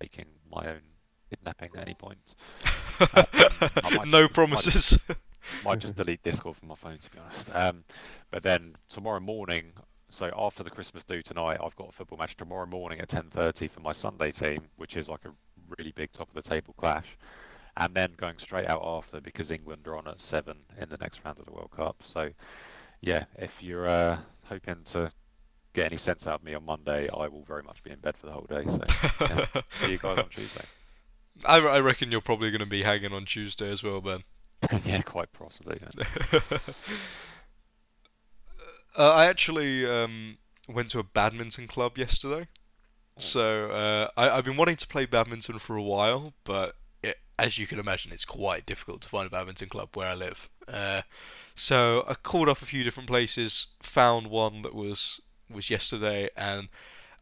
making 0.00 0.26
my 0.50 0.68
own 0.68 0.80
kidnapping 1.28 1.70
at 1.74 1.82
any 1.82 1.94
point. 1.94 2.34
I 3.00 4.04
no 4.06 4.22
might- 4.22 4.32
promises. 4.32 4.98
might 5.64 5.78
just 5.78 5.96
delete 5.96 6.22
Discord 6.22 6.56
from 6.56 6.68
my 6.68 6.74
phone 6.74 6.98
to 6.98 7.10
be 7.10 7.18
honest. 7.18 7.50
Um, 7.54 7.84
but 8.30 8.42
then 8.42 8.76
tomorrow 8.88 9.20
morning 9.20 9.72
so 10.10 10.30
after 10.36 10.62
the 10.62 10.70
Christmas 10.70 11.04
do 11.04 11.20
tonight, 11.20 11.58
I've 11.62 11.76
got 11.76 11.90
a 11.90 11.92
football 11.92 12.18
match 12.18 12.36
tomorrow 12.36 12.66
morning 12.66 13.00
at 13.00 13.08
10:30 13.08 13.68
for 13.68 13.80
my 13.80 13.92
Sunday 13.92 14.30
team, 14.30 14.62
which 14.76 14.96
is 14.96 15.08
like 15.08 15.24
a 15.24 15.32
really 15.76 15.92
big 15.92 16.12
top 16.12 16.28
of 16.28 16.34
the 16.34 16.48
table 16.48 16.74
clash, 16.78 17.16
and 17.76 17.94
then 17.94 18.12
going 18.16 18.38
straight 18.38 18.66
out 18.66 18.82
after 18.84 19.20
because 19.20 19.50
England 19.50 19.86
are 19.86 19.96
on 19.96 20.08
at 20.08 20.20
seven 20.20 20.56
in 20.80 20.88
the 20.88 20.96
next 21.00 21.20
round 21.24 21.38
of 21.38 21.46
the 21.46 21.52
World 21.52 21.70
Cup. 21.70 22.02
So, 22.04 22.30
yeah, 23.00 23.24
if 23.36 23.62
you're 23.62 23.88
uh, 23.88 24.18
hoping 24.44 24.82
to 24.92 25.12
get 25.74 25.86
any 25.86 25.96
sense 25.96 26.26
out 26.26 26.40
of 26.40 26.44
me 26.44 26.54
on 26.54 26.64
Monday, 26.64 27.08
I 27.08 27.28
will 27.28 27.44
very 27.44 27.62
much 27.62 27.82
be 27.82 27.90
in 27.90 28.00
bed 28.00 28.16
for 28.16 28.26
the 28.26 28.32
whole 28.32 28.46
day. 28.48 28.64
So, 28.66 28.80
yeah. 29.20 29.62
see 29.70 29.90
you 29.92 29.98
guys 29.98 30.18
on 30.18 30.28
Tuesday. 30.28 30.64
I, 31.44 31.58
I 31.58 31.80
reckon 31.80 32.10
you're 32.10 32.20
probably 32.20 32.50
going 32.50 32.60
to 32.60 32.66
be 32.66 32.82
hanging 32.82 33.12
on 33.12 33.24
Tuesday 33.24 33.70
as 33.70 33.82
well, 33.82 34.00
Ben. 34.00 34.22
yeah, 34.84 35.02
quite 35.02 35.32
possibly. 35.32 35.78
Yeah. 35.80 36.40
uh, 38.96 39.12
I 39.12 39.26
actually 39.26 39.86
um, 39.86 40.38
went 40.68 40.90
to 40.90 40.98
a 40.98 41.04
badminton 41.04 41.68
club 41.68 41.96
yesterday. 41.96 42.48
So 43.18 43.70
uh, 43.70 44.08
I, 44.16 44.30
I've 44.30 44.44
been 44.44 44.56
wanting 44.56 44.76
to 44.76 44.86
play 44.86 45.06
badminton 45.06 45.58
for 45.58 45.76
a 45.76 45.82
while, 45.82 46.32
but 46.44 46.76
it, 47.02 47.18
as 47.38 47.58
you 47.58 47.66
can 47.66 47.78
imagine, 47.78 48.12
it's 48.12 48.24
quite 48.24 48.64
difficult 48.64 49.02
to 49.02 49.08
find 49.08 49.26
a 49.26 49.30
badminton 49.30 49.68
club 49.68 49.90
where 49.94 50.06
I 50.06 50.14
live. 50.14 50.48
Uh, 50.66 51.02
so 51.54 52.04
I 52.06 52.14
called 52.14 52.48
up 52.48 52.62
a 52.62 52.66
few 52.66 52.84
different 52.84 53.08
places, 53.08 53.66
found 53.82 54.28
one 54.28 54.62
that 54.62 54.74
was 54.74 55.20
was 55.50 55.70
yesterday, 55.70 56.28
and 56.36 56.68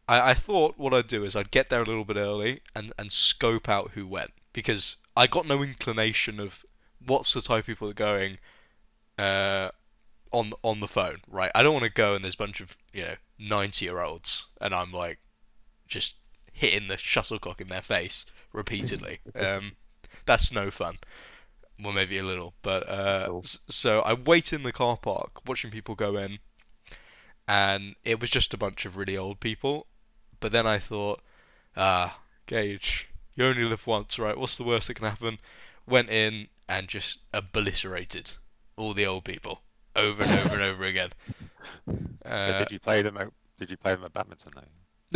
I, 0.07 0.31
I 0.31 0.33
thought 0.33 0.77
what 0.77 0.93
I'd 0.93 1.07
do 1.07 1.23
is 1.23 1.35
I'd 1.35 1.51
get 1.51 1.69
there 1.69 1.81
a 1.81 1.85
little 1.85 2.05
bit 2.05 2.17
early 2.17 2.61
and, 2.75 2.93
and 2.99 3.11
scope 3.11 3.69
out 3.69 3.91
who 3.91 4.05
went 4.05 4.31
because 4.53 4.97
I 5.15 5.27
got 5.27 5.47
no 5.47 5.63
inclination 5.63 6.39
of 6.39 6.63
what's 7.05 7.33
the 7.33 7.41
type 7.41 7.61
of 7.61 7.65
people 7.65 7.87
that 7.87 7.99
are 7.99 8.05
going 8.05 8.37
uh, 9.17 9.69
on 10.31 10.53
on 10.61 10.79
the 10.79 10.87
phone, 10.87 11.21
right? 11.27 11.51
I 11.55 11.63
don't 11.63 11.73
want 11.73 11.85
to 11.85 11.91
go 11.91 12.13
and 12.15 12.23
there's 12.23 12.35
a 12.35 12.37
bunch 12.37 12.61
of 12.61 12.77
you 12.93 13.03
know 13.03 13.15
ninety 13.39 13.85
year 13.85 13.99
olds 13.99 14.45
and 14.61 14.75
I'm 14.75 14.91
like 14.91 15.19
just 15.87 16.15
hitting 16.53 16.87
the 16.87 16.97
shuttlecock 16.97 17.61
in 17.61 17.69
their 17.69 17.81
face 17.81 18.25
repeatedly. 18.53 19.19
um, 19.35 19.73
that's 20.25 20.51
no 20.51 20.71
fun. 20.71 20.97
Well, 21.81 21.93
maybe 21.93 22.17
a 22.17 22.23
little, 22.23 22.53
but 22.63 22.89
uh, 22.89 23.27
Cool. 23.27 23.43
so 23.43 24.01
I 24.01 24.13
wait 24.13 24.51
in 24.51 24.63
the 24.63 24.71
car 24.71 24.97
park 24.97 25.47
watching 25.47 25.69
people 25.69 25.93
go 25.93 26.17
in, 26.17 26.39
and 27.47 27.95
it 28.03 28.19
was 28.19 28.31
just 28.31 28.53
a 28.53 28.57
bunch 28.57 28.85
of 28.85 28.97
really 28.97 29.15
old 29.15 29.39
people. 29.39 29.85
But 30.39 30.51
then 30.51 30.65
I 30.65 30.79
thought, 30.79 31.21
ah, 31.75 32.19
Gage, 32.47 33.07
you 33.35 33.45
only 33.45 33.63
live 33.63 33.85
once, 33.85 34.17
right? 34.17 34.37
What's 34.37 34.57
the 34.57 34.63
worst 34.63 34.87
that 34.87 34.95
can 34.95 35.07
happen? 35.07 35.37
Went 35.87 36.09
in 36.09 36.47
and 36.67 36.87
just 36.87 37.19
obliterated 37.33 38.31
all 38.75 38.93
the 38.93 39.05
old 39.05 39.23
people 39.23 39.61
over 39.95 40.23
and 40.23 40.39
over 40.39 40.55
and 40.55 40.63
over 40.63 40.83
again. 40.83 41.09
Uh, 42.23 42.59
did 42.59 42.71
you 42.71 42.79
play 42.79 43.01
them? 43.01 43.17
At, 43.17 43.29
did 43.57 43.71
you 43.71 43.77
play 43.77 43.95
them 43.95 44.03
at 44.03 44.13
badminton 44.13 44.51
though? 44.53 44.61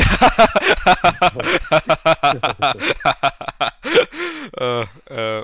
uh, 4.57 4.85
uh, 5.09 5.43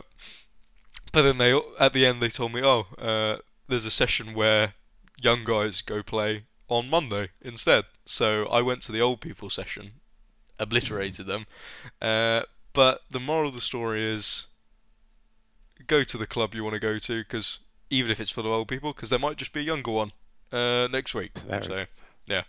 but 1.11 1.21
then 1.21 1.37
they 1.37 1.59
at 1.79 1.93
the 1.93 2.05
end 2.05 2.21
they 2.21 2.29
told 2.29 2.53
me, 2.53 2.61
oh, 2.63 2.85
uh, 2.97 3.37
there's 3.67 3.85
a 3.85 3.91
session 3.91 4.33
where 4.33 4.73
young 5.21 5.43
guys 5.43 5.81
go 5.81 6.01
play 6.01 6.43
on 6.69 6.89
Monday 6.89 7.29
instead. 7.41 7.83
So 8.05 8.45
I 8.47 8.61
went 8.61 8.81
to 8.83 8.91
the 8.91 9.01
old 9.01 9.19
people 9.19 9.49
session, 9.49 9.91
obliterated 10.59 11.27
them. 11.27 11.45
Uh, 12.01 12.43
but 12.73 13.01
the 13.09 13.19
moral 13.19 13.49
of 13.49 13.55
the 13.55 13.61
story 13.61 14.03
is, 14.03 14.45
go 15.87 16.03
to 16.03 16.17
the 16.17 16.27
club 16.27 16.55
you 16.55 16.63
want 16.63 16.75
to 16.75 16.79
go 16.79 16.97
to, 16.99 17.21
because 17.21 17.59
even 17.89 18.11
if 18.11 18.19
it's 18.21 18.31
full 18.31 18.45
of 18.45 18.51
old 18.51 18.67
people, 18.67 18.93
because 18.93 19.09
there 19.09 19.19
might 19.19 19.37
just 19.37 19.51
be 19.51 19.61
a 19.61 19.63
younger 19.63 19.91
one 19.91 20.11
uh, 20.51 20.87
next 20.91 21.13
week. 21.13 21.31
So. 21.67 21.85
Yeah, 22.27 22.43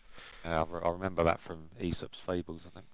I, 0.44 0.62
re- 0.62 0.80
I 0.84 0.90
remember 0.90 1.24
that 1.24 1.40
from 1.40 1.68
Aesop's 1.80 2.20
Fables, 2.20 2.62
I 2.66 2.70
think. 2.70 2.86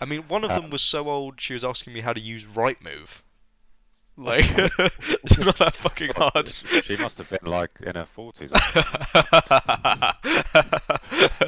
I 0.00 0.04
mean, 0.04 0.22
one 0.28 0.44
of 0.44 0.50
them 0.50 0.64
Um, 0.64 0.70
was 0.70 0.82
so 0.82 1.08
old 1.08 1.40
she 1.40 1.54
was 1.54 1.64
asking 1.64 1.92
me 1.92 2.00
how 2.00 2.12
to 2.12 2.20
use 2.20 2.44
Rightmove. 2.44 3.22
Like, 4.16 4.44
it's 4.58 5.38
not 5.38 5.56
that 5.58 5.74
fucking 5.74 6.10
hard. 6.14 6.52
She, 6.84 6.96
must 6.96 7.18
have 7.18 7.30
been 7.30 7.38
like 7.44 7.70
in 7.80 7.94
her 7.94 8.04
forties. 8.06 8.50
hey, 8.54 8.58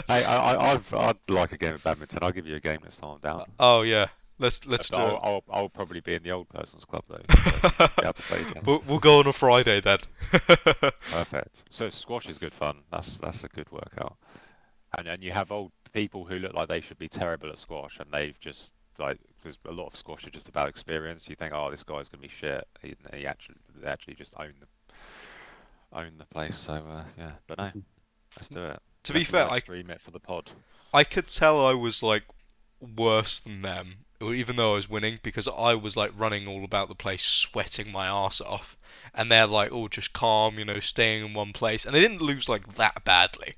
I, 0.09 0.23
I, 0.25 0.73
I've, 0.73 0.95
I'd 0.95 1.17
like 1.29 1.53
a 1.53 1.59
game 1.59 1.75
of 1.75 1.83
badminton. 1.85 2.21
I'll 2.23 2.33
give 2.33 2.47
you 2.47 2.57
a 2.57 2.61
game 2.61 2.81
next 2.83 2.99
time 3.01 3.11
I'm 3.11 3.19
down. 3.19 3.45
oh 3.61 3.83
yeah, 3.83 4.07
let's 4.39 4.65
let's 4.67 4.89
do 4.89 4.97
I'll. 4.97 5.21
I'll, 5.23 5.45
I'll 5.53 5.69
probably 5.69 6.01
be 6.01 6.15
in 6.15 6.23
the 6.23 6.31
old 6.31 6.49
person's 6.49 6.85
club 6.87 7.05
though. 7.09 7.17
So 7.35 7.89
be 7.99 8.03
able 8.03 8.13
to 8.15 8.23
play. 8.23 8.45
We'll, 8.65 8.83
we'll 8.89 8.99
go 8.99 9.19
on 9.19 9.27
a 9.27 9.33
Friday 9.33 9.81
then. 9.81 9.99
Perfect. 11.11 11.65
So 11.69 11.91
squash 11.91 12.29
is 12.31 12.39
good 12.39 12.55
fun. 12.55 12.79
That's 12.91 13.19
that's 13.19 13.45
a 13.45 13.49
good 13.49 13.71
workout. 13.71 14.17
And 14.99 15.09
and 15.09 15.23
you 15.23 15.33
have 15.33 15.53
old 15.53 15.73
people 15.93 16.25
who 16.25 16.37
look 16.37 16.55
like 16.55 16.69
they 16.69 16.81
should 16.81 16.99
be 16.99 17.09
terrible 17.09 17.49
at 17.51 17.59
squash, 17.59 17.99
and 17.99 18.11
they've 18.11 18.39
just 18.41 18.75
like 18.99 19.19
because 19.43 19.59
a 19.67 19.73
lot 19.73 19.89
of 19.89 19.97
squash 19.97 20.27
are 20.27 20.31
just 20.31 20.49
about 20.49 20.69
experience. 20.69 21.29
You 21.29 21.37
think, 21.37 21.53
oh, 21.55 21.71
this 21.71 21.85
guy's 21.85 22.09
gonna 22.09 22.23
be 22.23 22.29
shit. 22.29 22.67
He, 22.83 22.95
he 23.15 23.27
actually 23.27 23.57
they 23.81 23.89
actually 23.89 24.15
just 24.15 24.35
own 24.39 24.53
the 24.61 25.99
own 25.99 26.13
the 26.19 26.25
place. 26.27 26.57
So 26.57 26.75
uh, 26.75 27.05
yeah, 27.19 27.33
but 27.47 27.59
no, 27.59 27.71
let's 28.37 28.49
do 28.49 28.65
it. 28.65 28.81
to 29.05 29.13
be 29.13 29.25
fair, 29.25 29.51
I 29.51 29.61
stream 29.61 29.91
it 29.91 30.01
for 30.01 30.11
the 30.11 30.21
pod. 30.21 30.51
I 30.93 31.05
could 31.05 31.29
tell 31.29 31.67
I 31.67 31.75
was 31.75 32.03
like 32.03 32.25
worse 32.97 33.41
than 33.41 33.63
them, 33.63 33.97
even 34.21 34.57
though 34.57 34.73
I 34.73 34.77
was 34.77 34.89
winning, 34.89 35.19
because 35.23 35.49
I 35.49 35.75
was 35.75 35.97
like 35.97 36.13
running 36.17 36.47
all 36.47 36.65
about 36.65 36.89
the 36.89 36.95
place, 36.95 37.23
sweating 37.23 37.91
my 37.91 38.07
ass 38.07 38.41
off, 38.41 38.77
and 39.15 39.31
they're 39.31 39.47
like 39.47 39.73
all 39.73 39.89
just 39.89 40.13
calm, 40.13 40.59
you 40.59 40.65
know, 40.65 40.81
staying 40.81 41.25
in 41.25 41.35
one 41.35 41.53
place, 41.53 41.85
and 41.85 41.95
they 41.95 42.01
didn't 42.01 42.23
lose 42.23 42.49
like 42.49 42.75
that 42.75 43.05
badly. 43.05 43.55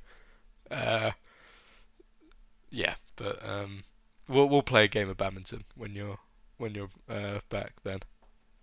Uh, 0.70 1.12
yeah, 2.70 2.94
but 3.16 3.44
um, 3.46 3.84
we'll 4.28 4.48
we'll 4.48 4.62
play 4.62 4.84
a 4.84 4.88
game 4.88 5.08
of 5.08 5.16
badminton 5.16 5.64
when 5.76 5.94
you're 5.94 6.18
when 6.58 6.74
you're 6.74 6.90
uh, 7.08 7.40
back 7.48 7.72
then, 7.84 8.00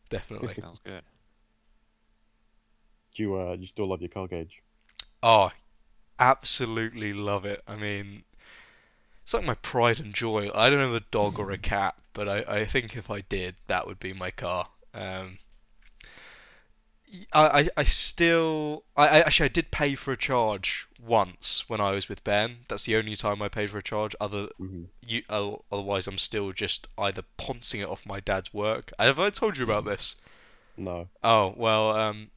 definitely. 0.09 0.55
Sounds 0.55 0.79
good. 0.83 1.03
Do 3.15 3.23
you 3.23 3.35
uh, 3.39 3.53
you 3.53 3.65
still 3.65 3.87
love 3.87 4.01
your 4.01 4.09
car 4.09 4.27
Gage? 4.27 4.61
Oh, 5.23 5.51
absolutely 6.19 7.13
love 7.13 7.45
it. 7.45 7.61
I 7.67 7.75
mean, 7.75 8.25
it's 9.23 9.33
like 9.33 9.43
my 9.43 9.55
pride 9.55 9.99
and 9.99 10.13
joy. 10.13 10.49
I 10.53 10.69
don't 10.69 10.79
have 10.79 10.93
a 10.93 10.99
dog 11.11 11.39
or 11.39 11.51
a 11.51 11.57
cat, 11.57 11.95
but 12.13 12.29
I, 12.29 12.43
I 12.61 12.65
think 12.65 12.95
if 12.95 13.09
I 13.09 13.21
did, 13.21 13.55
that 13.67 13.87
would 13.87 13.99
be 13.99 14.13
my 14.13 14.31
car. 14.31 14.69
Um, 14.93 15.39
y- 15.41 15.42
I, 17.31 17.69
I, 17.77 17.83
still, 17.83 18.83
I, 18.97 19.07
I 19.07 19.19
actually 19.19 19.45
I 19.45 19.49
did 19.49 19.71
pay 19.71 19.95
for 19.95 20.11
a 20.11 20.17
charge 20.17 20.87
once 20.99 21.63
when 21.67 21.79
I 21.79 21.91
was 21.91 22.09
with 22.09 22.23
Ben. 22.23 22.65
That's 22.67 22.85
the 22.85 22.95
only 22.95 23.15
time 23.15 23.41
I 23.41 23.49
paid 23.49 23.69
for 23.69 23.77
a 23.77 23.83
charge. 23.83 24.15
Other, 24.19 24.49
hmm 24.57 24.85
you, 25.05 25.21
otherwise 25.29 26.07
I'm 26.07 26.17
still 26.17 26.51
just 26.53 26.87
either 26.97 27.23
poncing 27.37 27.81
it 27.81 27.89
off 27.89 28.05
my 28.05 28.19
dad's 28.19 28.53
work. 28.53 28.91
Have 28.97 29.19
I 29.19 29.29
told 29.29 29.57
you 29.57 29.63
about 29.63 29.85
this? 29.85 30.15
No. 30.75 31.07
Oh, 31.23 31.53
well, 31.55 31.91
um, 31.91 32.31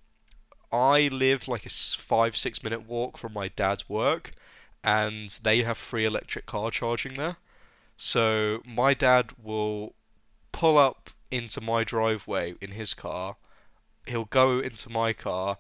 I 0.71 1.09
live 1.09 1.49
like 1.49 1.65
a 1.65 1.71
five, 1.71 2.37
six 2.37 2.63
minute 2.63 2.87
walk 2.87 3.17
from 3.19 3.33
my 3.33 3.49
dad's 3.49 3.89
work, 3.89 4.33
and 4.85 5.31
they 5.43 5.63
have 5.63 5.79
free 5.79 6.05
electric 6.05 6.45
car 6.45 6.71
charging 6.71 7.15
there. 7.15 7.37
So 7.97 8.63
my 8.67 8.95
dad 8.95 9.33
will 9.43 9.95
pull 10.53 10.77
up 10.79 11.11
into 11.31 11.61
my 11.63 11.85
driveway 11.85 12.55
in 12.61 12.73
his 12.73 12.95
car, 12.95 13.37
he'll 14.07 14.25
go 14.27 14.61
into 14.61 14.91
my 14.91 15.13
car, 15.13 15.59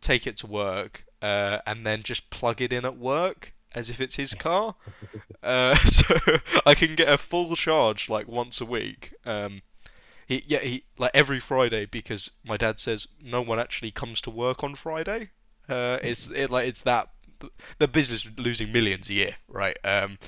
take 0.00 0.26
it 0.26 0.38
to 0.38 0.46
work, 0.46 1.04
uh, 1.22 1.58
and 1.66 1.86
then 1.86 2.02
just 2.02 2.30
plug 2.30 2.60
it 2.60 2.72
in 2.72 2.84
at 2.84 2.96
work 2.96 3.52
as 3.74 3.90
if 3.90 4.00
it's 4.00 4.16
his 4.16 4.34
car. 4.46 4.74
Uh, 5.42 5.74
so 5.74 6.14
I 6.66 6.74
can 6.74 6.94
get 6.94 7.08
a 7.08 7.18
full 7.18 7.54
charge 7.56 8.08
like 8.08 8.28
once 8.28 8.60
a 8.60 8.66
week. 8.66 9.14
Um, 9.24 9.62
he, 10.26 10.42
yeah, 10.46 10.60
he 10.60 10.84
like 10.98 11.10
every 11.14 11.40
Friday 11.40 11.86
because 11.86 12.30
my 12.44 12.56
dad 12.56 12.80
says 12.80 13.06
no 13.22 13.42
one 13.42 13.58
actually 13.58 13.90
comes 13.90 14.20
to 14.22 14.30
work 14.30 14.64
on 14.64 14.74
Friday. 14.74 15.30
Uh, 15.68 15.98
it's 16.02 16.30
it 16.30 16.50
like 16.50 16.68
it's 16.68 16.82
that 16.82 17.08
the 17.78 17.88
business 17.88 18.26
losing 18.38 18.72
millions 18.72 19.10
a 19.10 19.14
year, 19.14 19.36
right? 19.48 19.76
Um, 19.84 20.18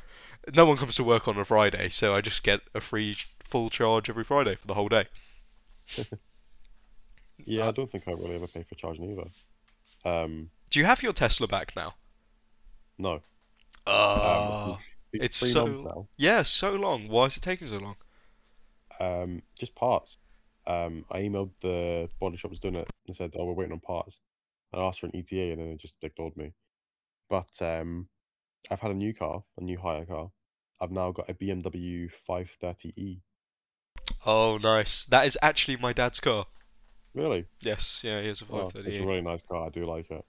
no 0.54 0.66
one 0.66 0.76
comes 0.76 0.96
to 0.96 1.04
work 1.04 1.28
on 1.28 1.38
a 1.38 1.44
Friday, 1.44 1.88
so 1.88 2.14
I 2.14 2.20
just 2.20 2.42
get 2.42 2.60
a 2.74 2.80
free 2.80 3.16
full 3.44 3.70
charge 3.70 4.10
every 4.10 4.24
Friday 4.24 4.54
for 4.54 4.66
the 4.66 4.74
whole 4.74 4.88
day. 4.88 5.06
Yeah, 7.44 7.68
I 7.68 7.70
don't 7.72 7.90
think 7.90 8.04
I 8.08 8.12
really 8.12 8.34
ever 8.36 8.46
pay 8.46 8.62
for 8.62 8.74
charging 8.76 9.10
either. 9.10 9.30
Um, 10.04 10.50
Do 10.70 10.78
you 10.80 10.84
have 10.86 11.02
your 11.02 11.12
Tesla 11.12 11.46
back 11.46 11.74
now? 11.76 11.94
no. 12.98 13.20
Oh, 13.88 14.72
Um, 14.72 14.78
it's 15.12 15.38
three 15.38 15.50
so- 15.50 15.66
months 15.66 15.80
now. 15.82 16.08
yeah, 16.16 16.42
so 16.42 16.72
long. 16.74 17.08
Why 17.08 17.26
is 17.26 17.36
it 17.36 17.42
taking 17.42 17.68
so 17.68 17.76
long? 17.78 17.96
Um, 18.98 19.42
just 19.58 19.74
parts. 19.74 20.18
Um, 20.66 21.04
I 21.10 21.20
emailed 21.20 21.50
the 21.60 22.10
body 22.18 22.36
shop 22.36 22.50
that's 22.50 22.58
doing 22.60 22.74
it 22.74 22.88
and 23.06 23.16
said, 23.16 23.34
"Oh, 23.36 23.44
we're 23.44 23.52
waiting 23.52 23.72
on 23.74 23.80
parts." 23.80 24.18
I 24.72 24.78
asked 24.80 24.98
for 25.00 25.06
an 25.06 25.14
ETA 25.14 25.52
and 25.52 25.60
then 25.60 25.68
they 25.70 25.76
just 25.76 26.02
ignored 26.02 26.36
me. 26.36 26.52
But 27.30 27.62
um, 27.62 28.08
I've 28.70 28.80
had 28.80 28.90
a 28.90 28.94
new 28.94 29.14
car, 29.14 29.44
a 29.56 29.60
new 29.62 29.78
hire 29.78 30.04
car. 30.06 30.30
I've 30.80 30.90
now 30.90 31.12
got 31.12 31.30
a 31.30 31.34
BMW 31.34 32.10
530e. 32.28 33.20
Oh, 34.26 34.58
nice. 34.58 35.04
That 35.06 35.26
is 35.26 35.38
actually 35.40 35.76
my 35.76 35.92
dad's 35.92 36.18
car. 36.20 36.46
Really? 37.16 37.46
Yes, 37.62 38.02
yeah, 38.04 38.20
he 38.20 38.28
has 38.28 38.42
a 38.42 38.44
Oh, 38.52 38.70
it's 38.74 38.74
a 39.00 39.06
really 39.06 39.22
nice 39.22 39.42
car. 39.42 39.66
I 39.66 39.70
do 39.70 39.86
like 39.86 40.10
it. 40.10 40.24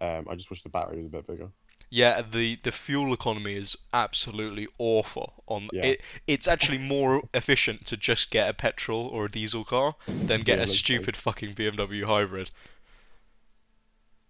Um, 0.00 0.26
I 0.28 0.34
just 0.34 0.50
wish 0.50 0.62
the 0.62 0.68
battery 0.68 0.96
was 0.98 1.06
a 1.06 1.08
bit 1.08 1.26
bigger. 1.26 1.48
Yeah, 1.88 2.20
the 2.20 2.58
the 2.64 2.72
fuel 2.72 3.14
economy 3.14 3.54
is 3.54 3.76
absolutely 3.94 4.66
awful. 4.78 5.44
On 5.46 5.68
Yeah. 5.72 5.86
it, 5.86 6.00
it's 6.26 6.48
actually 6.48 6.78
more 6.78 7.22
efficient 7.32 7.86
to 7.86 7.96
just 7.96 8.32
get 8.32 8.50
a 8.50 8.54
petrol 8.54 9.06
or 9.06 9.26
a 9.26 9.30
diesel 9.30 9.64
car 9.64 9.94
than 10.08 10.42
get 10.42 10.58
Yeah, 10.58 10.64
a 10.64 10.66
stupid 10.66 11.16
fucking 11.16 11.54
BMW 11.54 12.02
hybrid. 12.04 12.50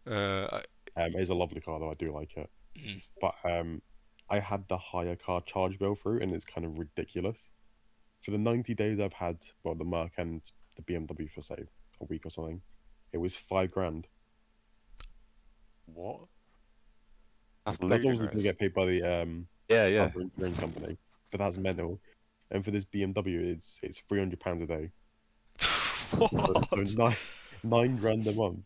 Uh, 0.07 0.61
Um, 0.97 1.15
it 1.15 1.21
is 1.21 1.31
a 1.31 1.35
lovely 1.35 1.63
car 1.63 1.81
though. 1.81 1.91
I 1.91 1.95
do 1.95 2.13
like 2.13 2.37
it. 2.37 2.51
Mm. 2.79 3.03
But 3.23 3.35
um, 3.45 3.81
I 4.29 4.39
had 4.39 4.69
the 4.69 4.77
higher 4.79 5.17
car 5.17 5.41
charge 5.41 5.79
bill 5.79 5.95
through, 5.95 6.21
and 6.21 6.35
it's 6.35 6.45
kind 6.45 6.67
of 6.67 6.77
ridiculous. 6.79 7.49
For 8.23 8.33
the 8.33 8.39
90 8.39 8.75
days 8.75 9.01
I've 9.01 9.13
had, 9.15 9.39
well, 9.65 9.75
the 9.75 9.85
Merc 9.85 10.13
and 10.19 10.43
the 10.77 10.83
BMW 10.83 11.31
for 11.31 11.41
say 11.41 11.65
a 12.01 12.05
week 12.05 12.27
or 12.27 12.31
something, 12.31 12.61
it 13.13 13.19
was 13.19 13.37
five 13.37 13.71
grand. 13.71 14.07
What? 15.87 16.21
That's 17.65 17.79
That's 17.79 18.05
obviously 18.05 18.29
ludicrous. 18.29 18.33
going 18.33 18.37
to 18.39 18.43
get 18.43 18.59
paid 18.59 18.75
by 18.75 18.87
the 18.87 19.03
um 19.03 19.47
Yeah, 19.69 19.87
yeah. 19.87 20.11
insurance 20.19 20.59
company, 20.59 20.97
but 21.31 21.39
that's 21.39 21.57
mental. 21.57 22.01
And 22.51 22.65
for 22.65 22.71
this 22.71 22.85
BMW, 22.85 23.53
it's 23.53 23.79
it's 23.83 23.99
300 24.09 24.39
pounds 24.41 24.63
a 24.63 24.67
day. 24.67 24.91
What? 26.19 26.69
so 26.71 26.77
nine 26.97 27.17
nine 27.65 27.97
grand 27.97 28.27
a 28.27 28.33
month. 28.33 28.61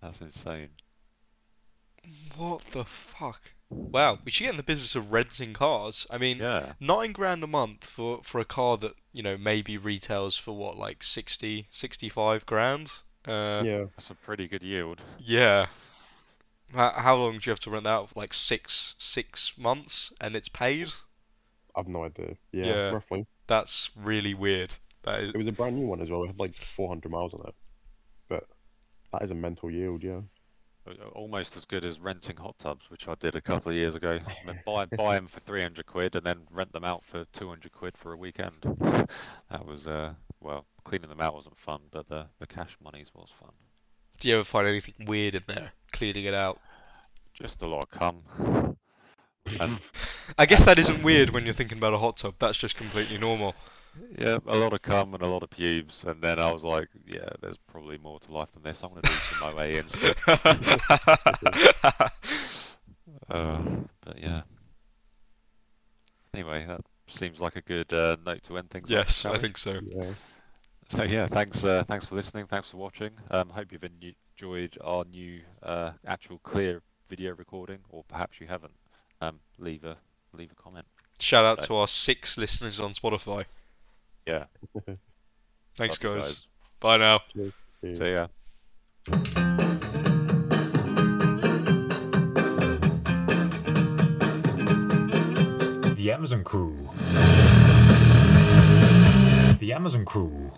That's 0.00 0.20
insane. 0.20 0.70
What 2.36 2.62
the 2.72 2.84
fuck? 2.84 3.40
Wow, 3.70 4.18
we 4.24 4.30
should 4.30 4.44
get 4.44 4.50
in 4.50 4.56
the 4.56 4.62
business 4.62 4.94
of 4.94 5.12
renting 5.12 5.54
cars. 5.54 6.06
I 6.10 6.18
mean, 6.18 6.38
Yeah. 6.38 6.72
nine 6.80 7.12
grand 7.12 7.42
a 7.44 7.46
month 7.46 7.84
for 7.84 8.22
for 8.24 8.40
a 8.40 8.44
car 8.44 8.76
that 8.78 8.94
you 9.12 9.22
know 9.22 9.36
maybe 9.36 9.78
retails 9.78 10.36
for 10.36 10.56
what 10.56 10.76
like 10.76 11.02
60 11.02 11.66
65 11.70 12.44
grand 12.46 12.90
uh 13.26 13.62
yeah, 13.64 13.84
That's 13.96 14.10
a 14.10 14.14
pretty 14.14 14.48
good 14.48 14.62
yield. 14.62 15.00
yeah 15.18 15.66
how, 16.74 16.90
how 16.90 17.16
long 17.16 17.32
do 17.38 17.40
you 17.44 17.50
have 17.50 17.60
to 17.60 17.70
rent 17.70 17.84
that 17.84 17.90
out 17.90 18.16
like 18.16 18.32
six 18.34 18.94
six 18.98 19.52
months 19.56 20.12
and 20.20 20.34
it's 20.34 20.48
paid 20.48 20.88
I've 21.76 21.88
no 21.88 22.04
idea. 22.04 22.36
Yeah, 22.52 22.66
Yeah. 22.66 22.90
roughly. 22.90 23.26
that's 23.46 23.90
really 23.96 24.34
weird 24.34 24.74
that 25.04 25.20
is 25.20 25.30
It 25.30 25.36
was 25.36 25.46
a 25.46 25.52
brand 25.52 25.76
new 25.76 25.86
one 25.86 26.00
as 26.00 26.10
well. 26.10 26.24
It 26.24 26.28
had 26.28 26.38
like 26.40 26.54
400 26.76 27.10
miles 27.10 27.32
on 27.34 27.40
it, 27.46 27.54
but 28.28 28.44
that 29.12 29.22
is 29.22 29.30
a 29.30 29.34
mental 29.34 29.70
yield. 29.70 30.02
Yeah. 30.02 30.20
Almost 31.14 31.56
as 31.56 31.64
good 31.64 31.84
as 31.84 32.00
renting 32.00 32.36
hot 32.36 32.58
tubs, 32.58 32.90
which 32.90 33.06
I 33.06 33.14
did 33.14 33.36
a 33.36 33.40
couple 33.40 33.70
of 33.70 33.76
years 33.76 33.94
ago. 33.94 34.18
I 34.26 34.46
mean, 34.46 34.60
buy 34.66 34.84
buy 34.96 35.14
them 35.14 35.28
for 35.28 35.38
300 35.40 35.86
quid 35.86 36.16
and 36.16 36.24
then 36.26 36.40
rent 36.50 36.72
them 36.72 36.84
out 36.84 37.04
for 37.04 37.24
200 37.32 37.72
quid 37.72 37.96
for 37.96 38.12
a 38.12 38.16
weekend. 38.16 38.54
That 39.50 39.66
was 39.66 39.86
uh 39.86 40.14
well, 40.40 40.64
cleaning 40.84 41.08
them 41.10 41.20
out 41.20 41.34
wasn't 41.34 41.58
fun, 41.58 41.82
but 41.90 42.08
the 42.08 42.26
the 42.40 42.46
cash 42.46 42.76
monies 42.82 43.10
was 43.14 43.28
fun. 43.38 43.50
do 44.18 44.28
you 44.28 44.34
ever 44.36 44.44
find 44.44 44.66
anything 44.66 44.94
weird 45.06 45.34
in 45.34 45.42
there 45.46 45.72
cleaning 45.92 46.24
it 46.24 46.34
out 46.34 46.58
Just 47.34 47.62
a 47.62 47.66
lot 47.66 47.82
of 47.84 47.90
cum. 47.90 48.22
And 49.60 49.78
I 50.38 50.46
guess 50.46 50.64
that 50.66 50.78
isn't 50.78 51.02
weird 51.02 51.30
when 51.30 51.44
you're 51.44 51.52
thinking 51.54 51.78
about 51.78 51.92
a 51.92 51.98
hot 51.98 52.16
tub 52.16 52.34
that's 52.38 52.56
just 52.56 52.76
completely 52.76 53.18
normal 53.18 53.54
yeah, 54.18 54.38
a 54.46 54.56
lot 54.56 54.72
of 54.72 54.82
cum 54.82 55.14
and 55.14 55.22
a 55.22 55.26
lot 55.26 55.42
of 55.42 55.50
pubes, 55.50 56.04
and 56.04 56.20
then 56.22 56.38
I 56.38 56.50
was 56.52 56.62
like, 56.62 56.88
yeah, 57.06 57.28
there's 57.40 57.58
probably 57.70 57.98
more 57.98 58.18
to 58.20 58.32
life 58.32 58.50
than 58.52 58.62
this. 58.62 58.82
I'm 58.82 58.90
gonna 58.90 59.02
do 59.02 59.08
some 59.10 59.54
OA 59.56 59.66
instead. 59.68 60.16
Uh, 63.28 63.60
but 64.04 64.18
yeah. 64.18 64.42
Anyway, 66.34 66.64
that 66.66 66.80
seems 67.06 67.40
like 67.40 67.56
a 67.56 67.60
good 67.62 67.92
uh, 67.92 68.16
note 68.24 68.42
to 68.44 68.58
end 68.58 68.70
things. 68.70 68.90
yes 68.90 69.14
shall 69.16 69.32
I 69.32 69.36
we? 69.36 69.42
think 69.42 69.58
so 69.58 69.78
Yeah. 69.82 70.12
So 70.88 71.04
yeah, 71.04 71.26
thanks 71.28 71.64
uh, 71.64 71.84
thanks 71.88 72.06
for 72.06 72.14
listening, 72.14 72.46
thanks 72.46 72.70
for 72.70 72.76
watching. 72.78 73.10
Um, 73.30 73.48
hope 73.50 73.72
you've 73.72 73.84
enjoyed 73.84 74.76
our 74.82 75.04
new 75.04 75.40
uh, 75.62 75.92
actual 76.06 76.38
clear 76.38 76.82
video 77.08 77.34
recording, 77.34 77.78
or 77.90 78.04
perhaps 78.08 78.40
you 78.40 78.46
haven't. 78.46 78.74
Um, 79.20 79.40
leave 79.58 79.84
a 79.84 79.96
leave 80.32 80.50
a 80.52 80.62
comment. 80.62 80.84
shout 81.20 81.44
out 81.44 81.58
Right. 81.58 81.66
to 81.68 81.76
our 81.76 81.88
six 81.88 82.36
listeners 82.36 82.80
on 82.80 82.92
Spotify 82.94 83.44
Yeah. 84.26 84.44
thanks 85.76 86.02
Love 86.02 86.16
you 86.16 86.22
guys 86.22 86.46
bye 86.80 86.96
now 86.96 87.20
Cheers. 87.32 87.58
Cheers. 87.80 87.98
So 87.98 88.04
yeah. 88.04 88.26
The 96.02 96.10
Amazon 96.10 96.42
Crew. 96.42 96.90
The 99.60 99.72
Amazon 99.72 100.04
Crew. 100.04 100.50